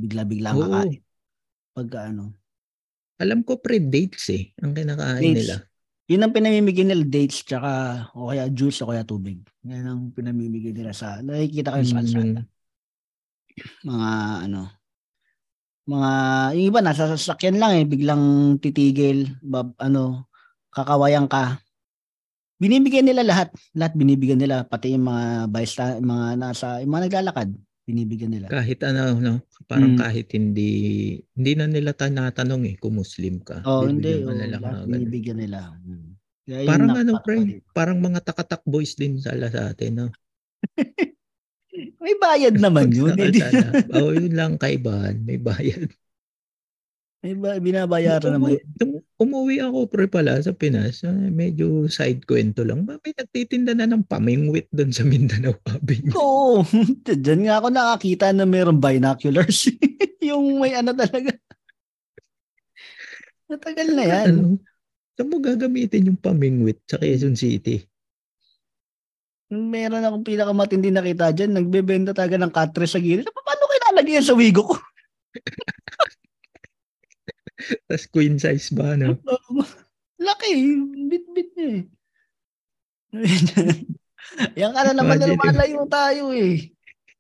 bigla-bigla 0.02 0.58
kakain. 0.58 1.02
Pagka 1.78 2.10
ano. 2.10 2.34
Alam 3.22 3.46
ko 3.46 3.62
pre 3.62 3.78
dates 3.78 4.34
eh 4.34 4.50
ang 4.66 4.74
kinakain 4.74 5.22
dates. 5.22 5.38
nila. 5.46 5.56
Yun 6.10 6.26
ang 6.26 6.34
pinamimigay 6.34 6.86
nila 6.90 7.06
dates 7.06 7.46
tsaka 7.46 8.10
o 8.18 8.34
kaya 8.34 8.50
juice 8.50 8.82
o 8.82 8.90
kaya 8.90 9.06
tubig. 9.06 9.46
Yan 9.62 9.86
ang 9.86 10.02
pinamimigay 10.10 10.74
nila 10.74 10.90
sa 10.90 11.22
nakikita 11.22 11.78
kayo 11.78 11.86
sa 11.86 12.02
kalsada. 12.02 12.42
Mga 13.86 14.12
ano 14.50 14.82
mga 15.86 16.12
yung 16.58 16.68
iba 16.72 16.80
nasa 16.82 17.10
sasakyan 17.14 17.58
lang 17.58 17.74
eh 17.78 17.86
biglang 17.90 18.58
titigil 18.62 19.38
bab, 19.42 19.74
ano 19.82 20.30
kakawayan 20.70 21.26
ka 21.30 21.62
binibigyan 22.62 23.10
nila 23.10 23.26
lahat 23.26 23.50
lahat 23.74 23.98
binibigyan 23.98 24.38
nila 24.38 24.62
pati 24.70 24.94
yung 24.94 25.10
mga 25.10 25.50
bystander 25.50 25.98
mga 26.06 26.28
nasa 26.38 26.68
yung 26.86 26.94
mga 26.94 27.06
naglalakad 27.10 27.50
binibigyan 27.92 28.32
nila. 28.32 28.48
Kahit 28.48 28.80
ano, 28.86 29.18
no? 29.18 29.34
Parang 29.66 29.98
mm. 29.98 30.00
kahit 30.00 30.28
hindi, 30.32 30.72
hindi 31.36 31.52
na 31.58 31.66
nila 31.68 31.92
tanatanong 31.92 32.70
eh 32.72 32.76
kung 32.78 32.96
Muslim 32.96 33.42
ka. 33.42 33.66
Oh, 33.66 33.84
hindi. 33.84 34.22
Oh, 34.24 34.32
nila 34.32 34.62
binibigyan 34.88 35.44
nila. 35.44 35.76
Hmm. 35.82 36.16
Kaya 36.48 36.68
parang 36.68 36.92
ano, 36.98 37.12
pre, 37.22 37.62
parang 37.76 38.00
mga 38.02 38.24
takatak 38.26 38.64
boys 38.66 38.98
din 38.98 39.18
sala 39.22 39.52
sa 39.52 39.72
atin, 39.72 39.92
no? 40.06 40.08
may 42.04 42.16
bayad 42.18 42.56
naman 42.58 42.90
yun. 42.98 43.14
Oo, 43.94 44.10
oh, 44.10 44.12
yun 44.16 44.34
lang 44.34 44.56
kaibahan. 44.58 45.22
May 45.22 45.38
bayad. 45.38 45.92
May 47.22 47.38
ba, 47.38 47.54
binabayaran 47.62 48.34
naman. 48.34 48.58
umuwi 49.22 49.62
ako 49.62 49.86
pre 49.86 50.10
pala 50.10 50.42
sa 50.42 50.58
Pinas. 50.58 51.06
Uh, 51.06 51.30
medyo 51.30 51.86
side 51.86 52.26
kwento 52.26 52.66
lang. 52.66 52.82
May 52.82 53.14
nagtitinda 53.14 53.78
na 53.78 53.86
ng 53.86 54.10
pamingwit 54.10 54.66
doon 54.74 54.90
sa 54.90 55.06
Mindanao 55.06 55.54
Avenue. 55.70 56.18
Oo. 56.18 56.66
Diyan 57.06 57.46
nga 57.46 57.62
ako 57.62 57.68
nakakita 57.70 58.34
na 58.34 58.50
mayroong 58.50 58.82
binoculars. 58.82 59.70
yung 60.28 60.66
may 60.66 60.74
ano 60.74 60.98
talaga. 60.98 61.30
Matagal 63.54 63.88
na 63.94 64.04
yan. 64.10 64.30
Ano? 64.42 64.58
Saan 65.14 65.30
mo 65.30 65.38
gagamitin 65.38 66.10
yung 66.10 66.18
pamingwit 66.18 66.82
sa 66.90 66.98
Quezon 66.98 67.38
City? 67.38 67.86
Meron 69.54 70.02
akong 70.02 70.26
pinakamatindi 70.26 70.90
nakita 70.90 71.38
dyan. 71.38 71.54
Nagbebenta 71.54 72.18
talaga 72.18 72.42
ng 72.42 72.50
katres 72.50 72.98
sa 72.98 73.00
gilid. 73.04 73.30
Paano 73.30 73.70
kailalagay 73.70 74.18
yan 74.18 74.26
sa 74.26 74.34
wigo 74.34 74.74
ko? 74.74 74.76
Tapos 77.88 78.06
queen 78.10 78.38
size 78.38 78.72
ba, 78.74 78.98
no? 78.98 79.18
Laki. 80.26 80.54
Bit-bit 81.10 81.50
niya 81.58 81.68
eh. 81.68 81.84
Yan 84.62 84.72
ka 84.72 84.82
na 84.88 84.94
naman 84.96 85.18
na 85.20 85.28
lumalayo 85.28 85.84
tayo 85.90 86.32
eh. 86.32 86.72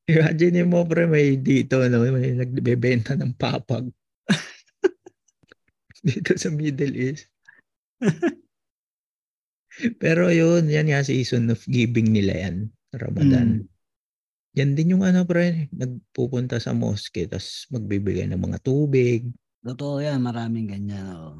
Imagine 0.07 0.63
mo, 0.67 0.85
pre, 0.87 1.07
may 1.07 1.35
dito, 1.39 1.81
no? 1.87 2.03
may 2.03 2.35
nagbebenta 2.35 3.15
ng 3.17 3.35
papag. 3.35 3.89
dito 6.07 6.33
sa 6.37 6.49
Middle 6.49 6.95
East. 6.97 7.29
Pero 10.01 10.29
yun, 10.29 10.67
yan 10.67 10.89
nga 10.91 11.05
season 11.05 11.49
of 11.49 11.61
giving 11.69 12.11
nila 12.11 12.49
yan. 12.49 12.55
Ramadan. 12.91 13.63
Mm. 13.63 13.67
Yan 14.51 14.71
din 14.75 14.91
yung 14.97 15.03
ano, 15.07 15.23
pre, 15.23 15.71
nagpupunta 15.71 16.59
sa 16.59 16.75
mosque, 16.75 17.23
tapos 17.23 17.71
magbibigay 17.71 18.27
ng 18.27 18.41
mga 18.41 18.59
tubig, 18.59 19.31
Totoo 19.61 20.01
yan, 20.01 20.21
maraming 20.25 20.73
ganyan. 20.73 21.05
Oh. 21.13 21.37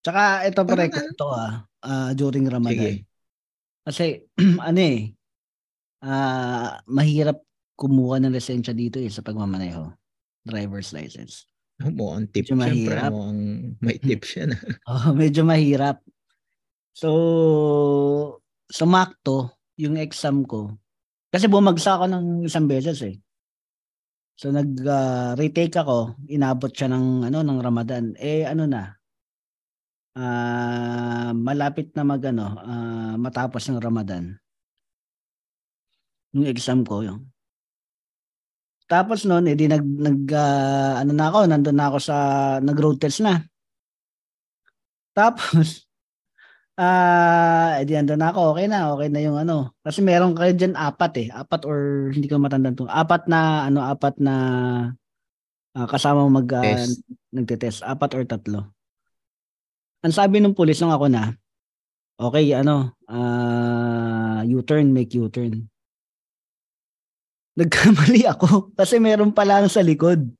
Tsaka 0.00 0.46
ito 0.46 0.62
pa 0.62 0.74
rin 0.78 0.90
to 1.18 1.28
ah, 1.28 1.66
uh, 1.82 2.10
during 2.14 2.46
Ramadan. 2.46 2.78
Sige. 2.78 3.10
Kasi 3.84 4.04
ano 4.68 4.80
eh, 4.80 5.10
uh, 6.06 6.78
mahirap 6.88 7.42
kumuha 7.74 8.22
ng 8.22 8.32
lisensya 8.32 8.76
dito 8.76 9.02
eh 9.02 9.10
sa 9.10 9.24
pagmamaneho. 9.24 9.90
Driver's 10.46 10.94
license. 10.94 11.50
Mo 11.80 12.12
ang 12.12 12.28
tip 12.28 12.44
medyo 12.44 12.60
mahirap. 12.60 13.10
mo 13.12 13.32
ang 13.32 13.40
may 13.80 13.96
tip 14.04 14.22
siya 14.24 14.52
na. 14.52 14.56
oh, 14.88 15.16
medyo 15.16 15.42
mahirap. 15.42 16.04
So, 16.92 17.08
sa 18.68 18.84
Macto, 18.84 19.56
yung 19.80 19.96
exam 19.96 20.44
ko, 20.44 20.76
kasi 21.32 21.48
bumagsak 21.48 21.96
ako 21.96 22.06
ng 22.10 22.26
isang 22.44 22.68
beses 22.68 23.00
eh. 23.00 23.16
So 24.40 24.48
nag 24.48 24.72
uh, 24.88 25.36
retake 25.36 25.76
ako, 25.76 26.16
inabot 26.32 26.72
siya 26.72 26.88
ng 26.88 27.28
ano 27.28 27.44
ng 27.44 27.60
Ramadan. 27.60 28.16
Eh 28.16 28.48
ano 28.48 28.64
na? 28.64 28.96
Uh, 30.16 31.36
malapit 31.36 31.92
na 31.92 32.08
mag 32.08 32.24
ano, 32.24 32.56
uh, 32.56 33.20
matapos 33.20 33.68
ng 33.68 33.76
Ramadan. 33.76 34.40
Yung 36.32 36.48
exam 36.48 36.88
ko 36.88 37.04
yung. 37.04 37.28
Tapos 38.88 39.28
noon, 39.28 39.44
edi 39.44 39.68
nag 39.68 39.84
nag 39.84 40.24
uh, 40.32 41.04
ano 41.04 41.12
na 41.12 41.28
ako, 41.28 41.38
nandoon 41.44 41.76
na 41.76 41.86
ako 41.92 41.98
sa 42.00 42.16
nag 42.64 42.78
road 42.80 42.96
test 42.96 43.20
na. 43.20 43.44
Tapos 45.12 45.84
Ah, 46.80 47.76
uh, 47.76 47.84
edi 47.84 47.92
na 47.92 48.32
ako, 48.32 48.56
okay 48.56 48.64
na, 48.64 48.88
okay 48.96 49.12
na 49.12 49.20
yung 49.20 49.36
ano. 49.36 49.76
Kasi 49.84 50.00
meron 50.00 50.32
kayo 50.32 50.56
diyan 50.56 50.72
apat 50.72 51.12
eh, 51.20 51.28
apat 51.28 51.68
or 51.68 52.08
hindi 52.08 52.24
ko 52.24 52.40
matandaan 52.40 52.72
to. 52.72 52.88
Apat 52.88 53.28
na 53.28 53.68
ano, 53.68 53.84
apat 53.84 54.16
na 54.16 54.34
uh, 55.76 55.86
kasama 55.92 56.24
mag 56.24 56.48
uh, 56.48 56.88
nagte-test, 57.36 57.84
apat 57.84 58.10
or 58.16 58.24
tatlo. 58.24 58.60
Ang 60.00 60.14
sabi 60.16 60.40
ng 60.40 60.56
pulis 60.56 60.80
nung 60.80 60.96
ako 60.96 61.12
na, 61.12 61.36
okay, 62.16 62.48
ano, 62.56 62.96
uh, 63.12 64.40
U-turn, 64.48 64.88
make 64.96 65.12
U-turn. 65.20 65.68
Nagkamali 67.60 68.24
ako 68.32 68.72
kasi 68.72 68.96
meron 68.96 69.36
pa 69.36 69.44
lang 69.44 69.68
sa 69.68 69.84
likod. 69.84 70.32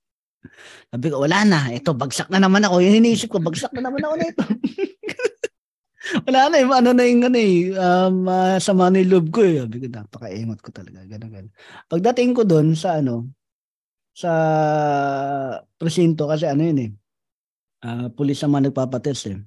Sabi 0.88 1.06
ko, 1.12 1.20
wala 1.20 1.44
na, 1.44 1.68
ito, 1.68 1.92
bagsak 1.92 2.32
na 2.32 2.40
naman 2.40 2.64
ako. 2.64 2.80
Yung 2.80 3.04
iniisip 3.04 3.28
ko, 3.28 3.44
bagsak 3.44 3.76
na 3.76 3.92
naman 3.92 4.00
ako 4.08 4.14
nito. 4.16 4.44
Wala 6.26 6.50
na, 6.50 6.56
yung, 6.60 6.74
ano 6.74 6.90
na 6.92 7.04
yung 7.06 7.22
ano 7.26 7.38
eh, 7.38 7.70
um, 7.74 8.16
uh, 8.26 8.56
sama 8.60 8.90
na 8.90 9.00
loob 9.02 9.30
ko 9.30 9.40
eh. 9.42 9.62
Sabi 9.62 9.76
ko, 9.80 9.86
napaka-engot 9.88 10.60
ko 10.60 10.70
talaga. 10.74 11.02
Ganun, 11.06 11.30
ganun. 11.30 11.52
Pagdating 11.86 12.30
ko 12.36 12.42
doon 12.44 12.74
sa 12.74 13.00
ano, 13.00 13.30
sa 14.12 14.30
presinto, 15.78 16.28
kasi 16.28 16.44
ano 16.44 16.62
yun 16.66 16.78
eh, 16.78 16.90
uh, 17.86 18.06
pulis 18.12 18.42
naman 18.44 18.68
nagpapatest 18.68 19.22
eh. 19.32 19.38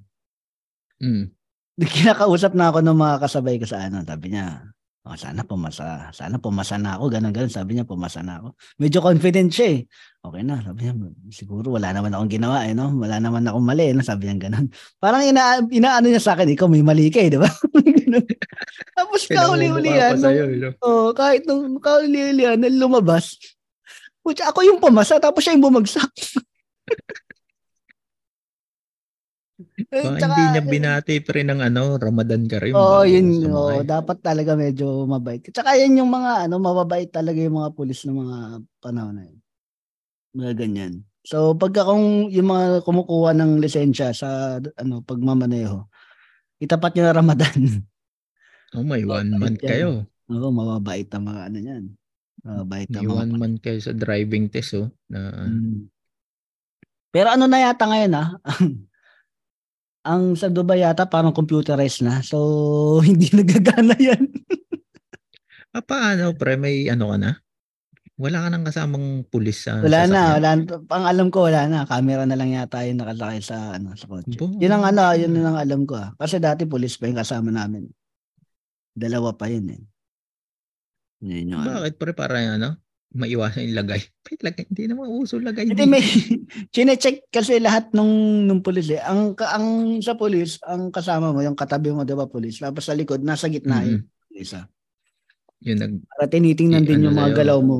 Mm. 1.04 1.30
Kinakausap 1.78 2.54
na 2.54 2.70
ako 2.70 2.82
ng 2.82 2.98
mga 2.98 3.16
kasabay 3.22 3.56
ko 3.60 3.66
sa 3.68 3.86
ano, 3.86 4.02
sabi 4.02 4.34
niya, 4.34 4.73
oh, 5.04 5.16
sana 5.20 5.44
pumasa, 5.44 6.08
sana 6.16 6.40
pumasa 6.40 6.80
na 6.80 6.96
ako, 6.96 7.12
ganun 7.12 7.32
ganun, 7.32 7.52
sabi 7.52 7.76
niya 7.76 7.84
pumasa 7.84 8.24
na 8.24 8.40
ako. 8.40 8.56
Medyo 8.80 8.98
confident 9.04 9.52
siya 9.52 9.66
eh. 9.76 9.80
Okay 10.24 10.40
na, 10.40 10.64
sabi 10.64 10.88
niya, 10.88 10.94
siguro 11.28 11.76
wala 11.76 11.92
naman 11.92 12.16
akong 12.16 12.32
ginawa 12.32 12.64
eh, 12.64 12.72
no? 12.72 12.88
Wala 12.96 13.20
naman 13.20 13.44
akong 13.44 13.66
mali, 13.68 13.92
no? 13.92 14.00
Sabi 14.00 14.32
niya 14.32 14.48
ganun. 14.48 14.72
Parang 14.96 15.20
ina, 15.20 15.60
inaano 15.68 16.08
niya 16.08 16.24
sa 16.24 16.32
akin, 16.32 16.56
ikaw 16.56 16.64
may 16.72 16.80
mali 16.80 17.12
ka 17.12 17.20
eh, 17.20 17.28
di 17.28 17.36
ba? 17.36 17.48
Tapos 18.96 19.28
kauli-ulihan, 19.28 20.16
no? 20.16 20.30
oh, 20.80 21.12
kahit 21.12 21.44
nung 21.44 21.76
kauli-ulihan 21.76 22.56
na 22.56 22.72
lumabas, 22.72 23.36
which 24.24 24.40
ako 24.40 24.64
yung 24.64 24.80
pumasa, 24.80 25.20
tapos 25.20 25.44
siya 25.44 25.52
yung 25.58 25.68
bumagsak. 25.68 26.08
Eh, 29.94 30.02
tsaka, 30.02 30.34
hindi 30.34 30.44
niya 30.50 30.62
binati 30.66 31.14
pa 31.22 31.30
rin 31.38 31.46
ng 31.54 31.62
ano, 31.62 31.94
Ramadan 31.94 32.50
Karim. 32.50 32.74
Oo, 32.74 33.02
oh, 33.02 33.04
yun. 33.06 33.46
Oh, 33.54 33.86
dapat 33.86 34.18
talaga 34.18 34.58
medyo 34.58 35.06
mabait. 35.06 35.46
Tsaka 35.46 35.78
yan 35.78 36.02
yung 36.02 36.10
mga 36.10 36.50
ano, 36.50 36.58
mababait 36.58 37.06
talaga 37.06 37.38
yung 37.38 37.62
mga 37.62 37.70
pulis 37.78 38.02
ng 38.02 38.18
mga 38.18 38.36
panahon 38.82 39.14
na 39.14 39.24
yun. 39.30 39.38
Mga 40.34 40.52
ganyan. 40.58 40.94
So 41.24 41.56
pagka 41.56 41.88
kung 41.88 42.28
yung 42.28 42.52
mga 42.52 42.84
kumukuha 42.84 43.32
ng 43.32 43.62
lisensya 43.62 44.12
sa 44.12 44.60
ano 44.60 45.00
pagmamaneho, 45.00 45.88
itapat 46.60 46.92
niyo 46.92 47.02
na 47.08 47.16
Ramadan. 47.16 47.58
Oh, 48.76 48.84
may 48.84 49.06
one 49.08 49.32
month 49.38 49.62
yan. 49.64 49.70
kayo. 49.70 49.90
Oo, 50.28 50.50
mababait 50.52 51.08
ang 51.14 51.24
mga 51.30 51.40
ano 51.48 51.58
niyan. 51.62 51.84
Mababait 52.44 52.90
ang 52.92 53.02
mga 53.08 53.22
one 53.24 53.34
month 53.40 53.58
kayo 53.64 53.78
sa 53.80 53.96
driving 53.96 54.52
test 54.52 54.76
oh. 54.76 54.92
Na... 55.08 55.48
Hmm. 55.48 55.88
Pero 57.08 57.32
ano 57.32 57.46
na 57.46 57.62
yata 57.62 57.88
ngayon 57.88 58.12
ah, 58.18 58.36
ang 60.04 60.36
sa 60.36 60.52
Dubai 60.52 60.84
yata 60.84 61.08
parang 61.08 61.32
computerized 61.32 62.04
na. 62.04 62.20
So, 62.20 62.38
hindi 63.08 63.32
nagagana 63.32 63.96
yan. 63.96 64.28
ah, 65.72 65.84
paano, 65.84 66.36
pre? 66.36 66.60
May 66.60 66.86
ano 66.92 67.10
ka 67.10 67.16
na? 67.18 67.32
Wala 68.14 68.46
ka 68.46 68.48
nang 68.52 68.62
kasamang 68.62 69.26
pulis 69.26 69.66
sa 69.66 69.82
Wala 69.82 70.06
sasakyan. 70.06 70.14
na, 70.14 70.22
wala. 70.38 70.48
Pang 70.86 71.02
alam 71.08 71.34
ko, 71.34 71.50
wala 71.50 71.66
na. 71.66 71.82
Camera 71.82 72.22
na 72.22 72.38
lang 72.38 72.54
yata 72.54 72.86
yung 72.86 73.02
nakalakay 73.02 73.42
sa, 73.42 73.74
ano, 73.74 73.90
sa 73.98 74.06
kotse. 74.06 74.38
Bo, 74.38 74.54
yun 74.54 74.70
ang 74.70 74.86
ano, 74.86 75.10
yun 75.18 75.34
ang 75.42 75.58
alam 75.58 75.82
ko. 75.82 75.98
Ah. 75.98 76.14
Kasi 76.14 76.38
dati 76.38 76.62
pulis 76.62 76.94
pa 76.94 77.10
yung 77.10 77.18
kasama 77.18 77.50
namin. 77.50 77.90
Dalawa 78.94 79.34
pa 79.34 79.50
yun 79.50 79.66
eh. 79.66 79.82
Yun 81.26 81.58
yung, 81.58 81.66
ano. 81.66 81.82
Bakit 81.82 81.94
pre? 81.98 82.14
Para 82.14 82.38
ano? 82.38 82.78
Maiwasan 83.14 83.70
yung 83.70 83.78
lagay. 83.78 84.02
Wait, 84.26 84.42
lagay. 84.42 84.64
Hindi 84.66 84.84
naman 84.90 85.06
uso 85.08 85.38
lagay. 85.38 85.70
Hindi, 85.70 85.86
may, 85.86 86.02
chine-check 86.74 87.30
kasi 87.30 87.62
lahat 87.62 87.94
nung, 87.94 88.44
nung 88.44 88.60
pulis 88.60 88.90
eh. 88.90 89.00
Ang, 89.00 89.38
ang 89.38 89.98
sa 90.02 90.18
pulis, 90.18 90.58
ang 90.66 90.90
kasama 90.90 91.30
mo, 91.30 91.40
yung 91.40 91.54
katabi 91.54 91.94
mo, 91.94 92.02
di 92.02 92.12
ba, 92.12 92.26
pulis. 92.26 92.58
Tapos 92.58 92.84
sa 92.84 92.92
likod, 92.92 93.22
nasa 93.22 93.46
gitna 93.46 93.80
mm-hmm. 93.86 94.02
yung 94.34 94.42
isa. 94.42 94.66
Yung 95.62 95.78
nag... 95.78 95.92
Para 96.10 96.26
tinitingnan 96.26 96.84
din 96.84 97.00
ano 97.00 97.04
yung 97.08 97.16
mga 97.16 97.32
galaw 97.38 97.58
mo. 97.62 97.76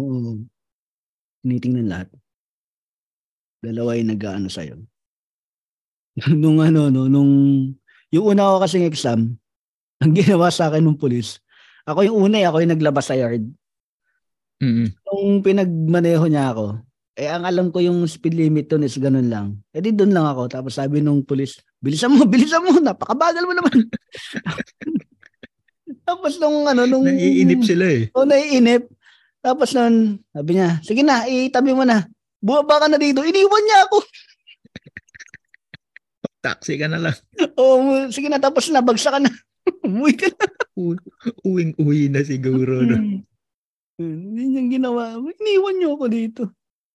Tinitingnan 1.43 1.91
lahat. 1.91 2.09
Dalawa 3.61 3.99
yung 3.99 4.11
nag-ano 4.15 4.49
sa'yo. 4.49 4.79
nung 6.43 6.63
ano, 6.63 6.89
no, 6.95 7.11
nung, 7.11 7.33
yung 8.15 8.25
una 8.25 8.55
ko 8.55 8.63
kasing 8.63 8.87
exam, 8.87 9.35
ang 9.99 10.13
ginawa 10.15 10.47
sa 10.55 10.71
akin 10.71 10.87
ng 10.87 10.99
pulis, 10.99 11.43
ako 11.85 12.07
yung 12.07 12.19
una, 12.31 12.39
eh, 12.39 12.47
ako 12.47 12.63
yung 12.63 12.73
naglabas 12.73 13.11
sa 13.11 13.19
yard. 13.19 13.45
Mm-hmm. 14.63 14.87
Nung 15.07 15.43
pinagmaneho 15.43 16.25
niya 16.31 16.55
ako, 16.55 16.79
eh 17.15 17.31
ang 17.31 17.47
alam 17.47 17.71
ko 17.71 17.79
yung 17.79 18.03
speed 18.11 18.35
limit 18.35 18.67
doon 18.67 18.87
is 18.87 18.99
ganun 18.99 19.31
lang. 19.31 19.55
Eh 19.71 19.79
di 19.79 19.95
doon 19.95 20.11
lang 20.11 20.27
ako. 20.27 20.51
Tapos 20.51 20.75
sabi 20.75 20.99
nung 20.99 21.23
pulis, 21.23 21.63
bilisan 21.79 22.11
mo, 22.11 22.27
bilisan 22.33 22.63
mo, 22.63 22.75
napakabagal 22.83 23.47
mo 23.47 23.55
naman. 23.55 23.79
Tapos 26.09 26.37
nung 26.43 26.67
ano, 26.67 26.85
nung... 26.85 27.07
Naiinip 27.07 27.63
sila 27.65 27.87
eh. 27.87 28.11
Oo, 28.13 28.25
oh, 28.25 28.29
naiinip. 28.29 28.91
Tapos 29.41 29.73
nung, 29.73 30.21
sabi 30.35 30.59
niya, 30.59 30.83
sige 30.83 31.07
na, 31.07 31.25
itabi 31.25 31.73
mo 31.73 31.87
na. 31.87 32.05
Bumaba 32.45 32.85
ka 32.85 32.87
na 32.91 33.01
dito. 33.01 33.25
Iniwan 33.25 33.63
niya 33.65 33.79
ako. 33.89 33.97
Taxi 36.45 36.77
ka 36.77 36.91
na 36.91 37.01
lang. 37.01 37.17
Oo, 37.57 37.81
oh, 37.81 38.05
sige 38.13 38.29
na, 38.29 38.37
tapos 38.37 38.69
na, 38.69 38.85
bagsak 38.85 39.17
ka 39.17 39.21
na. 39.23 39.33
Umuwi 39.87 40.13
ka 40.19 40.29
na. 40.29 40.47
Uwing-uwi 41.47 42.13
na 42.13 42.21
siguro. 42.21 42.85
No? 42.85 43.25
Hmm. 43.95 44.35
Hindi 44.35 44.43
niyang 44.51 44.71
ginawa. 44.81 45.15
Iniwan 45.19 45.75
niyo 45.79 45.89
ako 45.95 46.07
dito. 46.11 46.43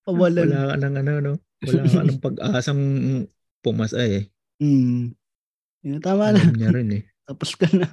Kawalan. 0.03 0.47
Wala 0.51 0.75
ka 0.75 0.77
ng 0.83 0.95
ano, 0.99 1.11
no? 1.23 1.33
Wala 1.63 1.81
ka 1.87 2.01
ng 2.03 2.21
pag-asang 2.23 2.81
pumasa 3.63 4.03
eh. 4.03 4.27
Hmm. 4.59 5.15
Yun, 5.79 6.03
tama 6.03 6.35
na. 6.35 6.43
niya 6.51 6.75
rin 6.75 6.89
eh. 6.99 7.03
Tapos 7.27 7.55
ka 7.55 7.71
na. 7.71 7.87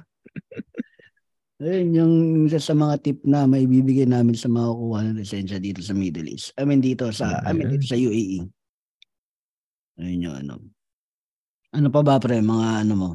Ayun, 1.57 1.89
yung 1.95 2.13
isa 2.45 2.61
sa 2.61 2.77
mga 2.77 3.01
tip 3.01 3.19
na 3.25 3.49
may 3.49 3.65
bibigay 3.65 4.05
namin 4.05 4.37
sa 4.37 4.51
mga 4.51 4.67
kukuha 4.77 4.99
ng 5.09 5.17
lisensya 5.17 5.57
dito 5.57 5.81
sa 5.81 5.95
Middle 5.95 6.29
East. 6.29 6.53
I 6.59 6.67
mean 6.67 6.83
dito 6.83 7.09
sa, 7.09 7.41
I 7.47 7.55
mean 7.55 7.71
dito 7.73 7.87
sa 7.87 7.97
UAE. 7.97 8.45
Ayun 9.97 10.25
yung 10.29 10.37
ano. 10.37 10.53
Ano 11.73 11.87
pa 11.89 12.05
ba 12.05 12.21
pre, 12.21 12.43
mga 12.43 12.67
ano 12.85 12.93
mo? 12.93 13.09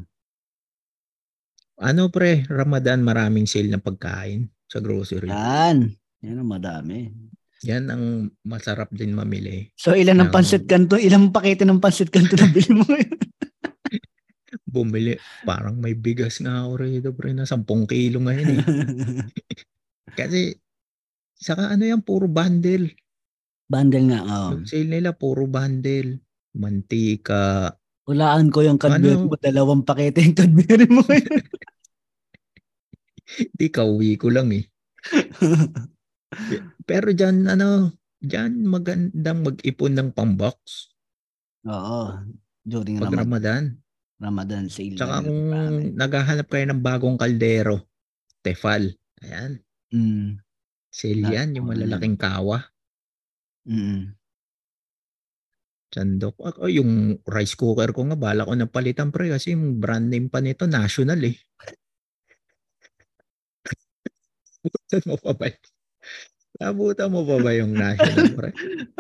Ano 1.78 2.10
pre, 2.10 2.42
Ramadan 2.50 3.06
maraming 3.06 3.46
sale 3.46 3.70
ng 3.70 3.82
pagkain 3.84 4.50
sa 4.72 4.80
grocery. 4.80 5.28
Yan. 5.28 5.92
Yan 6.24 6.40
ang 6.40 6.48
madami. 6.48 7.12
Yan 7.68 7.92
ang 7.92 8.32
masarap 8.40 8.88
din 8.88 9.12
mamili. 9.12 9.68
So 9.76 9.92
ilan 9.92 10.16
ng 10.24 10.32
pansit 10.32 10.64
kanto? 10.64 10.96
Ilang 10.96 11.28
pakete 11.28 11.68
ng 11.68 11.76
pansit 11.76 12.08
kanto 12.08 12.40
na 12.40 12.48
bili 12.48 12.72
mo 12.72 12.88
ngayon? 12.88 13.20
Bumili. 14.72 15.20
Parang 15.44 15.76
may 15.76 15.92
bigas 15.92 16.40
nga 16.40 16.64
ako 16.64 16.80
rito 16.80 17.12
pre 17.12 17.36
na 17.36 17.44
10 17.44 17.68
kilo 17.84 18.18
ngayon 18.24 18.48
eh. 18.56 18.64
Kasi 20.18 20.56
saka 21.36 21.76
ano 21.76 21.84
yan 21.84 22.00
puro 22.00 22.24
bundle. 22.26 22.88
Bundle 23.68 24.08
nga. 24.08 24.20
Oh. 24.24 24.56
Yung 24.56 24.64
sale 24.64 24.88
nila 24.88 25.12
puro 25.12 25.44
bundle. 25.44 26.16
Mantika. 26.56 27.76
Hulaan 28.08 28.50
ko 28.50 28.64
yung 28.64 28.80
Cadbury 28.80 29.14
ano? 29.14 29.28
mo. 29.30 29.36
Dalawang 29.38 29.84
pakete 29.84 30.24
yung 30.24 30.36
Cadbury 30.36 30.88
mo 30.88 31.04
ngayon. 31.04 31.44
Di 33.58 33.68
kauwi 33.68 34.16
ko 34.20 34.28
lang 34.28 34.52
eh. 34.52 34.64
Pero 36.88 37.08
diyan 37.12 37.48
ano, 37.48 37.92
diyan 38.22 38.52
magandang 38.64 39.40
mag-ipon 39.42 39.92
ng 39.98 40.10
pang-box. 40.14 40.90
Oo. 41.66 42.18
During 42.62 43.02
Pag 43.02 43.26
Ramadan. 43.26 43.64
Ramadan. 44.22 44.70
Sale. 44.70 44.94
Tsaka 44.94 45.26
kung 45.26 45.50
naghahanap 45.98 46.46
kayo 46.46 46.64
ng 46.70 46.82
bagong 46.82 47.18
kaldero, 47.18 47.90
Tefal. 48.42 48.94
Ayan. 49.22 49.58
Mm. 49.90 50.38
Sale 50.92 51.22
yan, 51.26 51.58
yung 51.58 51.66
malalaking 51.70 52.14
kawa. 52.14 52.62
Mm. 53.66 54.14
Chandok. 55.92 56.36
Ako, 56.40 56.72
yung 56.72 57.20
rice 57.28 57.54
cooker 57.58 57.92
ko 57.92 58.08
nga, 58.08 58.16
bala 58.16 58.48
ko 58.48 58.56
na 58.56 58.64
palitan 58.64 59.12
pre 59.12 59.28
kasi 59.28 59.52
yung 59.52 59.76
brand 59.78 60.08
name 60.08 60.32
pa 60.32 60.40
nito, 60.40 60.64
national 60.64 61.20
eh. 61.26 61.36
Naabutan 64.92 65.08
mo 65.08 65.16
pa 65.16 65.32
ba? 65.32 65.48
Naabutan 66.60 67.08
mo 67.08 67.20
pa 67.24 67.36
ba 67.40 67.50
yung 67.56 67.72
national? 67.72 68.44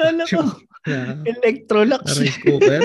Ano 0.00 0.22
ko? 0.24 0.42
Na, 0.88 1.20
Electrolux. 1.28 2.04
rice 2.16 2.40
cooker? 2.40 2.80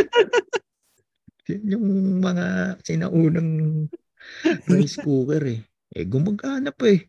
Yun 1.47 1.63
yung 1.71 1.87
mga 2.19 2.75
sinaunang 2.83 3.51
rice 4.67 4.99
cooker 4.99 5.43
eh. 5.47 5.59
Eh, 5.95 6.03
gumagana 6.03 6.75
pa 6.75 6.91
eh. 6.91 7.07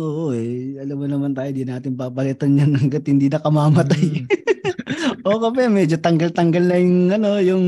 Oo 0.00 0.32
eh. 0.32 0.80
Alam 0.80 1.04
mo 1.04 1.06
naman 1.06 1.36
tayo, 1.36 1.52
di 1.52 1.68
natin 1.68 2.00
papalitan 2.00 2.56
yan 2.56 2.72
hanggat 2.72 3.04
hindi 3.04 3.28
na 3.28 3.44
kamamatay. 3.44 4.24
Mm. 4.24 4.26
Oo 5.28 5.38
kape, 5.42 5.68
medyo 5.68 6.00
tanggal-tanggal 6.00 6.64
na 6.64 6.76
yung 6.80 6.96
ano, 7.12 7.30
yung 7.42 7.64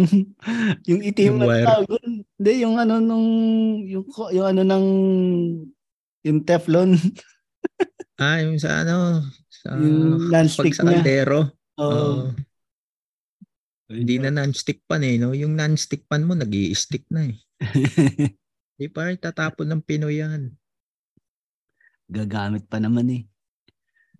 yung 0.88 1.00
itim 1.04 1.36
Yung 1.36 1.40
na 1.44 1.68
tawag. 1.68 2.00
Hindi, 2.38 2.52
yung 2.64 2.80
ano 2.80 2.94
nung 2.96 3.28
yung, 3.84 4.06
yung 4.32 4.46
ano 4.46 4.62
ng 4.64 4.86
yung 6.24 6.38
Teflon, 6.48 6.96
Ah, 8.18 8.42
yung 8.42 8.58
sa 8.58 8.82
ano, 8.82 9.22
sa 9.46 9.78
yung 9.78 10.26
non-stick 10.26 10.74
sa 10.74 10.82
niya. 10.82 10.98
kaldero. 10.98 11.54
Oo. 11.78 11.86
Oo. 11.86 12.34
Hindi 13.88 14.18
na 14.18 14.34
non-stick 14.34 14.82
pan 14.90 15.06
eh. 15.06 15.22
No? 15.22 15.38
Yung 15.38 15.54
non-stick 15.54 16.02
pan 16.10 16.26
mo, 16.26 16.34
nag 16.34 16.50
stick 16.74 17.06
na 17.14 17.30
eh. 17.30 17.38
Di 18.78 18.90
pa 18.90 19.14
tatapon 19.14 19.70
ng 19.70 19.82
Pinoy 19.86 20.18
yan. 20.18 20.50
Gagamit 22.10 22.66
pa 22.66 22.82
naman 22.82 23.06
eh. 23.06 23.22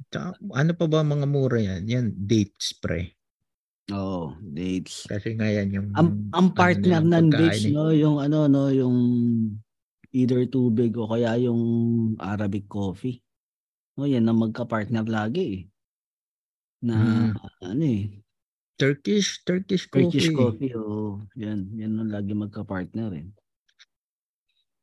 Tsaka, 0.09 0.39
ano 0.55 0.72
pa 0.78 0.86
ba 0.86 1.03
mga 1.03 1.26
mura 1.26 1.59
yan? 1.59 1.82
Yan, 1.91 2.07
date 2.14 2.55
spray. 2.57 3.18
Oo, 3.93 4.36
dates. 4.41 5.09
Kasi 5.09 5.36
nga 5.36 5.49
yan 5.49 5.72
yung... 5.72 5.89
Ang, 5.97 6.28
ang 6.32 6.49
partner 6.53 7.01
ano, 7.01 7.09
ng 7.09 7.28
dates, 7.32 7.64
eh. 7.64 7.72
no, 7.72 7.89
yung 7.93 8.20
ano, 8.20 8.45
no, 8.49 8.68
yung 8.68 8.97
either 10.12 10.45
tubig 10.49 10.93
o 10.97 11.09
kaya 11.09 11.36
yung 11.41 11.61
Arabic 12.20 12.68
coffee. 12.68 13.20
No, 13.99 14.07
yan 14.07 14.30
ang 14.30 14.38
magka-partner 14.38 15.03
lagi 15.11 15.42
eh. 15.42 15.61
Na 16.86 16.94
Mm. 16.94 17.34
ano 17.66 17.82
eh, 17.82 18.22
Turkish, 18.78 19.42
Turkish 19.42 19.90
coffee. 19.90 20.07
Turkish 20.14 20.30
coffee 20.30 20.74
o 20.78 21.18
yan, 21.34 21.66
yan 21.74 21.99
ang 21.99 22.14
lagi 22.14 22.30
magka-partner 22.30 23.11
eh. 23.18 23.26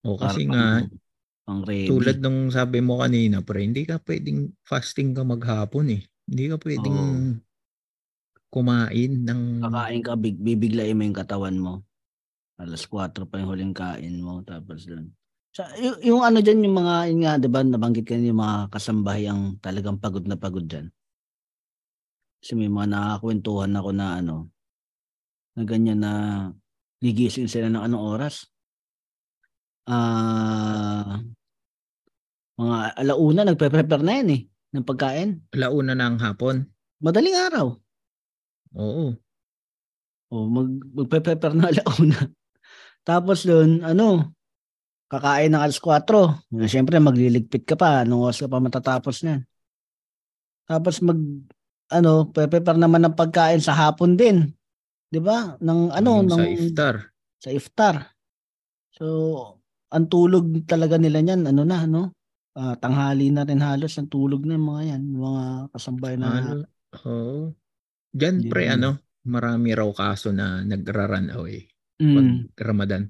O 0.03 0.19
Para 0.19 0.35
kasi 0.35 0.51
nga, 0.51 0.83
pang 1.47 1.63
ready. 1.63 1.87
tulad 1.87 2.19
nung 2.19 2.51
sabi 2.51 2.83
mo 2.83 2.99
kanina, 2.99 3.39
pre, 3.39 3.63
hindi 3.63 3.87
ka 3.87 4.03
pwedeng 4.03 4.51
fasting 4.67 5.15
ka 5.15 5.23
maghapon 5.23 5.95
eh. 5.95 6.01
Hindi 6.27 6.43
ka 6.51 6.59
pwedeng 6.59 6.99
Oo. 6.99 7.39
kumain 8.51 9.11
ng... 9.23 9.41
Kakain 9.63 10.01
ka, 10.03 10.13
big, 10.19 10.35
bibiglayin 10.43 10.99
mo 10.99 11.07
yung 11.07 11.15
katawan 11.15 11.55
mo. 11.55 11.73
Alas 12.59 12.83
4 12.87 13.23
pa 13.27 13.39
yung 13.39 13.47
huling 13.51 13.71
kain 13.75 14.19
mo. 14.19 14.43
Tapos 14.43 14.83
doon. 14.83 15.07
Sa, 15.55 15.71
yung, 15.79 15.97
yung 16.03 16.21
ano 16.27 16.43
dyan, 16.43 16.67
yung 16.67 16.75
mga, 16.75 16.95
yun 17.07 17.19
nga, 17.23 17.33
di 17.39 17.47
ba, 17.47 17.63
nabanggit 17.63 18.03
ka 18.03 18.19
yung 18.19 18.43
mga 18.43 18.67
kasambahay 18.75 19.23
ang 19.31 19.55
talagang 19.63 19.95
pagod 19.95 20.27
na 20.27 20.35
pagod 20.35 20.67
dyan. 20.67 20.91
Kasi 22.43 22.59
may 22.59 22.67
mga 22.67 22.91
nakakwentuhan 22.91 23.71
ako 23.71 23.89
na 23.95 24.19
ano, 24.19 24.51
na 25.55 25.63
ganyan 25.63 26.03
na 26.03 26.11
gigising 26.99 27.47
sila 27.47 27.71
ng 27.71 27.87
anong 27.87 28.03
oras. 28.03 28.51
Ah, 29.87 31.23
mga 32.59 32.77
alauna, 32.99 33.47
nagpe-prepare 33.47 34.03
na 34.03 34.13
yan 34.19 34.29
eh, 34.35 34.41
ng 34.75 34.83
pagkain. 34.83 35.39
Launa 35.55 35.95
na 35.95 36.11
ang 36.11 36.19
hapon. 36.19 36.67
Madaling 36.99 37.39
araw. 37.47 37.79
Oo. 38.75 39.15
O 40.27 40.35
mag 40.51 40.67
magpe-prepare 40.99 41.55
na 41.55 41.71
alauna. 41.71 42.19
Tapos 43.07 43.47
doon, 43.47 43.79
ano, 43.79 44.35
kakain 45.11 45.51
ng 45.53 45.61
alas 45.61 45.79
4. 45.81 46.41
Siyempre, 46.65 46.97
magliligpit 47.01 47.63
ka 47.69 47.75
pa. 47.77 48.03
Anong 48.03 48.29
oras 48.31 48.39
ka 48.41 48.47
pa 48.49 48.57
matatapos 48.61 49.21
na. 49.25 49.41
Tapos 50.65 50.97
mag, 51.05 51.19
ano, 51.93 52.11
prepare 52.33 52.77
naman 52.77 53.05
ng 53.05 53.17
pagkain 53.17 53.61
sa 53.61 53.77
hapon 53.77 54.17
din. 54.17 54.49
'Di 55.11 55.21
ba? 55.21 55.57
Ng 55.61 55.93
ano, 55.93 56.11
Yung 56.21 56.29
ng 56.29 56.33
sa 56.37 56.43
iftar. 56.49 56.95
sa 57.43 57.49
iftar. 57.53 57.95
So, 58.95 59.05
ang 59.91 60.07
tulog 60.09 60.65
talaga 60.65 60.95
nila 60.97 61.21
niyan, 61.21 61.45
ano 61.51 61.61
na, 61.67 61.77
ano? 61.85 62.01
Ah, 62.55 62.75
tanghali 62.79 63.29
na 63.35 63.43
rin 63.43 63.59
halos 63.59 63.99
ang 63.99 64.07
tulog 64.07 64.47
na 64.47 64.55
yung 64.55 64.67
mga 64.71 64.83
yan, 64.95 65.03
mga 65.11 65.43
kasambay 65.75 66.15
na 66.15 66.27
Ano? 66.39 66.63
Oo. 67.03 67.51
Diyan 68.15 68.47
pre, 68.47 68.71
naman. 68.71 68.79
ano, 68.79 68.89
marami 69.27 69.75
raw 69.75 69.89
kaso 69.91 70.31
na 70.31 70.63
nagra-run 70.63 71.27
away 71.35 71.67
pag 71.99 72.27
mm, 72.27 72.55
Ramadan. 72.55 73.03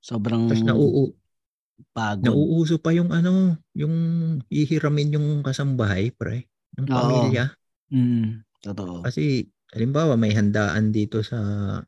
sobrang 0.00 0.44
Tapos 0.50 0.62
nauu 0.66 1.14
pagod. 1.90 2.26
nauuso 2.30 2.76
pa 2.78 2.90
yung 2.94 3.10
ano, 3.10 3.56
yung 3.74 3.94
ihiramin 4.48 5.16
yung 5.16 5.28
kasambahay, 5.42 6.10
pre, 6.14 6.46
ng 6.76 6.86
Oo. 6.86 6.96
pamilya. 6.96 7.44
Mm, 7.90 8.46
totoo. 8.62 9.02
Kasi, 9.04 9.46
halimbawa, 9.74 10.14
may 10.14 10.30
handaan 10.34 10.90
dito 10.94 11.22
sa 11.24 11.38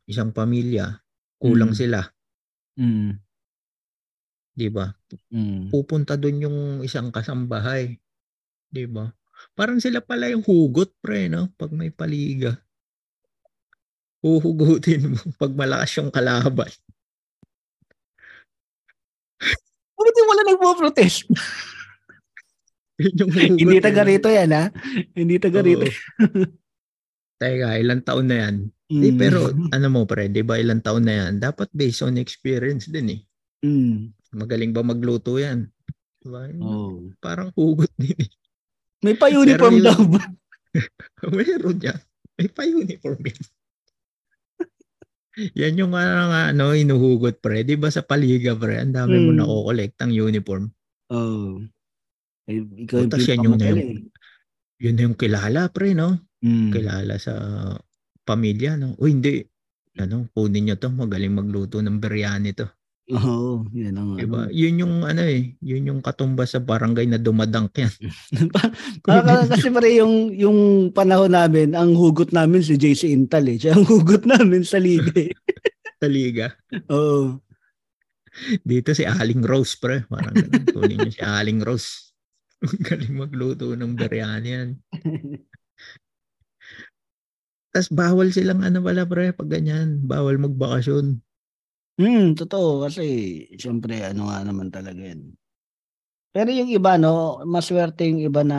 isang 0.07 0.31
pamilya, 0.35 0.99
kulang 1.39 1.75
Mm. 1.75 1.79
sila, 1.79 2.01
Mm, 2.73 3.21
di 4.57 4.69
ba? 4.73 4.89
mm. 5.29 5.69
Pupunta 5.69 6.17
doon 6.17 6.45
yung 6.49 6.59
isang 6.81 7.13
kasambahay, 7.13 8.01
di 8.73 8.85
ba? 8.89 9.13
Parang 9.53 9.77
sila 9.83 10.01
pala 10.01 10.31
yung 10.33 10.45
hugot, 10.45 10.95
pre, 11.03 11.29
no? 11.29 11.53
Pag 11.61 11.73
may 11.77 11.91
paliga. 11.93 12.57
Huhugutin 14.23 15.13
mo 15.13 15.19
pag 15.41 15.53
malakas 15.53 15.99
yung 15.99 16.11
kalaban. 16.15 16.71
Yung 20.13 20.29
wala 20.29 20.43
nagpo-protest? 20.47 21.29
Hindi 23.59 23.79
eh. 23.79 23.83
taga 23.83 24.03
rito 24.07 24.29
yan, 24.31 24.51
ha? 24.53 24.65
Hindi 25.17 25.37
taga 25.41 25.61
rito. 25.65 25.89
Teka, 27.43 27.81
ilang 27.83 28.07
taon 28.07 28.31
na 28.31 28.37
yan? 28.47 28.57
Mm. 28.93 29.17
pero 29.17 29.49
ano 29.73 29.87
mo 29.89 30.05
pre, 30.05 30.29
di 30.29 30.45
ba 30.45 30.61
ilang 30.61 30.85
taon 30.85 31.09
na 31.09 31.27
yan? 31.27 31.41
Dapat 31.41 31.73
based 31.73 32.05
on 32.05 32.21
experience 32.21 32.87
din 32.93 33.19
eh. 33.19 33.21
Mm. 33.65 34.13
Magaling 34.37 34.71
ba 34.71 34.85
magluto 34.85 35.41
yan? 35.41 35.67
Diba? 36.23 36.47
Oh. 36.63 37.11
Parang 37.19 37.51
hugot 37.57 37.91
din 37.99 38.15
eh. 38.15 38.31
May 39.03 39.19
pa-uniform 39.19 39.83
daw 39.83 39.99
ba? 40.07 40.23
Meron 41.35 41.77
niya. 41.83 41.99
May 42.39 42.47
pa-uniform 42.53 43.21
yan. 43.27 43.43
Yan 45.57 45.81
yung 45.81 45.93
ano, 45.97 46.29
nga, 46.29 46.43
ano, 46.53 46.77
inuhugot 46.77 47.41
pre. 47.41 47.65
Di 47.65 47.77
ba 47.81 47.89
sa 47.89 48.05
paliga 48.05 48.53
pre, 48.57 48.81
ang 48.83 48.93
dami 48.93 49.17
mo 49.21 49.33
Mm. 49.33 49.39
nakokolektang 49.41 50.13
uniform. 50.13 50.69
Oh. 51.13 51.61
Eh, 52.49 52.61
ikaw 52.61 53.07
yung 53.07 53.11
Tapos 53.13 53.29
yan 53.29 53.45
yung-. 53.47 53.59
Yun 54.83 54.97
yung 54.99 55.17
kilala 55.17 55.71
pre, 55.71 55.95
no? 55.95 56.19
Mm. 56.43 56.71
Kilala 56.75 57.15
sa 57.23 57.35
pamilya, 58.27 58.75
no? 58.77 58.99
O 58.99 59.07
hindi, 59.07 59.41
ano, 59.97 60.27
kunin 60.35 60.67
niyo 60.69 60.77
to, 60.77 60.91
magaling 60.91 61.33
magluto 61.33 61.79
ng 61.79 62.03
biryani 62.03 62.53
to. 62.53 62.67
Oo, 63.11 63.67
yan 63.75 63.99
ang 63.99 64.15
Diba? 64.15 64.47
ano. 64.47 64.55
Yun 64.55 64.87
yung 64.87 64.95
ano 65.03 65.27
eh, 65.27 65.59
yun 65.59 65.91
yung 65.91 66.01
katumbas 66.07 66.55
sa 66.55 66.63
barangay 66.63 67.11
na 67.11 67.19
dumadunk 67.19 67.75
yan. 67.75 67.91
Para, 69.03 69.43
kasi 69.51 69.75
pare 69.75 69.91
yung, 69.99 70.31
yung 70.31 70.59
panahon 70.95 71.35
namin, 71.35 71.75
ang 71.75 71.99
hugot 71.99 72.31
namin 72.31 72.63
si 72.63 72.79
JC 72.79 73.11
Intal 73.11 73.51
eh. 73.51 73.59
Siya 73.59 73.75
ang 73.75 73.83
hugot 73.91 74.23
namin 74.23 74.63
sa 74.63 74.79
liga 74.79 75.11
eh. 75.19 75.35
sa 75.99 76.07
liga. 76.07 76.55
Oo. 76.95 77.43
Dito 78.63 78.95
si 78.95 79.03
Aling 79.03 79.43
Rose, 79.43 79.75
pre. 79.77 80.07
Parang 80.07 80.39
ganun. 80.39 80.65
Kunin 80.71 81.03
niyo 81.03 81.13
si 81.13 81.23
Aling 81.27 81.61
Rose. 81.61 82.15
Galing 82.63 83.19
magluto 83.19 83.75
ng 83.75 83.99
biryani 83.99 84.49
yan. 84.49 84.69
Tapos 87.75 87.91
bawal 87.91 88.31
silang 88.31 88.63
ano 88.63 88.79
pala, 88.79 89.05
pre, 89.11 89.35
pag 89.35 89.51
ganyan. 89.51 90.01
Bawal 90.07 90.39
magbakasyon. 90.39 91.19
Hmm, 92.01 92.33
totoo. 92.33 92.81
Kasi, 92.89 93.03
siyempre, 93.61 94.01
ano 94.01 94.33
nga 94.33 94.41
naman 94.49 94.73
talaga 94.73 94.97
yan. 95.13 95.37
Pero 96.35 96.51
yung 96.53 96.71
iba, 96.73 96.97
no, 97.01 97.41
maswerte 97.45 98.09
yung 98.09 98.21
iba 98.25 98.43
na 98.47 98.59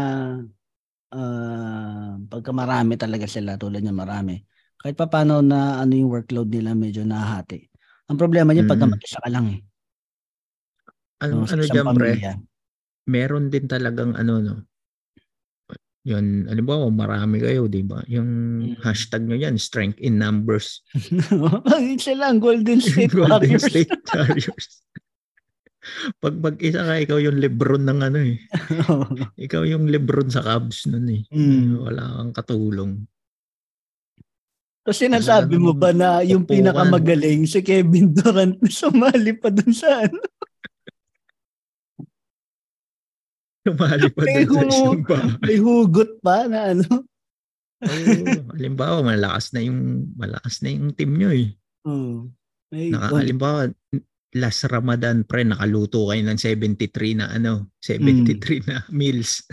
ah, 1.13 2.17
pagka 2.31 2.51
marami 2.55 2.95
talaga 2.99 3.25
sila, 3.29 3.57
tulad 3.61 3.81
niya 3.83 3.95
marami. 3.95 4.41
Kahit 4.81 4.95
pa 4.99 5.07
paano 5.11 5.41
na 5.45 5.79
ano 5.83 5.93
yung 5.97 6.11
workload 6.11 6.49
nila, 6.53 6.73
medyo 6.77 7.03
nahati. 7.07 7.65
Ang 8.11 8.19
problema 8.21 8.51
niya, 8.53 8.67
pagka 8.67 8.85
Mm. 8.85 8.91
mag-isa 8.91 9.19
ka 9.23 9.29
lang 9.31 9.47
eh. 9.53 9.61
Ano, 11.21 11.37
No, 11.37 11.45
ano 11.45 11.63
dyan, 11.69 11.93
pre? 11.93 12.25
Meron 13.09 13.51
din 13.53 13.65
talagang 13.69 14.15
ano, 14.17 14.39
no? 14.41 14.55
Yun, 16.03 16.51
ba, 16.67 16.83
marami 16.91 17.39
kayo, 17.39 17.71
di 17.71 17.79
ba? 17.79 18.03
Yung 18.11 18.29
Mm. 18.59 18.83
hashtag 18.83 19.23
nyo 19.23 19.39
yan, 19.39 19.55
strength 19.55 19.95
in 20.03 20.19
numbers. 20.19 20.83
Sila, 22.03 22.27
ang 22.27 22.43
Golden 22.43 22.83
State 22.83 23.15
Golden 23.15 23.39
Warriors. 23.39 23.63
State 23.63 23.91
Warriors. 24.11 24.67
Pag 26.19 26.39
mag-isa 26.39 26.83
ka, 26.83 26.99
ikaw 26.99 27.19
yung 27.19 27.39
Lebron 27.39 27.87
ng 27.87 27.99
ano 28.03 28.19
eh. 28.19 28.39
Ikaw 29.47 29.63
yung 29.67 29.91
Lebron 29.91 30.31
sa 30.31 30.39
Cubs 30.39 30.87
nun 30.87 31.07
eh. 31.11 31.23
Mm. 31.31 31.83
Wala 31.83 32.03
kang 32.19 32.31
katulong. 32.35 33.03
Tapos 34.83 34.99
sinasabi 34.99 35.55
mo 35.55 35.71
ba 35.71 35.95
na 35.95 36.19
yung 36.23 36.43
pinakamagaling 36.43 37.47
si 37.47 37.63
Kevin 37.63 38.11
Durant 38.11 38.59
na 38.59 38.67
sumali 38.67 39.31
pa 39.35 39.47
dun 39.47 39.71
sa 39.71 40.03
ano? 40.03 40.19
Lumalipad 43.63 44.25
May 44.27 44.43
isang 44.43 45.03
bahay. 45.07 45.39
May 45.39 45.57
hugot 45.59 46.19
pa 46.19 46.47
na 46.51 46.75
ano. 46.75 46.87
Oo, 47.83 48.51
halimbawa, 48.55 49.03
malakas 49.03 49.51
na 49.51 49.59
yung 49.63 50.11
malakas 50.15 50.63
na 50.63 50.71
yung 50.71 50.91
team 50.95 51.15
nyo 51.15 51.31
eh. 51.31 51.51
Oh. 51.83 52.27
May, 52.71 52.91
Naka, 52.91 53.19
halimbawa, 53.19 53.67
last 54.33 54.65
Ramadan 54.67 55.23
pre, 55.23 55.43
nakaluto 55.43 56.09
kayo 56.09 56.23
ng 56.23 56.39
73 56.39 57.19
na 57.19 57.31
ano, 57.31 57.71
73 57.79 58.67
na 58.67 58.83
meals. 58.91 59.43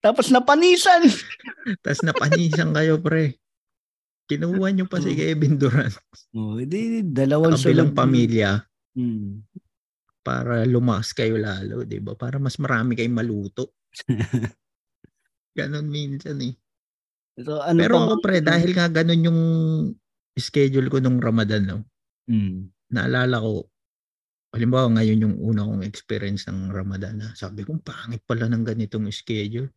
Tapos 0.00 0.32
napanisan. 0.32 1.04
Tapos 1.84 2.00
napanisan 2.00 2.72
kayo 2.72 2.96
pre. 2.96 3.36
Kinuha 4.24 4.70
nyo 4.70 4.86
pa 4.86 5.02
si 5.02 5.12
Mm. 5.12 5.18
Kevin 5.18 5.54
Durant. 5.58 5.94
Oh, 6.32 6.56
hindi 6.56 7.02
dalawang 7.02 7.58
Kabilang 7.58 7.92
pamilya 7.92 8.64
Hmm. 8.90 9.46
Para 10.26 10.64
lumakas 10.68 11.12
kayo 11.16 11.36
lalo, 11.40 11.82
'di 11.88 11.98
ba? 12.04 12.12
Para 12.18 12.36
mas 12.42 12.56
marami 12.62 12.94
kayong 12.98 13.16
maluto. 13.20 13.72
Ganon 15.58 15.86
minsan 15.90 16.38
eh. 16.42 16.54
So, 17.44 17.58
ano 17.62 17.82
Pero 17.82 17.92
pa 17.92 18.06
ako 18.06 18.14
pre, 18.24 18.38
dahil 18.42 18.70
nga 18.74 18.86
ganon 18.90 19.26
yung 19.26 19.40
schedule 20.38 20.88
ko 20.90 20.98
nung 21.02 21.18
Ramadan, 21.22 21.62
no? 21.66 21.78
Hmm. 22.28 22.70
naalala 22.94 23.36
ko, 23.42 23.52
halimbawa 24.54 24.88
ngayon 24.98 25.24
yung 25.26 25.36
una 25.42 25.62
kong 25.68 25.84
experience 25.86 26.46
ng 26.50 26.70
Ramadan 26.74 27.14
na 27.22 27.28
sabi 27.38 27.62
ko, 27.66 27.78
pangit 27.82 28.22
pala 28.26 28.46
ng 28.50 28.64
ganitong 28.66 29.06
schedule. 29.14 29.70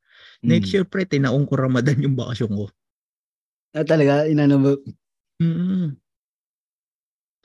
Next 0.47 0.69
Hmm. 0.69 0.77
year 0.77 0.85
pre, 0.87 1.05
tinaong 1.09 1.45
ko 1.49 1.55
Ramadan 1.59 1.99
yung 2.05 2.17
bakasyon 2.19 2.53
ko. 2.53 2.65
Ah, 3.73 3.81
talaga, 3.85 4.29
inano 4.29 4.55
ba? 4.61 4.71
mm 5.39 5.97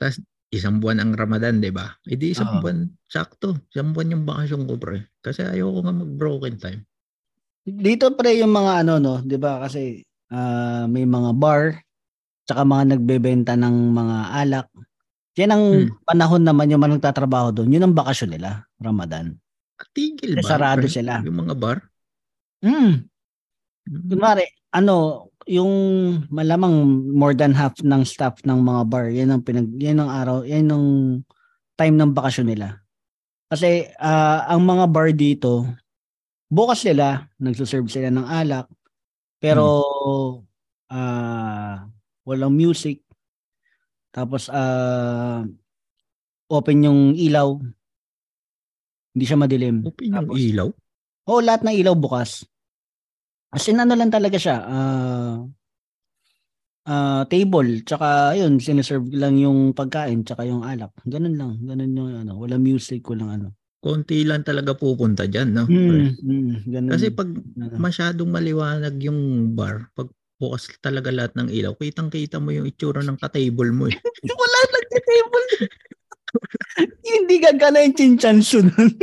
Tapos 0.01 0.23
isang 0.49 0.81
buwan 0.81 0.99
ang 1.01 1.11
Ramadan, 1.13 1.61
di 1.61 1.69
ba? 1.69 1.93
E 2.09 2.17
di 2.17 2.33
isang 2.33 2.57
Oo. 2.57 2.61
buwan, 2.61 2.89
sakto. 3.05 3.57
Isang 3.73 3.93
buwan 3.93 4.13
yung 4.17 4.25
bakasyon 4.25 4.65
ko 4.65 4.75
pre. 4.81 5.05
Kasi 5.21 5.45
ayoko 5.45 5.79
nga 5.85 5.93
mag-broken 5.93 6.55
time. 6.57 6.81
Dito 7.67 8.15
pre 8.15 8.39
yung 8.39 8.55
mga 8.55 8.85
ano 8.85 8.93
no, 9.03 9.15
'di 9.19 9.35
ba? 9.35 9.59
Kasi 9.67 9.99
ah, 10.31 10.87
may 10.87 11.03
mga 11.03 11.31
bar 11.35 11.75
tsaka 12.47 12.63
mga 12.65 12.97
nagbebenta 12.97 13.53
ng 13.59 13.93
mga 13.93 14.17
alak. 14.45 14.67
Yan 15.39 15.51
ang 15.53 15.65
Hmm. 15.87 15.89
panahon 16.03 16.43
naman 16.43 16.67
yung 16.73 16.81
mga 16.83 16.99
nagtatrabaho 16.99 17.53
doon. 17.55 17.71
Yun 17.71 17.85
ang 17.89 17.95
bakasyon 17.97 18.35
nila, 18.35 18.65
Ramadan. 18.81 19.37
Tigil 19.95 20.37
ba? 20.41 20.47
sarado 20.49 20.85
pre? 20.85 20.91
sila. 20.91 21.21
Yung 21.23 21.39
mga 21.47 21.55
bar? 21.55 21.77
Mm. 22.65 23.07
Mm. 23.87 24.09
Kunwari, 24.11 24.45
ano, 24.75 25.28
yung 25.49 25.73
malamang 26.29 27.09
more 27.09 27.33
than 27.33 27.57
half 27.57 27.73
ng 27.81 28.05
staff 28.05 28.37
ng 28.45 28.61
mga 28.61 28.81
bar, 28.85 29.09
yan 29.09 29.33
ang 29.33 29.41
pinag 29.41 29.65
yan 29.81 29.97
ang 29.97 30.13
araw, 30.13 30.37
yan 30.45 30.69
ang 30.69 30.85
time 31.73 31.97
ng 31.97 32.13
bakasyon 32.13 32.53
nila. 32.53 32.85
Kasi 33.49 33.89
ah, 33.97 34.45
ang 34.45 34.61
mga 34.61 34.85
bar 34.93 35.09
dito, 35.09 35.65
bukas 36.45 36.85
sila, 36.85 37.25
nagsuserve 37.41 37.89
sila 37.89 38.13
ng 38.13 38.29
alak, 38.29 38.69
pero 39.41 39.65
ah 40.93 41.81
walang 42.29 42.53
music. 42.53 43.01
Tapos 44.13 44.53
ah 44.53 45.41
open 46.45 46.85
yung 46.85 47.01
ilaw. 47.17 47.57
Hindi 49.17 49.25
siya 49.25 49.41
madilim. 49.41 49.81
Open 49.81 50.13
yung 50.13 50.29
Tapos- 50.29 50.37
ilaw? 50.37 50.69
Oo, 51.29 51.41
lahat 51.41 51.65
ng 51.65 51.73
ilaw 51.73 51.97
bukas. 51.97 52.45
As 53.49 53.65
in, 53.65 53.81
ano 53.81 53.97
lang 53.97 54.13
talaga 54.13 54.37
siya. 54.37 54.57
ah 54.61 55.37
ah, 56.89 57.23
table. 57.29 57.85
Tsaka, 57.85 58.33
yun, 58.33 58.57
siniserve 58.57 59.09
lang 59.13 59.37
yung 59.37 59.77
pagkain. 59.77 60.25
Tsaka 60.25 60.45
yung 60.49 60.65
alak. 60.65 60.89
Ganun 61.05 61.37
lang. 61.37 61.51
Ganun 61.61 61.91
yung, 61.93 62.09
ano, 62.25 62.33
wala 62.41 62.57
music, 62.57 63.05
walang 63.09 63.31
ano. 63.41 63.47
Konti 63.79 64.27
lang 64.27 64.43
talaga 64.43 64.75
pupunta 64.75 65.23
dyan, 65.23 65.55
no? 65.55 65.63
Mm, 65.63 66.19
mm, 66.19 66.53
ganun. 66.67 66.91
Kasi 66.91 67.15
pag 67.15 67.31
ano. 67.31 67.79
masyadong 67.79 68.27
maliwanag 68.27 68.99
yung 68.99 69.53
bar, 69.55 69.87
pag 69.95 70.11
bukas 70.35 70.67
talaga 70.83 71.11
lahat 71.15 71.31
ng 71.39 71.47
ilaw, 71.47 71.79
kitang-kita 71.79 72.43
mo 72.43 72.51
yung 72.51 72.67
itsura 72.67 72.99
ng 73.03 73.15
ka-table 73.15 73.71
mo 73.71 73.87
eh. 73.87 73.95
wala 74.41 74.59
nagtitable. 74.67 75.47
Hindi 77.07 77.35
gagana 77.39 77.79
yung 77.87 77.95
chinchansu 77.95 78.67
nun. 78.67 78.89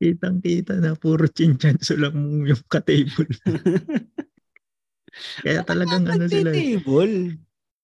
Kitang-kita 0.00 0.80
na 0.80 0.96
puro 0.96 1.28
chinchanso 1.28 1.92
lang 2.00 2.16
yung 2.48 2.64
ka-table. 2.72 3.28
Kaya 5.44 5.60
talagang 5.66 6.08
ano 6.08 6.24
sila, 6.24 6.56
eh, 6.56 6.80
Nagtitable. 6.80 7.16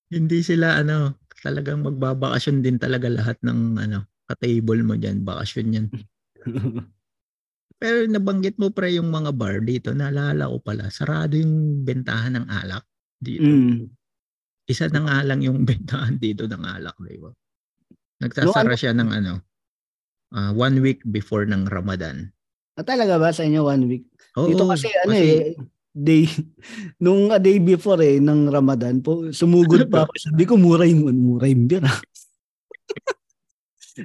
hindi 0.08 0.38
sila 0.40 0.80
ano, 0.80 1.20
talagang 1.44 1.84
magbabakasyon 1.84 2.64
din 2.64 2.80
talaga 2.80 3.12
lahat 3.12 3.36
ng 3.44 3.76
ano, 3.76 4.08
ka-table 4.26 4.80
mo 4.80 4.96
dyan, 4.96 5.28
bakasyon 5.28 5.76
yan. 5.76 5.86
Pero 7.76 8.08
nabanggit 8.08 8.56
mo 8.56 8.72
pre 8.72 8.96
yung 8.96 9.12
mga 9.12 9.36
bar 9.36 9.60
dito, 9.60 9.92
naalala 9.92 10.48
ko 10.48 10.56
pala, 10.64 10.88
sarado 10.88 11.36
yung 11.36 11.84
bentahan 11.84 12.40
ng 12.40 12.46
alak 12.48 12.88
dito. 13.20 13.44
mm. 13.44 13.92
Isa 14.66 14.88
na 14.88 15.04
nga 15.04 15.20
lang 15.20 15.44
yung 15.44 15.62
bentahan 15.68 16.16
dito 16.16 16.48
ng 16.48 16.64
alak, 16.64 16.96
di 17.04 17.20
ba? 17.20 17.28
Nagsasara 18.24 18.72
ano- 18.72 18.80
siya 18.80 18.96
ng 18.96 19.10
ano, 19.12 19.32
ah, 20.32 20.50
one 20.50 20.80
week 20.80 21.04
before 21.06 21.44
ng 21.44 21.68
Ramadan. 21.68 22.32
Ah, 22.76 22.84
talaga 22.84 23.16
ba 23.16 23.30
sa 23.32 23.44
inyo 23.44 23.60
one 23.62 23.84
week? 23.86 24.04
Oo, 24.36 24.52
Dito 24.52 24.64
kasi 24.68 24.88
ano 25.04 25.14
eh, 25.16 25.56
day, 25.96 26.28
nung 27.04 27.32
a 27.32 27.40
day 27.40 27.56
before 27.56 28.00
eh, 28.04 28.20
ng 28.20 28.52
Ramadan 28.52 29.00
po, 29.00 29.32
sumugod 29.32 29.88
pa 29.88 30.04
ako. 30.04 30.12
Sabi 30.20 30.44
ko, 30.44 30.60
mura 30.60 30.84
yung, 30.84 31.08
mura 31.16 31.48
yung 31.48 31.64
beer 31.64 31.84
ah. 31.84 31.96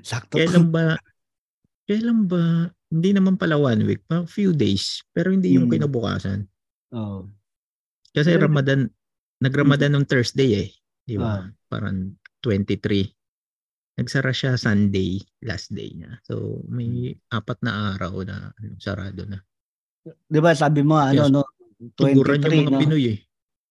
Sakto. 0.07 0.39
Kailan 0.39 0.72
ba, 0.72 0.95
kailan 1.84 2.32
ba, 2.32 2.72
hindi 2.91 3.09
naman 3.11 3.36
pala 3.36 3.59
one 3.59 3.84
week, 3.84 4.03
pa 4.07 4.24
few 4.24 4.55
days, 4.55 5.03
pero 5.11 5.36
hindi 5.36 5.55
yung 5.55 5.67
Hmm. 5.67 5.76
kinabukasan. 5.76 6.47
Oh. 6.95 7.28
Kasi 8.11 8.36
Ramadan, 8.36 8.88
nag-Ramadan 9.39 9.95
nung 9.95 10.07
Thursday 10.07 10.67
eh. 10.67 10.69
Di 11.07 11.15
ba? 11.15 11.43
Ah. 11.43 11.47
Parang 11.67 12.15
23. 12.43 13.07
Nagsara 13.95 14.31
siya 14.31 14.55
Sunday, 14.55 15.19
last 15.43 15.69
day 15.71 15.91
niya. 15.91 16.15
So, 16.23 16.63
may 16.67 17.11
apat 17.27 17.59
na 17.59 17.93
araw 17.93 18.23
na 18.23 18.55
ano, 18.55 18.75
sarado 18.79 19.27
na. 19.27 19.43
'Di 20.01 20.39
ba 20.41 20.55
sabi 20.55 20.81
mo 20.81 20.97
ano 20.97 21.27
Yes. 21.27 21.31
no, 21.31 21.43
Tuguran 21.93 22.41
yung 22.41 22.45
23 22.45 22.65
mga 22.65 22.71
no? 22.71 22.79
Pinoy 22.79 23.03
eh. 23.09 23.19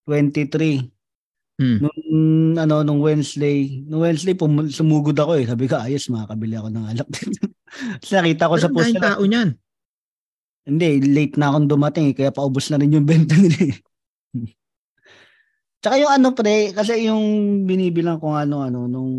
23. 0.06 0.90
Hmm. 1.60 1.78
Nung 1.78 1.98
ano 2.56 2.74
nung 2.82 3.00
Wednesday, 3.00 3.84
nung 3.84 4.02
Wednesday 4.02 4.34
pum- 4.34 4.70
sumugod 4.70 5.14
ako 5.14 5.38
eh. 5.38 5.44
Sabi 5.46 5.64
ko, 5.66 5.76
ayos 5.78 6.08
makakabili 6.08 6.56
ako 6.56 6.68
ng 6.72 6.86
alak. 6.88 7.08
Kasi 8.00 8.12
nakita 8.18 8.48
ko 8.48 8.54
Pero 8.56 8.64
sa 8.64 8.70
post 8.70 8.92
nila. 8.92 9.14
tao 9.14 9.22
niyan. 9.24 9.48
Hindi, 10.60 10.88
late 11.08 11.36
na 11.40 11.50
akong 11.50 11.66
dumating 11.66 12.12
eh, 12.12 12.14
kaya 12.14 12.30
paubos 12.30 12.68
na 12.68 12.78
rin 12.78 12.92
yung 12.92 13.08
benta 13.08 13.34
nila. 13.34 13.72
eh. 13.72 13.76
Tsaka 15.80 15.96
yung 15.96 16.12
ano 16.12 16.36
pre, 16.36 16.76
kasi 16.76 17.08
yung 17.08 17.24
binibilang 17.64 18.20
ko 18.20 18.36
ano 18.36 18.60
ano 18.60 18.84
nung 18.84 19.12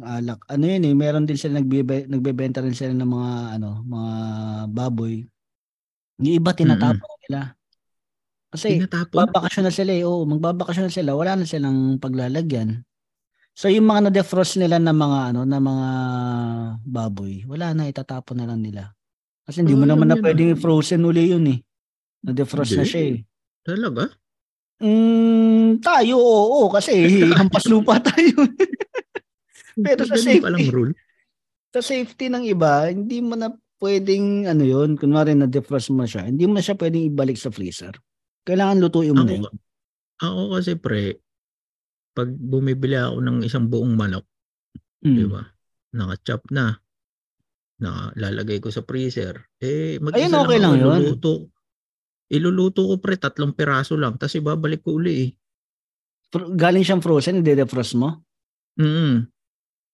alak. 0.00 0.40
Ano 0.48 0.64
yun 0.64 0.88
eh, 0.88 0.96
meron 0.96 1.28
din 1.28 1.36
sila 1.36 1.60
nagbibe, 1.60 2.08
nagbebenta 2.08 2.64
rin 2.64 2.72
sila 2.72 2.96
ng 2.96 3.04
mga 3.12 3.32
ano, 3.60 3.84
mga 3.84 4.12
baboy. 4.72 5.20
Yung 6.24 6.34
iba 6.40 6.56
tinatapon 6.56 7.12
nila. 7.28 7.52
Kasi 8.48 8.80
Tinatapon. 8.80 9.12
magbabakasyon 9.20 9.64
na 9.68 9.74
sila 9.74 9.92
eh. 9.92 10.04
Oo, 10.08 10.24
magbabakasyon 10.24 10.86
na 10.88 10.94
sila. 10.96 11.10
Wala 11.12 11.32
na 11.36 11.44
silang 11.44 12.00
paglalagyan. 12.00 12.80
So 13.52 13.68
yung 13.68 13.84
mga 13.84 14.08
na-defrost 14.08 14.56
nila 14.56 14.80
ng 14.80 14.96
mga 14.96 15.18
ano, 15.36 15.40
na 15.44 15.58
mga 15.60 15.88
baboy, 16.88 17.44
wala 17.44 17.76
na 17.76 17.84
itatapon 17.90 18.40
na 18.40 18.48
lang 18.48 18.64
nila. 18.64 18.96
Kasi 19.44 19.60
hindi 19.60 19.76
mo 19.76 19.84
Ah, 19.84 19.92
naman 19.92 20.08
na 20.08 20.16
pwedeng 20.16 20.56
ah. 20.56 20.60
frozen 20.60 21.04
uli 21.04 21.36
yun 21.36 21.44
eh. 21.52 21.58
Na-defrost 22.24 22.80
na 22.80 22.84
Hindi. 22.84 22.92
siya 22.92 23.02
eh. 23.12 23.16
Talaga? 23.66 24.04
Mm, 24.78 25.57
tayo, 25.76 26.16
oo, 26.16 26.72
kasi 26.72 26.96
hampas 27.28 27.68
lupa 27.68 28.00
tayo. 28.08 28.32
Pero 29.76 30.08
sa 30.08 30.16
safety, 30.16 30.72
rule. 30.72 30.96
sa 31.70 31.84
safety 31.84 32.32
ng 32.32 32.48
iba, 32.48 32.88
hindi 32.88 33.20
mo 33.20 33.36
na 33.36 33.52
pwedeng 33.78 34.48
ano 34.48 34.64
yun, 34.64 34.96
kunwari 34.96 35.36
na-defrost 35.36 35.92
mo 35.92 36.02
siya, 36.02 36.26
hindi 36.26 36.48
mo 36.48 36.56
na 36.56 36.64
siya 36.64 36.74
pwedeng 36.74 37.12
ibalik 37.12 37.38
sa 37.38 37.52
freezer. 37.52 37.94
Kailangan 38.42 38.80
lutuin 38.80 39.14
mo 39.14 39.22
na 39.22 39.36
yun. 39.38 39.44
Ako, 39.46 39.54
ako 40.18 40.42
kasi 40.56 40.72
pre, 40.74 41.02
pag 42.10 42.26
bumibili 42.32 42.98
ako 42.98 43.20
ng 43.22 43.38
isang 43.44 43.68
buong 43.68 43.94
manok, 43.94 44.24
Mm. 44.98 45.14
di 45.14 45.24
ba? 45.30 45.46
Naka-chop 45.94 46.50
na. 46.50 46.74
Nakalalagay 47.78 48.58
ko 48.58 48.74
sa 48.74 48.82
freezer. 48.82 49.46
Eh, 49.62 50.02
mag 50.02 50.10
Ayun, 50.10 50.34
okay 50.34 50.58
lang 50.58 50.74
yun. 50.74 50.98
Iluluto, 50.98 51.54
iluluto 52.26 52.82
ko 52.82 52.94
pre, 52.98 53.14
tatlong 53.14 53.54
piraso 53.54 53.94
lang. 53.94 54.18
Tapos 54.18 54.34
ibabalik 54.34 54.82
ko 54.82 54.98
uli 54.98 55.12
eh. 55.22 55.30
Fro- 56.28 56.52
Galing 56.52 56.84
siyang 56.84 57.04
frozen, 57.04 57.40
i-defrost 57.40 57.96
mo? 57.96 58.22
Mm. 58.76 59.28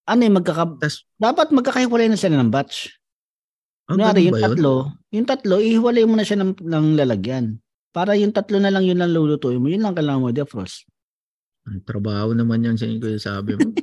Ano 0.04 0.20
eh, 0.20 0.32
magkaka... 0.32 0.76
Tas- 0.78 1.06
dapat 1.16 1.54
magkakahiwalay 1.54 2.10
na 2.10 2.18
sila 2.18 2.36
ng 2.42 2.52
batch. 2.52 2.92
Ah, 3.88 3.96
Kunwari, 3.96 4.28
yung 4.28 4.40
yun? 4.40 4.44
tatlo, 4.44 4.72
yung 5.12 5.26
tatlo, 5.28 5.54
ihiwalay 5.60 6.04
mo 6.08 6.16
na 6.16 6.24
siya 6.24 6.40
ng, 6.40 6.56
ng 6.56 6.86
lalagyan. 6.96 7.60
Para 7.94 8.16
yung 8.18 8.34
tatlo 8.34 8.58
na 8.58 8.72
lang 8.72 8.84
yun 8.84 8.98
lang 8.98 9.12
lulutuin 9.12 9.60
mo, 9.60 9.68
yun 9.70 9.84
lang 9.84 9.94
kailangan 9.94 10.20
mo 10.24 10.34
defrost. 10.34 10.88
Ang 11.68 11.84
trabaho 11.84 12.34
naman 12.36 12.64
yan 12.64 12.76
sa 12.76 12.88
inyo 12.88 13.16
sabi 13.16 13.56
mo. 13.56 13.70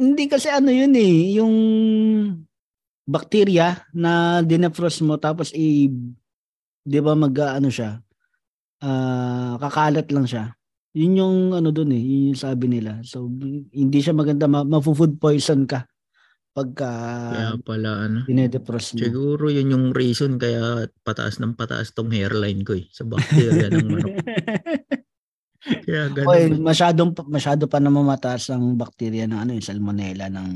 Hindi 0.00 0.24
kasi 0.28 0.52
ano 0.52 0.68
yun 0.68 0.92
eh, 0.96 1.36
yung 1.40 1.54
bacteria 3.02 3.82
na 3.90 4.40
dinefrost 4.40 5.02
mo 5.02 5.18
tapos 5.18 5.50
i 5.52 5.90
'di 6.86 6.98
ba 7.02 7.18
mag 7.18 7.34
ano 7.34 7.66
siya 7.66 7.98
ah 8.82 9.58
kakalat 9.58 10.06
lang 10.14 10.26
siya 10.26 10.54
yun 10.92 11.12
yung 11.18 11.36
ano 11.56 11.72
doon 11.72 11.92
eh 11.96 12.02
yun 12.02 12.22
yung 12.32 12.40
sabi 12.40 12.68
nila 12.68 13.00
so 13.04 13.26
hindi 13.72 13.98
siya 14.00 14.12
maganda 14.12 14.44
ma- 14.48 14.64
food 14.84 15.16
poison 15.16 15.64
ka 15.64 15.88
pagka 16.52 16.88
Kaya 17.32 17.50
pala 17.64 17.90
ano. 18.04 18.18
dinedefrost 18.28 19.00
mo 19.00 19.00
Siguro 19.00 19.48
yun 19.48 19.72
yung 19.72 19.86
reason 19.96 20.36
kaya 20.36 20.84
pataas 21.00 21.40
ng 21.40 21.56
pataas 21.56 21.96
tong 21.96 22.12
hairline 22.12 22.60
ko 22.60 22.76
eh. 22.76 22.84
Sa 22.92 23.08
bacteria 23.08 23.72
ng 23.72 23.88
manok. 23.88 24.12
Kaya 25.88 26.10
Oy, 26.28 26.52
ganun. 26.52 26.60
masyadong 26.60 27.10
masyado 27.30 27.64
pa 27.70 27.78
naman 27.80 28.04
mataas 28.04 28.50
ang 28.52 28.74
bakterya 28.76 29.24
ng 29.30 29.38
ano 29.46 29.50
yung 29.56 29.64
salmonella 29.64 30.26
ng 30.28 30.50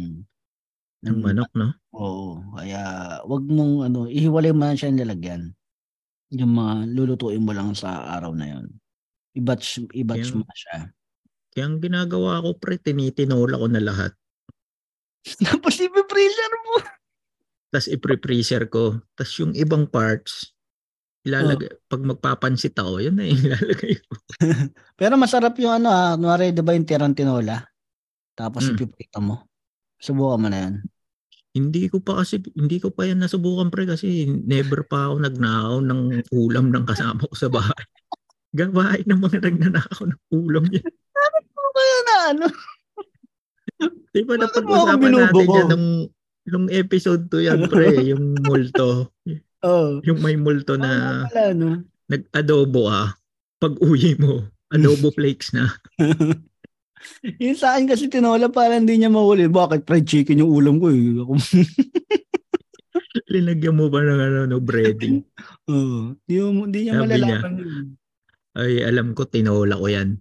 Ng 1.07 1.18
manok, 1.22 1.51
no? 1.57 1.70
Oo, 1.97 2.43
kaya 2.59 2.82
wag 3.24 3.45
mong 3.49 3.74
ano, 3.89 3.99
ihiwalay 4.11 4.53
mo 4.53 4.66
na 4.68 4.76
siya 4.76 4.91
ng 4.93 5.01
lalagyan. 5.07 5.55
Yung 6.34 6.53
mga 6.53 6.93
lulutuin 6.93 7.41
mo 7.41 7.55
lang 7.55 7.72
sa 7.72 8.11
araw 8.18 8.34
na 8.37 8.53
yon. 8.53 8.66
I-batch, 9.37 9.93
i-batch 9.93 10.32
mo 10.32 10.49
siya. 10.57 10.89
Kaya 11.53 11.64
ang 11.68 11.80
ginagawa 11.80 12.41
ko 12.41 12.57
pre, 12.57 12.80
tinitinola 12.80 13.61
ko 13.61 13.66
na 13.68 13.80
lahat. 13.80 14.12
Tapos 15.47 15.76
i-freezer 15.76 16.53
mo. 16.64 16.74
Tapos 17.72 17.89
i-freezer 17.93 18.64
ko. 18.72 19.01
Tapos 19.16 19.32
yung 19.41 19.53
ibang 19.53 19.84
parts, 19.89 20.57
ilalagay, 21.26 21.68
pag 21.91 22.01
magpapansit 22.07 22.78
ako, 22.78 23.03
yun 23.03 23.18
na 23.18 23.26
ilalagay 23.32 23.99
ko. 23.99 24.12
Pero 25.01 25.18
masarap 25.18 25.59
yung 25.59 25.82
ano 25.82 25.89
ha, 25.91 26.14
kunwari 26.14 26.55
'di 26.55 26.62
ba 26.62 26.72
yung 26.72 26.87
tirantinola? 26.87 27.66
Tapos 28.37 28.68
Mm. 28.68 28.72
ipiprito 28.78 29.18
mo. 29.18 29.49
Subukan 29.99 30.39
mo 30.39 30.49
na 30.53 30.59
yan. 30.68 30.74
Hindi 31.57 31.89
ko 31.89 32.05
pa 32.05 32.20
kasi, 32.20 32.37
hindi 32.53 32.76
ko 32.76 32.93
pa 32.93 33.09
yan 33.09 33.24
nasubukan 33.24 33.72
pre 33.72 33.89
kasi 33.89 34.28
never 34.28 34.84
pa 34.84 35.09
ako 35.09 35.24
nagnakaw 35.24 35.80
ng 35.80 36.01
ulam 36.37 36.68
ng 36.68 36.84
kasama 36.84 37.24
ko 37.24 37.32
sa 37.32 37.49
bahay. 37.49 37.84
Gawain 38.57 39.04
ng 39.04 39.20
mga 39.20 39.38
nagnanakaw 39.44 40.02
ng 40.07 40.20
ulam 40.32 40.64
niya. 40.66 40.82
Ano 41.16 41.68
kaya 41.74 41.98
na 42.00 42.16
ano? 42.30 42.46
Di 44.11 44.20
ba 44.22 44.34
Bakit 44.34 44.40
napag-usapan 44.40 44.96
binubuo? 44.98 45.20
natin 45.20 45.46
yan 45.50 45.66
nung, 45.68 45.88
nung 46.46 46.66
episode 46.70 47.28
2 47.28 47.36
yan 47.44 47.61
pre, 47.66 47.88
yung 48.11 48.24
multo. 48.40 49.12
Oh. 49.61 50.00
Yung 50.00 50.20
may 50.20 50.36
multo 50.36 50.76
Na, 50.76 50.88
na 51.22 51.28
pala, 51.28 51.52
no? 51.52 51.84
nag-adobo 52.07 52.88
ka. 52.88 53.02
Pag 53.59 53.74
uwi 53.82 54.16
mo, 54.16 54.46
adobo 54.70 55.11
flakes 55.11 55.52
na. 55.52 55.68
yung 57.42 57.57
sa 57.57 57.76
akin 57.76 57.88
kasi 57.88 58.09
tinola 58.09 58.48
para 58.48 58.76
hindi 58.76 58.96
niya 58.96 59.11
mahuli. 59.11 59.44
Bakit 59.44 59.84
fried 59.84 60.07
chicken 60.07 60.40
yung 60.40 60.52
ulam 60.52 60.76
ko 60.78 60.88
eh. 60.88 61.02
Linagyan 63.26 63.74
mo 63.74 63.90
ba 63.90 64.00
ng 64.00 64.20
ano, 64.22 64.38
no, 64.46 64.61
breading? 64.62 65.20
Oo. 65.66 66.14
Hindi, 66.24 66.34
mo- 66.40 66.64
hindi 66.64 66.80
niya 66.84 66.92
Sabi 66.94 67.04
niya. 67.04 67.16
malalaman 67.18 67.52
yun. 67.59 67.86
Ay, 68.57 68.80
alam 68.80 69.12
ko, 69.12 69.28
tinola 69.28 69.76
ko 69.76 69.86
yan. 69.92 70.16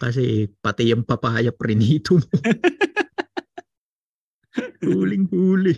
Kasi 0.00 0.48
pati 0.62 0.88
yung 0.88 1.04
papaya 1.04 1.52
prinito 1.52 2.16
mo. 2.16 2.28
Huling-huli. 4.86 5.74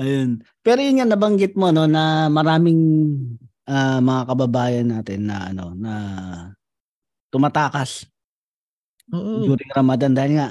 Ayun. 0.00 0.40
Pero 0.64 0.80
yun 0.80 0.98
nga 0.98 1.06
nabanggit 1.06 1.54
mo 1.54 1.70
no 1.70 1.86
na 1.86 2.26
maraming 2.30 2.80
ah, 3.68 4.00
mga 4.00 4.22
kababayan 4.26 4.88
natin 4.90 5.30
na 5.30 5.50
ano 5.50 5.74
na 5.76 5.92
tumatakas 7.30 8.06
Oo. 9.12 9.46
during 9.46 9.70
Ramadan 9.74 10.14
dahil 10.14 10.32
nga 10.38 10.48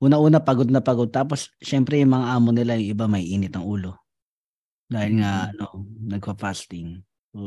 una-una 0.00 0.40
pagod 0.40 0.70
na 0.72 0.80
pagod 0.80 1.12
tapos 1.12 1.52
syempre 1.60 2.00
yung 2.00 2.16
mga 2.16 2.26
amo 2.34 2.50
nila 2.50 2.78
yung 2.78 2.90
iba 2.96 3.06
may 3.06 3.26
init 3.26 3.54
ang 3.54 3.66
ulo. 3.66 3.94
Dahil 4.90 5.22
nga 5.22 5.54
ano 5.54 5.86
nagfa-fasting. 6.10 6.98
So, 7.30 7.38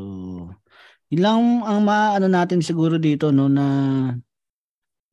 yun 1.14 1.22
lang 1.22 1.40
ang 1.62 1.86
maano 1.86 2.26
natin 2.26 2.66
siguro 2.66 2.98
dito 2.98 3.30
no 3.30 3.46
na 3.46 3.66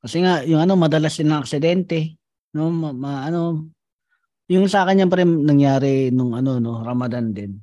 kasi 0.01 0.25
nga 0.25 0.41
yung 0.49 0.65
ano 0.65 0.81
madalas 0.81 1.13
din 1.13 1.29
ng 1.29 1.45
aksidente 1.45 2.17
no 2.57 2.73
ma, 2.73 2.89
ma- 2.97 3.29
ano 3.29 3.69
yung 4.49 4.65
sa 4.67 4.83
akin 4.83 5.05
yan 5.05 5.11
pa 5.13 5.21
rin 5.21 5.45
nangyari 5.45 6.09
nung 6.11 6.33
ano 6.35 6.57
no 6.59 6.81
Ramadan 6.81 7.31
din. 7.31 7.55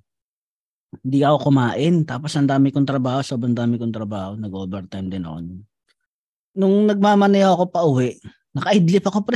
Hindi 1.04 1.20
ako 1.20 1.52
kumain 1.52 2.08
tapos 2.08 2.32
ang 2.40 2.48
dami 2.48 2.72
kong 2.72 2.88
trabaho, 2.88 3.20
sobrang 3.20 3.52
dami 3.52 3.76
kong 3.76 3.92
trabaho, 3.92 4.40
nag-overtime 4.40 5.12
din 5.12 5.28
ako. 5.28 5.38
nun. 5.44 5.60
Nung 6.56 6.76
nagmamaneho 6.88 7.60
ako 7.60 7.66
pa 7.68 7.84
uwi, 7.84 8.16
naka-idlip 8.56 9.04
ako 9.04 9.20
pre. 9.28 9.36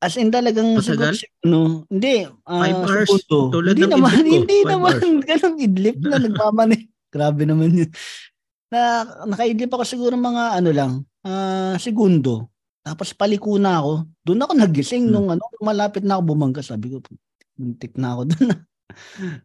As 0.00 0.16
in 0.16 0.32
talagang 0.32 0.72
Matagal? 0.72 1.12
siguro, 1.12 1.44
no, 1.44 1.84
hindi 1.92 2.24
ah, 2.48 2.64
Five 2.64 2.80
hours? 2.80 3.08
segundo. 3.12 3.38
Tulad 3.52 3.72
hindi 3.76 3.84
ng 3.84 3.92
naman, 3.92 4.12
idlip 4.16 4.24
ko, 4.24 4.34
hindi 4.40 4.56
five 4.56 4.70
naman 4.72 4.94
hours. 4.96 5.24
ganun 5.28 5.54
idlip 5.60 5.96
na 6.00 6.16
nagmamaneho. 6.16 6.84
Grabe 7.10 7.42
naman 7.42 7.74
yun. 7.74 7.90
Na 8.68 9.02
naka-idlip 9.26 9.68
ako 9.68 9.82
siguro 9.82 10.14
mga 10.14 10.54
ano 10.54 10.70
lang, 10.70 10.92
ah, 11.22 11.74
segundo. 11.76 12.48
Tapos 12.80 13.12
paliko 13.12 13.58
na 13.58 13.78
ako. 13.78 13.92
Doon 14.22 14.40
ako 14.40 14.52
nagising 14.56 15.04
Hmm. 15.04 15.12
nung 15.12 15.28
ano, 15.28 15.42
malapit 15.60 16.00
na 16.00 16.16
ako 16.16 16.22
bumangga. 16.28 16.62
Sabi 16.62 16.88
ko, 16.88 17.02
muntik 17.54 17.92
na 17.94 18.14
ako 18.14 18.22
doon. 18.26 18.48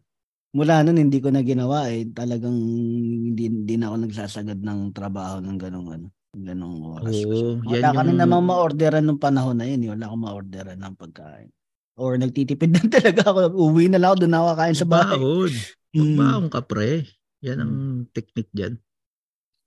Mula 0.56 0.80
nun, 0.80 0.96
hindi 0.96 1.20
ko 1.20 1.28
na 1.28 1.42
ginawa 1.42 1.84
eh. 1.86 2.08
Talagang 2.08 2.56
hindi, 2.56 3.44
hindi 3.44 3.74
na 3.76 3.92
ako 3.92 3.96
nagsasagad 4.06 4.56
ng 4.56 4.80
trabaho 4.90 5.36
ng 5.38 5.58
ganong 5.60 5.88
ano, 5.90 6.06
ganong 6.32 6.76
oras. 6.96 7.12
Oo, 7.20 7.60
yan 7.66 7.82
Wala 7.82 7.88
ka 7.90 8.00
na 8.00 8.08
yung- 8.08 8.20
namang 8.22 8.44
ma-orderan 8.46 9.04
nung 9.04 9.20
panahon 9.20 9.52
na 9.54 9.66
yun. 9.66 9.84
eh. 9.84 9.90
Wala 9.92 10.06
akong 10.06 10.22
ma-orderan 10.22 10.78
ng 10.78 10.94
pagkain. 10.96 11.50
Or 11.96 12.14
nagtitipid 12.14 12.72
na 12.72 12.88
talaga 12.88 13.22
ako. 13.26 13.40
Uwi 13.54 13.88
na 13.88 13.98
lang 13.98 14.14
ako 14.14 14.18
doon 14.22 14.32
na 14.32 14.40
ako 14.40 14.50
kain 14.54 14.76
sa 14.76 14.86
bahay. 14.86 15.18
Baon. 15.18 15.52
Mm. 15.92 16.16
Baon 16.16 16.46
ka 16.48 16.60
pre. 16.62 17.04
Yan 17.44 17.58
ang 17.60 17.74
technique 18.14 18.52
dyan. 18.52 18.80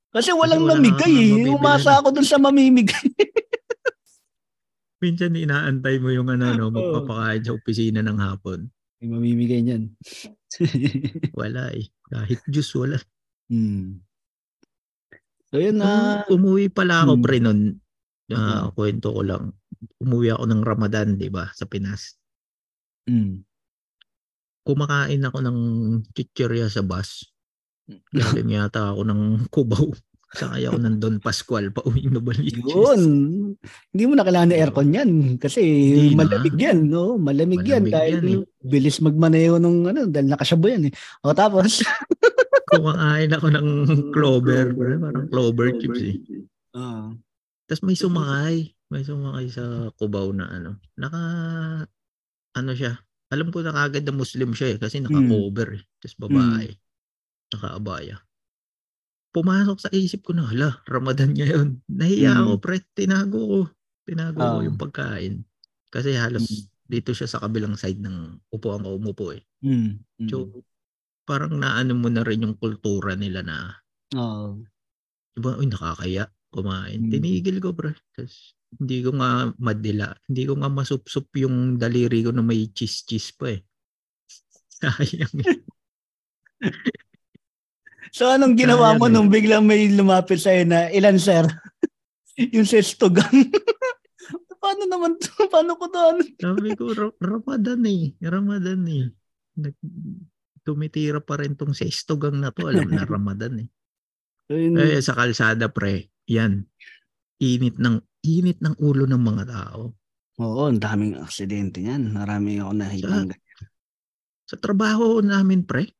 Kasi 0.09 0.33
walang 0.33 0.65
wala 0.65 0.81
mamigay 0.81 1.13
eh. 1.37 1.53
Umasa 1.53 2.01
ako 2.01 2.17
doon 2.17 2.25
sa 2.25 2.41
mamimigay. 2.41 3.05
Minsan 5.03 5.37
inaantay 5.37 6.01
mo 6.01 6.09
yung 6.11 6.27
ano, 6.27 6.51
no, 6.57 6.73
magpapakain 6.73 7.45
sa 7.45 7.55
opisina 7.55 8.01
ng 8.03 8.19
hapon. 8.19 8.67
May 8.99 9.07
mamimigay 9.07 9.63
niyan. 9.63 9.95
Wala 11.39 11.71
eh. 11.71 11.87
Kahit 12.11 12.43
juice, 12.51 12.75
wala. 12.75 12.99
hmm. 13.47 13.95
So 15.47 15.61
yun 15.61 15.79
na. 15.79 16.25
Nung 16.27 16.43
umuwi 16.43 16.67
pala 16.67 17.07
ako 17.07 17.15
Hmm. 17.15 17.23
pre 17.23 17.37
nun, 17.39 17.59
ah, 18.35 18.67
kwento 18.75 19.15
ko 19.15 19.21
lang. 19.23 19.55
Umuwi 20.03 20.35
ako 20.35 20.43
ng 20.51 20.61
Ramadan, 20.67 21.15
di 21.15 21.31
ba, 21.31 21.47
sa 21.55 21.63
Pinas. 21.63 22.19
Mm. 23.07 23.41
Kumakain 24.67 25.23
ako 25.23 25.39
ng 25.41 25.59
chichirya 26.11 26.67
sa 26.67 26.83
bus. 26.83 27.23
Galing 28.11 28.51
yata 28.57 28.93
ako 28.93 29.01
ng 29.05 29.21
Cubao. 29.49 29.89
Sakay 30.29 30.69
ako 30.69 30.77
ng 30.77 30.95
Don 31.01 31.17
Pascual 31.17 31.73
pa 31.73 31.81
uwi 31.81 32.05
na. 32.05 32.21
Yun. 32.21 33.01
Hindi 33.89 34.03
mo 34.05 34.13
na 34.13 34.21
kailangan 34.21 34.53
ng 34.53 34.59
aircon 34.61 34.93
yan. 34.93 35.09
Kasi 35.41 35.57
Hindi 35.65 36.13
na. 36.13 36.21
malamig 36.21 36.53
yan. 36.53 36.79
No? 36.85 37.17
Malamig, 37.17 37.65
yan. 37.65 37.89
Malamig 37.89 37.93
Dahil 37.97 38.15
yan 38.21 38.29
eh. 38.29 38.39
bilis 38.61 39.01
magmaneho 39.01 39.57
nung 39.57 39.89
ano. 39.89 40.05
Dahil 40.05 40.29
nakasabo 40.29 40.69
yan 40.69 40.85
eh. 40.85 40.93
O 41.25 41.33
tapos. 41.33 41.81
Kumakain 42.69 43.33
ako 43.33 43.47
ng 43.49 43.67
clover. 44.13 44.65
pre, 44.77 45.01
Parang 45.01 45.25
clover 45.33 45.67
chips 45.81 46.01
eh. 46.05 46.15
Ah. 46.77 47.09
Tapos 47.65 47.81
may 47.81 47.97
sumakay. 47.97 48.55
May 48.93 49.01
sumakay 49.01 49.49
sa 49.49 49.89
Cubao 49.97 50.29
na 50.29 50.45
ano. 50.45 50.77
Naka, 50.93 51.21
ano 52.53 52.71
siya. 52.77 53.01
Alam 53.33 53.49
ko 53.49 53.65
na 53.65 53.73
kagad 53.73 54.05
na 54.05 54.13
Muslim 54.13 54.53
siya 54.53 54.73
eh. 54.73 54.77
Kasi 54.77 55.01
naka-cover 55.01 55.81
eh. 55.81 55.83
Tapos 55.97 56.15
babae. 56.21 56.69
Naka-abaya. 57.53 58.21
Pumasok 59.29 59.77
sa 59.77 59.89
isip 59.93 60.25
ko 60.25 60.33
na, 60.33 60.45
hala, 60.45 60.81
Ramadan 60.89 61.33
ngayon. 61.33 61.81
Nahiya 61.85 62.33
Mm. 62.33 62.41
ako, 62.45 62.53
pre. 62.61 62.77
Tinago 62.93 63.39
ko. 63.41 63.59
Tinago 64.05 64.37
ko 64.41 64.57
Ah. 64.57 64.65
yung 64.65 64.77
pagkain. 64.77 65.33
Kasi 65.89 66.17
halos 66.17 66.45
Mm. 66.45 66.65
dito 66.89 67.11
siya 67.13 67.29
sa 67.29 67.41
kabilang 67.41 67.77
side 67.77 68.01
ng 68.01 68.41
upuan 68.49 68.81
ko 68.81 68.97
umupo 68.97 69.33
eh. 69.33 69.41
Mm. 69.61 70.01
Mm. 70.17 70.29
So, 70.29 70.65
parang 71.29 71.61
naano 71.61 71.93
mo 71.93 72.09
na 72.09 72.25
rin 72.25 72.41
yung 72.41 72.57
kultura 72.57 73.13
nila 73.13 73.45
na 73.45 73.57
Oo. 74.17 74.65
Diba, 75.37 75.53
uy, 75.61 75.69
nakakaya 75.69 76.25
kumain. 76.49 77.05
Mm. 77.05 77.11
Tinigil 77.13 77.57
ko, 77.61 77.69
bro. 77.69 77.93
Tapos, 78.17 78.57
hindi 78.81 79.05
ko 79.05 79.13
nga 79.13 79.53
madila. 79.61 80.09
Hindi 80.25 80.49
ko 80.49 80.57
nga 80.57 80.69
masupsup 80.73 81.29
yung 81.37 81.77
daliri 81.77 82.25
ko 82.25 82.33
na 82.33 82.41
may 82.41 82.65
cheese-cheese 82.73 83.37
pa 83.37 83.53
eh. 83.53 83.61
Sayang. 84.81 85.33
So 88.09 88.29
anong 88.29 88.57
ginawa 88.57 88.97
mo 88.97 89.05
nung 89.07 89.29
biglang 89.29 89.65
may 89.65 89.89
lumapit 89.89 90.41
sa'yo 90.41 90.65
na 90.65 90.89
ilan 90.89 91.17
sir? 91.17 91.45
yung 92.55 92.65
sestogan. 92.65 93.29
Paano 94.63 94.83
naman 94.87 95.15
to? 95.19 95.47
Paano 95.47 95.79
ko 95.79 95.87
to? 95.87 95.99
Ano? 95.99 96.21
Sabi 96.35 96.75
ko, 96.75 96.91
Ra- 96.91 97.19
Ramadan 97.19 97.81
eh. 97.87 98.11
Ramadan 98.19 98.81
eh. 98.91 99.07
Nag, 99.59 99.75
tumitira 100.67 101.23
pa 101.23 101.39
rin 101.39 101.55
tong 101.55 101.71
sestogang 101.71 102.37
na 102.37 102.51
to. 102.51 102.67
Alam 102.67 102.91
na 102.91 103.07
Ramadan 103.07 103.65
eh. 103.65 103.69
Ayun. 104.51 104.75
Eh, 104.81 104.99
sa 104.99 105.15
kalsada, 105.15 105.71
pre. 105.71 106.11
Yan. 106.27 106.65
Init 107.39 107.79
ng, 107.79 108.03
init 108.25 108.59
ng 108.59 108.75
ulo 108.81 109.07
ng 109.07 109.21
mga 109.21 109.43
tao. 109.47 109.95
Oo, 110.39 110.61
ang 110.67 110.79
daming 110.79 111.19
aksidente 111.19 111.83
niyan. 111.83 112.11
Marami 112.15 112.59
ako 112.59 112.71
nakikita. 112.73 113.35
Sa 114.49 114.55
trabaho 114.57 115.21
namin, 115.21 115.63
pre, 115.63 115.91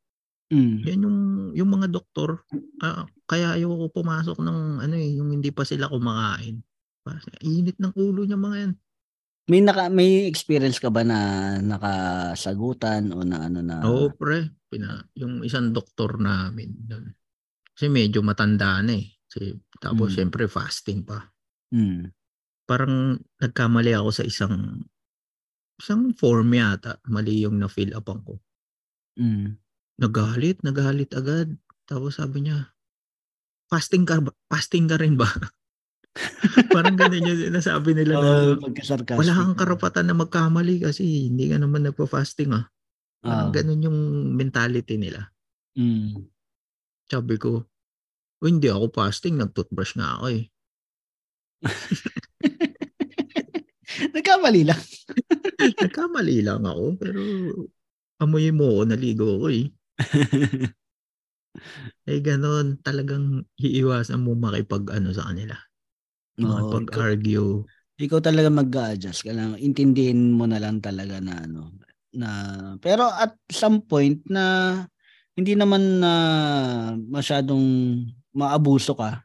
Mm. 0.50 0.82
yan 0.82 1.00
yung, 1.06 1.18
yung 1.54 1.70
mga 1.70 1.94
doktor, 1.94 2.42
ah, 2.82 3.06
kaya 3.30 3.54
ayoko 3.54 3.94
pumasok 3.94 4.42
ng 4.42 4.82
ano 4.82 4.96
eh, 4.98 5.14
yung 5.22 5.30
hindi 5.30 5.54
pa 5.54 5.62
sila 5.62 5.86
kumakain. 5.86 6.66
Kasi 7.06 7.30
Init 7.46 7.78
ng 7.78 7.94
ulo 7.94 8.26
niya 8.26 8.38
mga 8.38 8.58
yan. 8.66 8.74
May 9.50 9.62
naka 9.66 9.90
may 9.90 10.26
experience 10.30 10.78
ka 10.82 10.90
ba 10.94 11.02
na 11.06 11.20
nakasagutan 11.62 13.10
o 13.14 13.26
na 13.26 13.50
ano 13.50 13.62
na 13.66 13.82
Oo, 13.86 14.14
pre. 14.14 14.50
Pina, 14.70 15.02
yung 15.18 15.42
isang 15.42 15.74
doktor 15.74 16.22
namin. 16.22 16.70
Dun. 16.86 17.10
Kasi 17.74 17.90
medyo 17.90 18.22
matanda 18.26 18.82
na 18.86 18.94
eh. 18.98 19.10
Kasi, 19.30 19.54
tapos 19.82 20.14
Mm. 20.14 20.18
syempre 20.18 20.44
fasting 20.50 21.06
pa. 21.06 21.22
Mm. 21.74 22.10
Parang 22.70 23.18
nagkamali 23.42 23.94
ako 23.98 24.10
sa 24.14 24.24
isang 24.26 24.82
isang 25.82 26.14
form 26.18 26.50
yata. 26.54 26.98
Mali 27.10 27.46
yung 27.46 27.58
na-fill 27.62 27.94
upan 27.98 28.20
ko. 28.26 28.38
Mm. 29.20 29.58
Nagalit, 30.00 30.64
nagalit 30.64 31.12
agad. 31.12 31.52
Tapos 31.84 32.16
sabi 32.16 32.48
niya, 32.48 32.72
fasting 33.68 34.08
ka? 34.08 34.24
Fasting 34.48 34.88
ka 34.88 34.96
rin 34.96 35.20
ba? 35.20 35.28
Parang 36.76 36.96
ganun 36.96 37.28
yung 37.28 37.42
sinasabi 37.52 37.94
nila 37.94 38.18
na 38.18 38.32
pagka-sarcastic. 38.58 39.20
wala 39.20 39.34
kang 39.36 39.60
karapatan 39.60 40.06
na 40.10 40.16
magkamali 40.18 40.82
kasi 40.82 41.30
hindi 41.30 41.52
ka 41.52 41.62
naman 41.62 41.86
nagpa-fasting 41.86 42.56
ah. 42.56 42.66
Parang 43.20 43.52
Oo. 43.52 43.56
ganun 43.56 43.84
yung 43.84 44.00
mentality 44.40 44.96
nila. 44.96 45.28
Mm. 45.76 46.24
Sabi 47.12 47.36
ko, 47.36 47.68
"Oh, 48.40 48.48
hindi 48.48 48.72
ako 48.72 48.96
fasting, 48.96 49.38
nag-toothbrush 49.38 50.00
nga 50.00 50.18
ako 50.18 50.26
eh. 50.32 50.44
Nagkamali 54.16 54.64
lang. 54.64 54.80
Nagkamali 55.84 56.40
lang 56.40 56.64
ako, 56.64 56.86
pero 56.96 57.20
amoy 58.24 58.48
mo 58.56 58.80
ako, 58.80 58.82
naligo 58.88 59.28
ako 59.40 59.48
eh. 59.52 59.68
Eh 62.08 62.20
ganun, 62.24 62.80
talagang 62.82 63.44
iiwasan 63.60 64.24
mo 64.24 64.32
makipag 64.36 64.88
ano 64.96 65.12
sa 65.12 65.28
kanila. 65.32 65.56
Oo, 66.40 66.80
ikaw, 66.80 67.04
Makipag-argue. 67.04 67.68
ikaw 68.00 68.20
talaga 68.24 68.50
mag-adjust. 68.52 69.24
Kailangan 69.28 69.60
intindihin 69.60 70.34
mo 70.36 70.46
na 70.48 70.60
lang 70.62 70.80
talaga 70.80 71.20
na 71.20 71.44
ano 71.44 71.76
na 72.16 72.30
pero 72.82 73.06
at 73.06 73.38
some 73.54 73.86
point 73.86 74.24
na 74.32 74.76
hindi 75.38 75.54
naman 75.56 76.02
na 76.02 76.14
masyadong 77.12 77.66
maabuso 78.36 78.96
ka. 78.98 79.24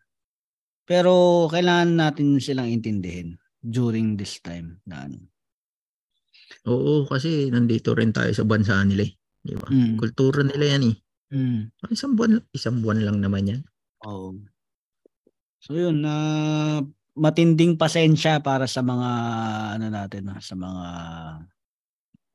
Pero 0.88 1.46
kailangan 1.52 1.90
natin 1.96 2.38
silang 2.42 2.68
intindihin 2.70 3.38
during 3.64 4.16
this 4.20 4.40
time 4.44 4.80
na 4.86 5.08
ano. 5.08 5.20
Oo, 6.64 7.04
kasi 7.04 7.52
nandito 7.52 7.92
rin 7.92 8.08
tayo 8.16 8.32
sa 8.32 8.44
bansa 8.48 8.80
nila 8.88 9.04
eh. 9.04 9.12
Di 9.44 9.54
ba? 9.60 9.68
Mm. 9.68 10.00
Kultura 10.00 10.40
nila 10.40 10.64
yan 10.76 10.82
eh. 10.88 10.96
Mm. 11.36 11.60
Isang 11.92 12.16
buwan, 12.16 12.40
isang 12.56 12.80
buwan 12.80 13.04
lang 13.04 13.20
naman 13.20 13.44
yan. 13.44 13.62
Oo. 14.08 14.32
So 15.60 15.76
yun, 15.76 16.00
na 16.00 16.14
matinding 17.14 17.76
pasensya 17.78 18.40
para 18.40 18.64
sa 18.66 18.80
mga 18.80 19.08
ano 19.78 19.86
natin, 19.92 20.32
ah, 20.32 20.40
sa 20.40 20.56
mga 20.56 20.84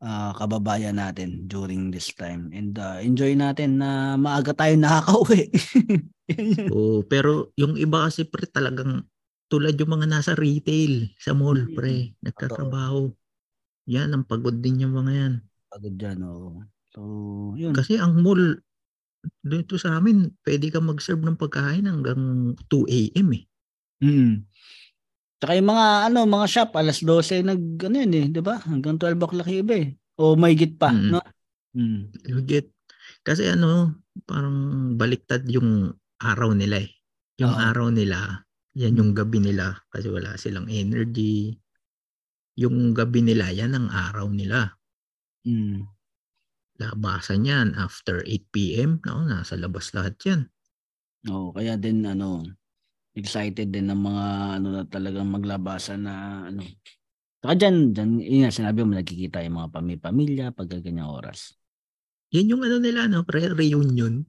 ah, 0.05 0.31
kababayan 0.37 0.97
natin 1.01 1.49
during 1.49 1.89
this 1.89 2.13
time. 2.13 2.53
And 2.53 2.77
ah, 2.77 3.01
enjoy 3.01 3.33
natin 3.37 3.81
na 3.81 4.15
maaga 4.15 4.53
tayo 4.53 4.77
nakakauwi. 4.77 5.49
Oo, 6.73 7.01
pero 7.09 7.49
yung 7.57 7.73
iba 7.77 8.05
kasi 8.05 8.25
pre 8.29 8.45
talagang 8.45 9.01
tulad 9.49 9.73
yung 9.81 9.97
mga 9.97 10.05
nasa 10.09 10.37
retail 10.37 11.09
sa 11.17 11.33
mall 11.33 11.57
Mm. 11.57 11.73
pre, 11.73 12.13
nagtatrabaho. 12.21 13.09
Yan, 13.89 14.13
ang 14.13 14.25
pagod 14.29 14.53
din 14.61 14.85
yung 14.85 14.93
mga 14.93 15.11
yan. 15.13 15.33
Pagod 15.73 15.95
dyan, 15.97 16.21
oo. 16.21 16.61
So, 16.93 17.01
yun. 17.53 17.73
Kasi 17.75 18.01
ang 18.01 18.21
mall, 18.25 18.57
dito 19.43 19.75
sa 19.77 19.99
amin, 19.99 20.31
pwede 20.47 20.71
ka 20.73 20.79
mag-serve 20.81 21.21
ng 21.21 21.37
pagkain 21.37 21.85
hanggang 21.85 22.53
2 22.71 22.85
a.m. 22.89 23.29
eh. 23.35 23.43
Mm. 24.01 24.47
Tsaka 25.39 25.53
yung 25.55 25.69
mga 25.71 25.87
ano, 26.11 26.19
mga 26.27 26.47
shop 26.51 26.71
alas 26.75 26.99
12 27.03 27.43
nag 27.47 27.61
ano 27.83 27.95
yun 27.95 28.13
eh, 28.15 28.25
'di 28.31 28.41
ba? 28.43 28.59
Hanggang 28.63 28.99
12 28.99 29.19
o'clock 29.19 29.47
yung 29.47 29.63
iba 29.63 29.75
eh. 29.75 29.89
O 30.19 30.35
may 30.35 30.55
git 30.55 30.75
pa, 30.75 30.91
Mm. 30.91 31.09
no? 31.15 31.19
Mm. 31.75 32.01
You 32.27 32.39
get, 32.43 32.67
kasi 33.23 33.47
ano, 33.47 33.99
parang 34.27 34.95
baliktad 34.99 35.47
yung 35.47 35.95
araw 36.19 36.51
nila 36.55 36.83
eh. 36.83 36.91
Yung 37.39 37.55
Oo. 37.55 37.59
araw 37.59 37.87
nila, 37.91 38.43
yan 38.75 38.99
yung 38.99 39.11
gabi 39.15 39.39
nila 39.39 39.79
kasi 39.91 40.11
wala 40.11 40.35
silang 40.35 40.67
energy. 40.67 41.55
Yung 42.59 42.91
gabi 42.91 43.23
nila, 43.23 43.51
yan 43.55 43.75
ang 43.75 43.87
araw 43.91 44.27
nila. 44.27 44.75
Mm. 45.47 45.87
Labasan 46.79 47.43
yan 47.43 47.75
after 47.75 48.23
8 48.23 48.55
p.m. 48.55 49.03
No, 49.03 49.27
nasa 49.27 49.59
labas 49.59 49.91
lahat 49.91 50.15
yan. 50.23 50.41
Oo, 51.27 51.51
kaya 51.51 51.75
din 51.75 52.07
ano, 52.07 52.39
excited 53.11 53.67
din 53.67 53.91
ng 53.91 53.99
mga 53.99 54.25
ano 54.55 54.67
na 54.71 54.83
talagang 54.87 55.27
maglabasan 55.27 56.07
na 56.07 56.47
ano. 56.47 56.63
Saka 57.39 57.55
dyan, 57.55 57.95
dyan, 57.95 58.09
yun 58.19 58.39
nga, 58.43 58.51
sinabi 58.51 58.83
mo, 58.83 58.95
nagkikita 58.95 59.43
yung 59.47 59.63
mga 59.63 59.71
pami-pamilya 59.71 60.45
pag 60.51 60.71
ganyang 60.71 61.07
oras. 61.07 61.55
Yan 62.35 62.51
yung 62.51 62.63
ano 62.67 62.83
nila, 62.83 63.07
no, 63.07 63.23
pre, 63.23 63.47
reunion. 63.55 64.27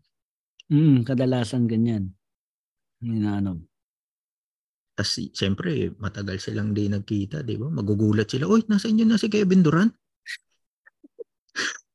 Mm, 0.70 1.02
kadalasan 1.02 1.66
ganyan. 1.66 2.14
Yun 3.02 3.26
ano. 3.26 3.52
Tapos, 4.94 5.18
siyempre, 5.34 5.90
matagal 5.98 6.38
silang 6.38 6.70
di 6.70 6.86
nagkita, 6.86 7.42
di 7.42 7.58
ba? 7.58 7.66
Magugulat 7.66 8.30
sila, 8.30 8.46
Uy, 8.46 8.62
nasa 8.70 8.86
inyo 8.86 9.02
na 9.06 9.18
si 9.18 9.26
Kevin 9.26 9.66
Durant? 9.66 9.90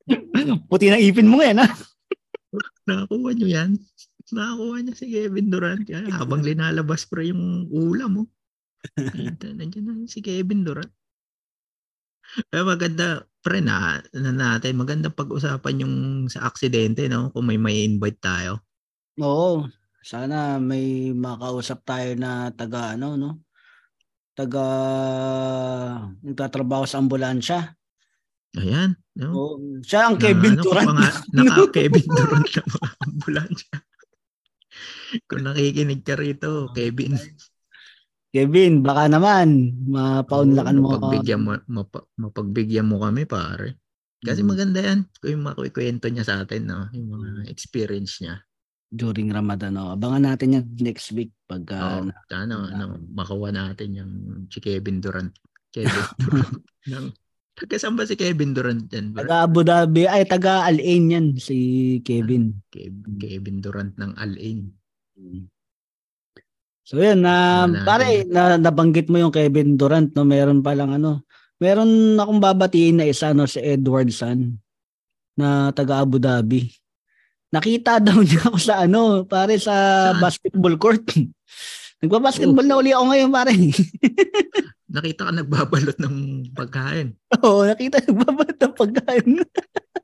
Puti 0.70 0.90
na 0.90 1.02
ipin 1.02 1.30
mo 1.30 1.42
ngayon, 1.42 1.62
ha? 1.62 1.68
Nakakuha 2.86 3.30
nyo 3.34 3.48
yan? 3.50 3.72
Nakakuha 4.32 4.78
niya 4.82 4.94
si 4.98 5.06
Kevin 5.10 5.48
Durant. 5.50 5.82
Kaya 5.86 6.10
habang 6.22 6.42
linalabas 6.42 7.06
pa 7.06 7.22
yung 7.22 7.70
ulam 7.70 8.12
mo. 8.22 8.24
Ito, 8.98 9.54
nandiyan 9.54 9.86
na 9.86 9.94
si 10.06 10.22
Kevin 10.22 10.66
Durant. 10.66 10.92
Pero 12.50 12.66
maganda, 12.66 13.22
pre, 13.46 13.62
na, 13.62 14.02
na 14.18 14.34
natin, 14.34 14.82
maganda 14.82 15.14
pag-usapan 15.14 15.86
yung 15.86 15.96
sa 16.26 16.50
aksidente, 16.50 17.06
no? 17.06 17.30
Kung 17.30 17.46
may 17.46 17.62
may 17.62 17.86
invite 17.86 18.18
tayo. 18.18 18.66
Oo. 19.22 19.70
Sana 20.06 20.62
may 20.62 21.14
makausap 21.14 21.86
tayo 21.86 22.14
na 22.18 22.50
taga 22.54 22.98
ano, 22.98 23.14
no? 23.18 23.46
Taga 24.34 24.66
nagtatrabaho 26.22 26.86
sa 26.90 27.00
ambulansya. 27.00 27.78
Ayan, 28.56 28.90
no? 29.16 29.28
Oo. 29.30 29.56
Siya 29.82 30.08
ang 30.08 30.16
Na- 30.16 30.22
Kevin 30.22 30.54
ano, 30.54 30.64
Durant. 30.64 30.88
Panga, 30.88 31.10
naka-Kevin 31.36 32.08
Durant 32.08 32.48
na 32.48 32.62
mga 32.66 32.90
ambulansya. 33.02 33.76
Kung 35.26 35.44
nakikinig 35.44 36.02
ka 36.02 36.16
rito, 36.16 36.50
Kevin. 36.72 37.16
Kevin, 38.30 38.74
baka 38.82 39.08
naman 39.08 39.48
mapaunlakan 39.88 40.78
mo. 40.78 40.88
Mapagbigyan 40.94 41.40
mo, 41.40 41.52
mapa- 41.66 42.08
mapagbigyan 42.16 42.84
mo 42.84 43.00
kami, 43.00 43.24
pare. 43.24 43.80
Kasi 44.20 44.42
Mm. 44.42 44.48
maganda 44.50 44.80
yan. 44.82 45.00
Kung 45.14 45.32
yung 45.32 45.46
makukwento 45.46 46.08
niya 46.08 46.24
sa 46.24 46.42
atin, 46.42 46.66
no? 46.66 46.88
yung 46.92 47.10
mga 47.12 47.30
experience 47.48 48.20
niya. 48.20 48.40
during 48.88 49.28
Ramadan. 49.28 49.76
No? 49.76 49.92
Abangan 49.92 50.24
natin 50.26 50.56
yan 50.56 50.66
next 50.78 51.12
week 51.12 51.36
pagka 51.44 51.76
Oo. 51.76 52.08
na, 52.08 52.16
Sana, 52.26 52.54
na- 52.56 52.70
ano, 52.72 52.86
makuha 53.10 53.52
natin 53.52 53.90
yung 53.92 54.12
si 54.48 54.60
Kevin 54.60 55.00
Durant. 55.00 55.36
Kevin 55.68 55.92
Durant. 56.22 56.64
ng, 56.88 57.06
taga 57.56 57.76
saan 57.80 57.96
ba 57.96 58.04
si 58.04 58.20
Kevin 58.20 58.52
Durant 58.52 58.86
yan? 58.92 59.16
bro? 59.16 59.24
taga 59.24 59.48
Abu 59.48 59.64
Dhabi, 59.64 60.04
ay 60.06 60.28
taga 60.28 60.68
Al 60.68 60.78
Ain 60.78 61.08
yan 61.08 61.28
si 61.40 61.56
Kevin. 62.04 62.52
Kev- 62.68 63.16
Kevin 63.16 63.64
Durant 63.64 63.96
ng 63.96 64.12
Al 64.20 64.36
Ain. 64.36 64.76
So 66.86 67.02
yun, 67.02 67.26
na 67.26 67.66
pare, 67.82 68.28
na, 68.30 68.62
nabanggit 68.62 69.10
mo 69.10 69.18
yung 69.18 69.34
Kevin 69.34 69.74
Durant, 69.74 70.14
no? 70.14 70.22
Meron 70.22 70.62
pa 70.62 70.78
lang 70.78 70.94
ano, 70.94 71.26
meron 71.58 72.14
akong 72.20 72.38
babatiin 72.38 73.02
na 73.02 73.10
isa, 73.10 73.34
no, 73.34 73.50
si 73.50 73.58
Edward 73.58 74.14
San, 74.14 74.60
na 75.34 75.74
taga 75.74 76.04
Abu 76.04 76.22
Dhabi. 76.22 76.70
Nakita 77.50 77.98
daw 78.06 78.20
niya 78.22 78.52
ako 78.52 78.58
sa 78.60 78.84
ano, 78.86 79.26
pare 79.26 79.58
sa 79.58 79.74
Saan? 80.14 80.22
basketball 80.22 80.76
court. 80.78 81.08
Nagbabasketball 82.04 82.68
na 82.68 82.80
uli 82.80 82.92
ako 82.92 83.06
ngayon, 83.08 83.30
pare. 83.32 83.54
Nakita 84.96 85.22
ka 85.28 85.32
nagbabalot 85.32 85.98
ng 86.00 86.16
pagkain. 86.56 87.08
Oo, 87.44 87.68
nakita 87.68 88.00
nagbabalot 88.04 88.58
ng 88.60 88.76
pagkain. 88.76 89.30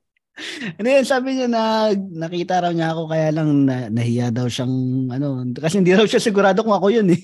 ano 0.80 0.88
yun, 0.88 1.06
sabi 1.06 1.38
niya 1.38 1.48
na 1.48 1.94
nakita 1.96 2.64
raw 2.66 2.72
niya 2.74 2.92
ako 2.96 3.12
kaya 3.12 3.30
lang 3.32 3.68
na, 3.68 3.88
nahiya 3.88 4.34
daw 4.34 4.48
siyang 4.52 5.08
ano, 5.14 5.46
kasi 5.54 5.80
hindi 5.80 5.94
raw 5.96 6.04
siya 6.04 6.24
sigurado 6.24 6.66
kung 6.66 6.76
ako 6.76 6.88
yun 6.92 7.08
eh. 7.14 7.24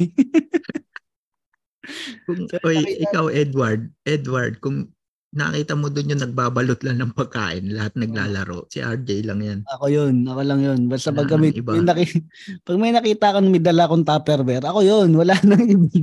Kung, 2.27 2.45
So, 2.51 2.59
oy, 2.63 2.77
nakita- 2.79 3.03
ikaw, 3.09 3.25
Edward, 3.31 3.81
Edward, 4.05 4.53
kung 4.63 4.91
nakita 5.37 5.73
mo 5.73 5.87
doon 5.87 6.11
yung 6.11 6.19
nagbabalot 6.19 6.81
lang 6.81 6.97
ng 6.97 7.13
pagkain, 7.13 7.69
lahat 7.69 7.93
naglalaro, 7.93 8.65
si 8.67 8.79
RJ 8.79 9.09
lang 9.23 9.39
yan. 9.39 9.59
Ako 9.69 9.85
yun, 9.87 10.25
ako 10.25 10.41
lang 10.41 10.59
yun. 10.59 10.79
Basta 10.87 11.09
Wala 11.09 11.17
pag, 11.19 11.27
kami, 11.31 11.53
iba. 11.53 11.71
may 11.71 11.85
naki- 11.85 12.25
pag 12.61 12.75
may 12.75 12.89
nakita 12.89 13.27
kang 13.31 13.47
may 13.47 13.59
dala 13.59 13.85
akong 13.85 14.03
tupperware, 14.03 14.63
ako 14.63 14.79
yun, 14.81 15.09
wala 15.13 15.37
nang 15.45 15.63
iba. 15.63 15.93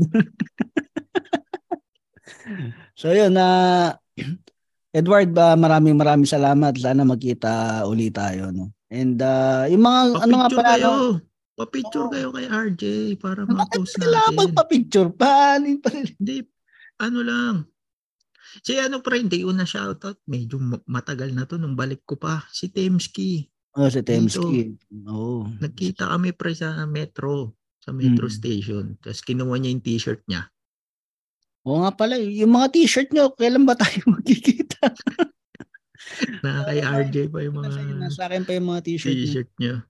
so 2.94 3.10
yun 3.10 3.32
na 3.32 3.46
Edward, 4.90 5.28
ba 5.28 5.52
maraming 5.54 5.98
maraming 5.98 6.24
salamat. 6.24 6.70
Sana 6.76 7.02
magkita 7.02 7.82
uli 7.84 8.08
tayo 8.08 8.48
no. 8.48 8.70
And 8.86 9.18
uh, 9.18 9.66
yung 9.66 9.82
mga 9.82 10.00
ano 10.22 10.34
nga 10.36 10.46
Pa-picture 10.46 10.54
pala 10.56 10.70
kayo. 10.72 10.86
no, 10.86 10.98
Pa-picture 11.54 12.04
Oo. 12.04 12.12
kayo 12.12 12.28
kay 12.30 12.46
RJ 12.46 12.82
para 13.16 13.40
bakit 13.42 13.58
ma-post 13.74 13.94
kailangan 13.96 14.22
natin. 14.28 14.38
magpa-picture 14.40 15.10
pa? 15.10 15.30
Ano 15.52 15.64
yung 15.68 15.80
pa- 15.80 15.94
Hindi, 15.94 16.36
ano 16.96 17.18
lang. 17.20 17.54
Si 18.62 18.78
ano 18.78 19.02
pa 19.02 19.16
rin, 19.16 19.26
ko 19.26 19.50
na 19.50 19.66
shoutout. 19.66 20.20
Medyo 20.28 20.60
ma- 20.62 20.84
matagal 20.86 21.34
na 21.34 21.48
to 21.48 21.58
nung 21.58 21.74
balik 21.74 22.04
ko 22.06 22.14
pa. 22.14 22.44
Si 22.52 22.70
Temski. 22.70 23.48
Oh, 23.74 23.90
si 23.90 24.04
Temski. 24.06 24.78
Oo. 25.10 25.50
Nagkita 25.58 26.14
kami 26.14 26.30
pre 26.30 26.54
sa 26.54 26.86
metro. 26.86 27.58
Sa 27.82 27.90
metro 27.90 28.30
Mm. 28.30 28.34
station. 28.34 28.84
Tapos 29.02 29.20
kinuha 29.20 29.58
niya 29.58 29.74
yung 29.74 29.84
t-shirt 29.84 30.22
niya. 30.30 30.46
Oo 31.64 31.80
nga 31.82 31.92
pala, 31.96 32.20
yung 32.20 32.52
mga 32.52 32.68
t-shirt 32.76 33.08
nyo, 33.10 33.32
kailan 33.34 33.64
ba 33.64 33.72
tayo 33.74 34.04
magkikita? 34.14 34.84
Na 36.44 36.68
kay 36.68 36.84
RJ 36.84 37.32
pa 37.32 37.40
yung 37.40 37.56
mga 37.56 37.68
Nasa, 37.96 38.28
akin 38.28 38.44
pa 38.44 38.52
yung 38.52 38.68
mga 38.68 38.82
t-shirt 38.84 39.16
t-shirt 39.16 39.50
niya. 39.56 39.82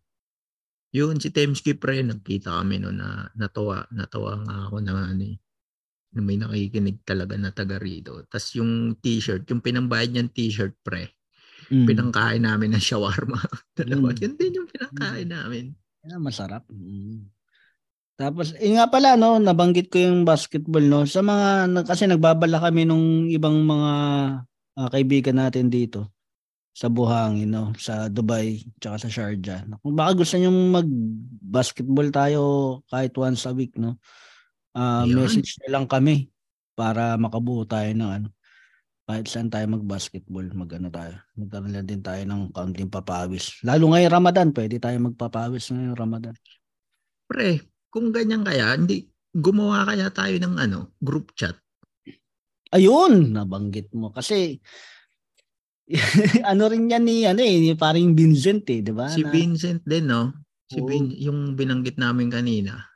Yun, 0.95 1.19
si 1.19 1.35
Temski 1.35 1.75
pre, 1.75 2.07
nagkita 2.07 2.55
kami 2.63 2.79
no 2.79 2.95
na 2.95 3.27
natawa, 3.35 3.83
natawa 3.91 4.39
nga 4.47 4.71
ako 4.71 4.77
na 4.79 4.95
ano 4.95 5.23
eh, 5.27 5.35
may 6.23 6.39
nakikinig 6.39 7.03
talaga 7.03 7.35
na 7.35 7.51
taga 7.51 7.81
rito. 7.81 8.23
Tapos 8.31 8.55
yung 8.55 8.95
t-shirt, 9.01 9.49
yung 9.51 9.65
pinambayad 9.65 10.15
niyang 10.15 10.31
t-shirt 10.31 10.79
pre, 10.85 11.11
Mm. 11.73 11.89
pinangkain 11.89 12.45
namin 12.45 12.77
ng 12.77 12.85
shawarma. 12.85 13.41
Dalawa, 13.79 14.13
Mm. 14.13 14.21
yun 14.21 14.35
din 14.37 14.53
yung 14.61 14.69
pinangkain 14.69 15.29
namin. 15.33 15.65
Yan, 16.05 16.21
masarap. 16.21 16.69
Mm. 16.69 17.25
Tapos, 18.15 18.53
yun 18.61 18.77
nga 18.79 18.87
pala, 18.87 19.17
no, 19.17 19.41
nabanggit 19.41 19.89
ko 19.89 19.97
yung 19.99 20.23
basketball, 20.29 20.85
no. 20.85 21.03
Sa 21.09 21.25
mga, 21.25 21.83
kasi 21.89 22.05
nagbabala 22.05 22.61
kami 22.61 22.85
nung 22.85 23.27
ibang 23.33 23.65
mga 23.65 23.91
ah, 24.75 24.89
kaibigan 24.91 25.39
natin 25.41 25.71
dito 25.73 26.13
sa 26.75 26.91
Buhangin, 26.91 27.49
no, 27.49 27.71
sa 27.79 28.11
Dubai, 28.13 28.61
tsaka 28.83 29.07
sa 29.07 29.09
Sharjah. 29.09 29.65
Kung 29.81 29.95
baka 29.95 30.21
gusto 30.21 30.35
nyo 30.37 30.51
mag-basketball 30.51 32.11
tayo 32.11 32.43
kahit 32.91 33.15
once 33.15 33.47
a 33.47 33.55
week, 33.55 33.75
no, 33.79 33.97
Yan. 34.75 35.15
message 35.15 35.63
nyo 35.63 35.69
lang 35.71 35.87
kami 35.87 36.35
para 36.75 37.15
makabuo 37.15 37.63
tayo 37.63 37.87
ng 37.95 38.11
ano, 38.11 38.29
kahit 39.07 39.31
saan 39.31 39.53
tayo 39.53 39.71
mag-basketball, 39.71 40.49
mag-ano 40.57 40.91
tayo. 40.91 41.15
Magkaroon 41.39 41.73
lang 41.77 41.87
din 41.87 42.03
tayo 42.03 42.25
ng 42.27 42.51
kaunting 42.51 42.91
papawis. 42.91 43.63
Lalo 43.63 43.95
ngayon 43.95 44.11
Ramadan, 44.11 44.49
pwede 44.51 44.83
tayo 44.83 44.97
magpapawis 44.99 45.71
ngayong 45.71 45.99
Ramadan. 45.99 46.35
Pre, 47.31 47.63
kung 47.93 48.11
ganyan 48.11 48.43
kaya, 48.43 48.75
hindi, 48.75 49.07
gumawa 49.31 49.87
kaya 49.87 50.11
tayo 50.11 50.35
ng 50.41 50.57
ano, 50.59 50.99
group 50.99 51.37
chat. 51.39 51.55
Ayun, 52.75 53.31
nabanggit 53.31 53.95
mo. 53.95 54.11
Kasi, 54.11 54.59
ano 56.51 56.67
rin 56.67 56.91
yan 56.91 57.05
ni, 57.07 57.29
ano 57.29 57.45
eh, 57.45 57.61
ni 57.61 57.77
paring 57.77 58.17
Vincent 58.17 58.67
eh, 58.73 58.81
di 58.83 58.91
ba? 58.91 59.07
Si 59.13 59.23
Na- 59.23 59.31
Vincent 59.31 59.85
din, 59.87 60.11
no? 60.11 60.33
Si 60.65 60.81
Oo. 60.81 60.89
Vin, 60.89 61.13
yung 61.13 61.55
binanggit 61.55 62.01
namin 62.01 62.33
kanina 62.33 62.94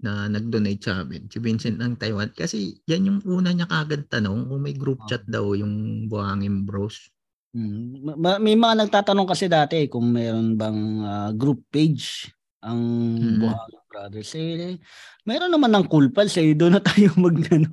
na 0.00 0.26
nag-donate 0.26 0.80
sa 0.80 1.00
amin, 1.00 1.26
si 1.26 1.38
Vincent 1.38 1.76
ng 1.76 1.94
Taiwan. 1.94 2.30
Kasi 2.30 2.58
yan 2.84 3.04
yung 3.04 3.18
una 3.24 3.50
niya 3.50 3.64
kagad 3.64 4.06
tanong 4.06 4.44
kung 4.44 4.60
may 4.60 4.72
group 4.72 4.98
Oo. 4.98 5.06
chat 5.06 5.24
daw 5.24 5.52
yung 5.52 5.72
Buhangin 6.06 6.64
Bros. 6.64 7.12
Mm. 7.50 8.14
Ma- 8.14 8.38
may 8.38 8.54
mga 8.54 8.74
nagtatanong 8.80 9.26
kasi 9.26 9.46
dati 9.46 9.76
eh, 9.76 9.88
kung 9.88 10.08
meron 10.08 10.54
bang 10.54 10.80
ah, 11.02 11.30
group 11.30 11.66
page 11.68 12.30
ang 12.60 12.80
Mm. 13.14 13.38
Buhangin 13.40 13.78
Brothers. 13.86 14.30
Eh, 14.34 14.78
meron 15.24 15.50
naman 15.50 15.72
ng 15.72 15.86
cool 15.86 16.08
pals 16.08 16.36
eh. 16.36 16.54
Doon 16.54 16.76
na 16.76 16.80
tayo 16.80 17.10
mag 17.18 17.34
ano. 17.48 17.66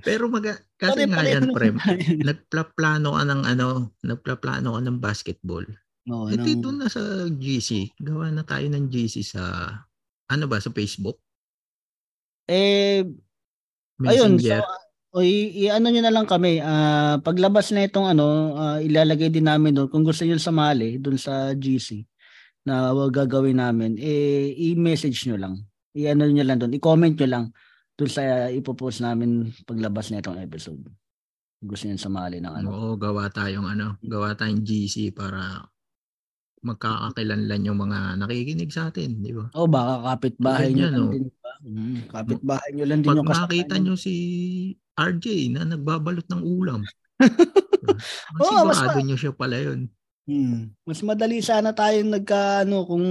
Pero 0.00 0.28
mag 0.28 0.44
kasi 0.76 1.04
nga 1.04 1.18
Pare-pareho 1.18 1.32
yan, 1.34 1.44
pre, 1.50 1.66
naman 1.68 1.80
tayo. 1.80 2.22
nagplaplano 2.22 3.08
ka 3.12 3.22
ng 3.24 3.42
ano, 3.46 3.66
nagplaplano 4.00 4.68
ka 4.70 4.80
ng 4.80 4.98
basketball. 4.98 5.64
Oo, 6.06 6.28
Eh, 6.28 6.36
ng- 6.36 6.44
dito 6.44 6.68
na 6.70 6.86
sa 6.86 7.00
GC, 7.26 7.96
gawa 7.98 8.28
na 8.28 8.44
tayo 8.44 8.68
ng 8.68 8.86
GC 8.86 9.24
sa, 9.24 9.42
ano 10.30 10.44
ba, 10.48 10.58
sa 10.58 10.72
Facebook? 10.72 11.20
eh, 12.44 13.00
Ayun, 14.04 14.36
so 14.36 14.52
Messenger? 14.52 14.62
o 15.14 15.22
i, 15.22 15.70
ano 15.70 15.86
niyo 15.88 16.02
na 16.02 16.10
lang 16.12 16.26
kami. 16.26 16.58
ah 16.58 17.16
paglabas 17.22 17.70
na 17.70 17.86
itong 17.86 18.10
ano, 18.10 18.58
ah, 18.58 18.82
ilalagay 18.82 19.30
din 19.30 19.46
namin 19.46 19.72
doon 19.72 19.88
kung 19.88 20.02
gusto 20.02 20.26
niyo 20.26 20.36
sumali 20.36 20.98
doon 20.98 21.16
sa 21.16 21.54
GC 21.54 22.02
na 22.66 22.90
wag 22.96 23.12
gagawin 23.14 23.60
namin, 23.60 23.94
eh 24.00 24.50
i-message 24.72 25.28
niyo 25.28 25.36
lang. 25.38 25.54
I-ano 25.94 26.26
niyo 26.26 26.42
lang 26.48 26.58
doon, 26.58 26.74
i-comment 26.74 27.14
niyo 27.14 27.28
lang 27.30 27.44
doon 27.94 28.10
sa 28.10 28.50
ipopost 28.50 29.04
namin 29.04 29.52
paglabas 29.62 30.10
na 30.10 30.18
itong 30.18 30.40
episode. 30.42 30.82
Gusto 31.62 31.86
niyo 31.86 31.96
sumali 31.96 32.42
ng 32.42 32.50
ano. 32.60 32.66
Oo, 32.68 32.88
gawa 32.98 33.30
tayong 33.30 33.68
ano, 33.70 33.96
gawa 34.02 34.34
tayong 34.34 34.64
GC 34.66 35.14
para 35.14 35.62
magkakakilanlan 36.64 37.66
yung 37.68 37.78
mga 37.78 38.18
nakikinig 38.18 38.72
sa 38.72 38.88
atin, 38.88 39.20
di 39.20 39.36
ba? 39.36 39.46
O 39.52 39.68
baka 39.68 40.16
kapitbahay 40.16 40.72
niyo 40.72 40.88
lang 40.88 41.04
oh. 41.06 41.12
din 41.12 41.26
ba? 41.38 41.52
Mm, 41.60 41.96
kapitbahay 42.08 42.70
niyo 42.72 42.84
lang 42.88 43.00
din 43.00 43.08
Pag 43.12 43.18
yung 43.20 43.28
kasama 43.28 43.44
nakita 43.46 43.74
niyo. 43.78 43.94
si 43.94 44.14
RJ 44.96 45.24
na 45.52 45.62
nagbabalot 45.68 46.26
ng 46.26 46.42
ulam, 46.42 46.80
Oo, 48.42 48.64
mas 48.66 48.80
masigurado 48.80 49.00
nyo 49.04 49.16
siya 49.16 49.32
pala 49.36 49.56
yun. 49.60 49.80
Hmm. 50.24 50.72
Mas 50.88 51.04
madali 51.04 51.44
sana 51.44 51.76
tayong 51.76 52.08
nagka 52.10 52.64
ano 52.64 52.88
kung 52.88 53.04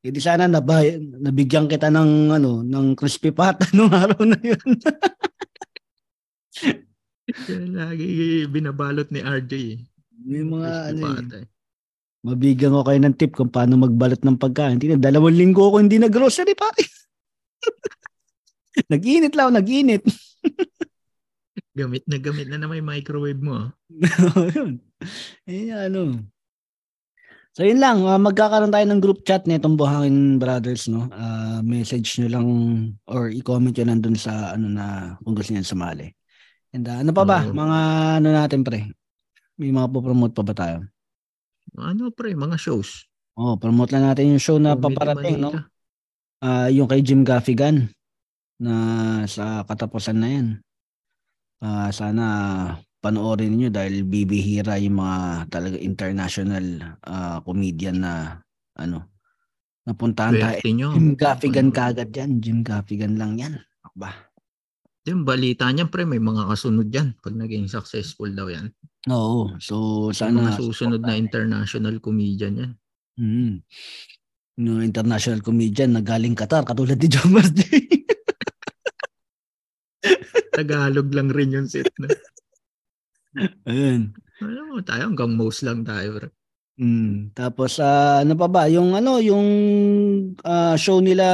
hindi 0.00 0.18
sana 0.18 0.50
nabay, 0.50 0.98
nabigyan 0.98 1.70
kita 1.70 1.86
ng 1.86 2.34
ano 2.34 2.66
ng 2.66 2.98
crispy 2.98 3.30
pata 3.30 3.62
nung 3.76 3.92
araw 3.94 4.24
na 4.26 4.34
yun. 4.42 4.68
Lagi 7.70 8.08
binabalot 8.50 9.08
ni 9.14 9.20
RJ. 9.22 9.52
eh. 9.54 9.76
May 10.20 10.42
mga 10.42 10.68
Crispy 10.68 10.90
ano 10.90 11.00
eh, 11.00 11.14
pata 11.14 11.36
eh. 11.38 11.46
Mabigyan 12.20 12.76
ko 12.76 12.84
kayo 12.84 13.00
ng 13.00 13.16
tip 13.16 13.32
kung 13.32 13.48
paano 13.48 13.80
magbalot 13.80 14.20
ng 14.20 14.36
pagkain. 14.36 14.76
Hindi 14.76 14.92
na 14.92 15.00
dalawang 15.00 15.36
linggo 15.36 15.72
ko 15.72 15.80
hindi 15.80 15.96
na 15.96 16.12
grocery 16.12 16.52
pa. 16.52 16.68
nag-init 18.92 19.32
lang, 19.32 19.56
nag-init. 19.56 20.04
Gamit 21.70 22.02
na 22.10 22.18
gamit 22.18 22.50
na 22.50 22.58
naman 22.58 22.82
yung 22.82 22.90
microwave 22.90 23.40
mo. 23.40 23.52
ah. 23.56 23.68
yun. 24.52 24.82
Eh, 25.46 25.70
ano. 25.70 26.18
So 27.54 27.66
yun 27.66 27.82
lang, 27.82 28.06
ah, 28.06 28.18
magkakaroon 28.18 28.74
tayo 28.74 28.86
ng 28.90 29.02
group 29.02 29.22
chat 29.26 29.46
nitong 29.46 29.78
Buhangin 29.78 30.38
Brothers, 30.38 30.90
no? 30.90 31.10
Ah, 31.14 31.62
message 31.62 32.18
nyo 32.18 32.28
lang 32.30 32.46
or 33.10 33.30
i-comment 33.30 33.74
nyo 33.74 33.86
lang 33.86 34.00
dun 34.02 34.18
sa 34.18 34.54
ano 34.54 34.66
na 34.70 35.14
kung 35.22 35.34
gusto 35.34 35.54
nyo 35.54 35.62
sumali. 35.62 36.10
And 36.70 36.86
ah, 36.86 37.02
ano 37.02 37.10
pa 37.10 37.26
ba? 37.26 37.46
Oo. 37.46 37.54
Mga 37.54 37.78
ano 38.22 38.28
natin 38.30 38.60
pre? 38.62 38.86
May 39.58 39.74
mga 39.74 39.90
po-promote 39.90 40.34
pa 40.34 40.46
ba 40.46 40.54
tayo? 40.54 40.86
Ano 41.78 42.10
pre, 42.10 42.34
mga 42.34 42.56
shows. 42.58 43.06
Oh, 43.38 43.56
promote 43.56 43.94
lang 43.94 44.08
natin 44.08 44.36
yung 44.36 44.42
show 44.42 44.58
na 44.58 44.74
Comedy 44.74 44.84
paparating, 44.84 45.38
no? 45.38 45.50
Manila. 45.54 45.68
Ah, 46.40 46.68
yung 46.72 46.88
kay 46.88 47.04
Jim 47.04 47.20
Gaffigan 47.20 47.92
na 48.60 48.74
sa 49.28 49.64
katapusan 49.64 50.18
na 50.18 50.28
yan. 50.28 50.48
Ah, 51.60 51.92
sana 51.92 52.24
panoorin 53.00 53.56
niyo 53.56 53.68
dahil 53.72 54.04
bibihira 54.04 54.76
yung 54.80 55.00
mga 55.00 55.48
talaga 55.52 55.76
international 55.80 56.96
ah, 57.04 57.44
comedian 57.44 58.00
na 58.00 58.40
ano 58.76 59.08
napuntahan 59.84 60.36
tayo. 60.36 60.60
Nyo. 60.64 60.88
Jim 60.96 61.16
Gaffigan 61.16 61.68
Panoorin. 61.72 61.76
kagad 61.76 62.10
yan. 62.12 62.30
Jim 62.40 62.58
Gaffigan 62.64 63.14
lang 63.16 63.36
yan. 63.36 63.54
Ba? 63.96 64.12
Yung 65.08 65.24
balita 65.24 65.66
niyan 65.66 65.88
pre, 65.88 66.04
may 66.04 66.20
mga 66.20 66.46
kasunod 66.46 66.88
yan 66.92 67.16
pag 67.18 67.34
naging 67.34 67.66
successful 67.66 68.28
daw 68.30 68.46
yan. 68.52 68.70
Oo. 69.08 69.56
So 69.56 69.76
sana 70.12 70.44
mga 70.44 70.60
susunod 70.60 71.00
na 71.00 71.16
international 71.16 72.04
comedian 72.04 72.60
yan. 72.60 72.72
Mm. 73.16 73.54
No, 74.60 74.84
international 74.84 75.40
comedian 75.40 75.96
na 75.96 76.04
galing 76.04 76.36
Qatar 76.36 76.68
katulad 76.68 77.00
ni 77.00 77.08
John 77.08 77.32
Marty. 77.32 77.80
Tagalog 80.56 81.08
lang 81.16 81.32
rin 81.32 81.56
yung 81.56 81.64
set 81.64 81.88
na. 81.96 82.12
Ayun. 83.64 84.12
Alam 84.44 84.64
mo 84.68 84.84
tayo, 84.84 85.08
hanggang 85.08 85.32
most 85.32 85.64
lang 85.64 85.80
tayo. 85.80 86.20
Pre. 86.20 86.28
Mm. 86.80 87.32
Tapos 87.32 87.80
ah, 87.80 88.20
ano 88.20 88.36
pa 88.36 88.48
ba? 88.52 88.68
Yung 88.68 88.92
ano, 88.92 89.16
yung 89.20 89.48
ah, 90.44 90.76
show 90.76 91.00
nila 91.00 91.24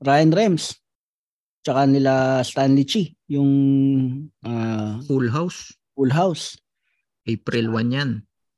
Ryan 0.00 0.32
Rems. 0.32 0.80
Tsaka 1.64 1.88
nila 1.88 2.44
Stanley 2.44 2.84
Chi, 2.84 3.16
yung 3.28 3.52
ah, 4.44 5.00
Full 5.04 5.28
House. 5.28 5.76
Full 5.94 6.12
House. 6.12 6.58
April 7.24 7.72
1 7.72 7.96
yan. 7.96 8.10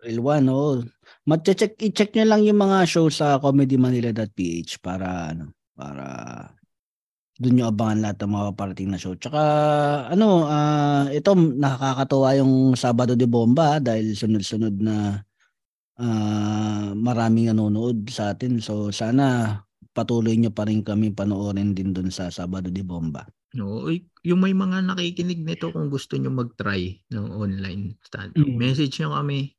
Real 0.04 0.20
one, 0.20 0.46
oo. 0.52 0.84
Mag-check, 1.24 1.80
i-check 1.80 2.12
nyo 2.14 2.24
lang 2.28 2.42
yung 2.44 2.60
mga 2.60 2.84
show 2.84 3.08
sa 3.08 3.40
comedymanila.ph 3.40 4.78
para 4.84 5.32
ano, 5.32 5.56
para 5.72 6.04
doon 7.36 7.54
nyo 7.58 7.64
abangan 7.68 8.00
lahat 8.00 8.16
ng 8.22 8.32
mga 8.32 8.50
parating 8.56 8.88
na 8.92 9.00
show. 9.00 9.12
Tsaka 9.16 9.42
ano, 10.08 10.48
ah 10.48 11.08
ito 11.12 11.32
nakakatuwa 11.36 12.32
yung 12.40 12.78
Sabado 12.78 13.12
de 13.12 13.28
Bomba 13.28 13.76
ah, 13.76 13.80
dahil 13.80 14.16
sunod-sunod 14.16 14.74
na 14.80 15.20
ah 16.00 16.92
maraming 16.96 17.52
nanonood 17.52 18.08
sa 18.08 18.32
atin. 18.32 18.60
So 18.60 18.88
sana 18.92 19.58
patuloy 19.92 20.36
nyo 20.36 20.52
pa 20.52 20.64
rin 20.68 20.84
kami 20.84 21.12
panoorin 21.12 21.76
din 21.76 21.92
doon 21.92 22.08
sa 22.12 22.32
Sabado 22.32 22.72
de 22.72 22.84
Bomba. 22.84 23.24
No, 23.54 23.86
yung 24.26 24.40
may 24.42 24.52
mga 24.52 24.82
nakikinig 24.82 25.40
nito 25.44 25.70
kung 25.70 25.86
gusto 25.86 26.18
nyo 26.18 26.34
mag-try 26.34 26.98
ng 27.14 27.26
online 27.30 27.94
study. 28.02 28.42
Mm. 28.42 28.58
Message 28.58 28.98
nyo 28.98 29.14
kami. 29.14 29.54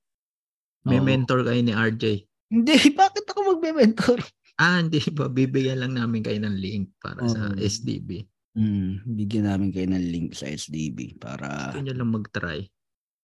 May 0.83 0.99
Oo. 0.99 1.07
mentor 1.07 1.47
kayo 1.47 1.61
ni 1.63 1.71
RJ. 1.71 2.27
Hindi, 2.51 2.75
bakit 2.99 3.23
ako 3.31 3.55
magbe-mentor? 3.55 4.19
Ah, 4.57 4.81
hindi 4.81 4.99
ba? 5.13 5.29
Bibigyan 5.29 5.85
lang 5.85 5.93
namin 5.95 6.25
kayo 6.25 6.41
ng 6.41 6.57
link 6.57 6.97
para 6.99 7.21
sa 7.29 7.53
Oo. 7.53 7.61
SDB. 7.61 8.25
Hmm, 8.57 9.05
bigyan 9.05 9.45
namin 9.45 9.69
kayo 9.69 9.85
ng 9.85 10.05
link 10.09 10.27
sa 10.33 10.49
SDB 10.49 11.21
para 11.21 11.69
Gusto 11.71 11.85
nyo 11.85 11.93
lang 11.93 12.11
mag-try. 12.11 12.59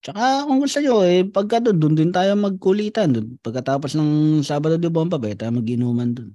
Tsaka 0.04 0.46
kung 0.46 0.60
gusto 0.62 0.78
nyo, 0.84 1.02
eh, 1.02 1.24
pagka 1.26 1.64
doon, 1.64 1.80
doon 1.80 1.96
din 1.96 2.12
tayo 2.14 2.36
magkulitan. 2.36 3.16
Doon, 3.16 3.40
pagkatapos 3.40 3.96
ng 3.96 4.44
Sabado 4.44 4.76
de 4.76 4.92
Bomba, 4.92 5.16
ba, 5.18 5.32
tayo 5.34 5.58
mag-inuman 5.58 6.12
doon. 6.12 6.32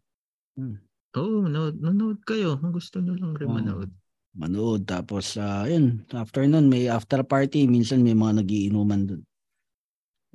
Oo, 1.15 1.21
oh, 1.21 1.39
nanood, 1.47 1.77
nanood 1.79 2.19
kayo 2.25 2.59
kung 2.59 2.75
gusto 2.75 2.99
nyo 2.99 3.15
lang 3.15 3.37
rin 3.39 3.49
Oo. 3.49 3.57
manood. 3.61 3.91
Manood. 4.39 4.87
Tapos, 4.87 5.35
ah, 5.37 5.67
yun, 5.67 6.07
after 6.15 6.47
nun, 6.47 6.71
may 6.71 6.87
after 6.87 7.27
party. 7.27 7.67
Minsan 7.67 8.07
may 8.07 8.15
mga 8.15 8.41
nagiinuman 8.41 9.03
doon. 9.11 9.23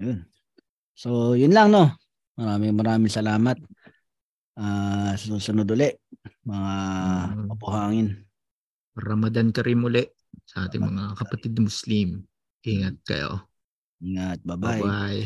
Yun. 0.04 0.20
So, 0.94 1.34
yun 1.34 1.56
lang, 1.56 1.72
no? 1.72 1.90
Maraming 2.36 2.76
maraming 2.76 3.14
salamat. 3.14 3.58
Sa 4.54 5.16
susunod 5.18 5.66
uli, 5.72 5.90
mga 6.46 6.74
Mm. 7.34 7.48
kapuhangin. 7.56 8.08
Ramadan 8.94 9.50
Karim 9.50 9.90
uli 9.90 10.06
sa 10.46 10.70
ating 10.70 10.86
mga 10.86 11.18
kapatid 11.18 11.58
Muslim. 11.58 12.22
Ingat 12.62 13.02
kayo. 13.02 13.50
Ingat. 14.04 14.46
Bye-bye. 14.46 14.82
Bye-bye. 14.84 15.26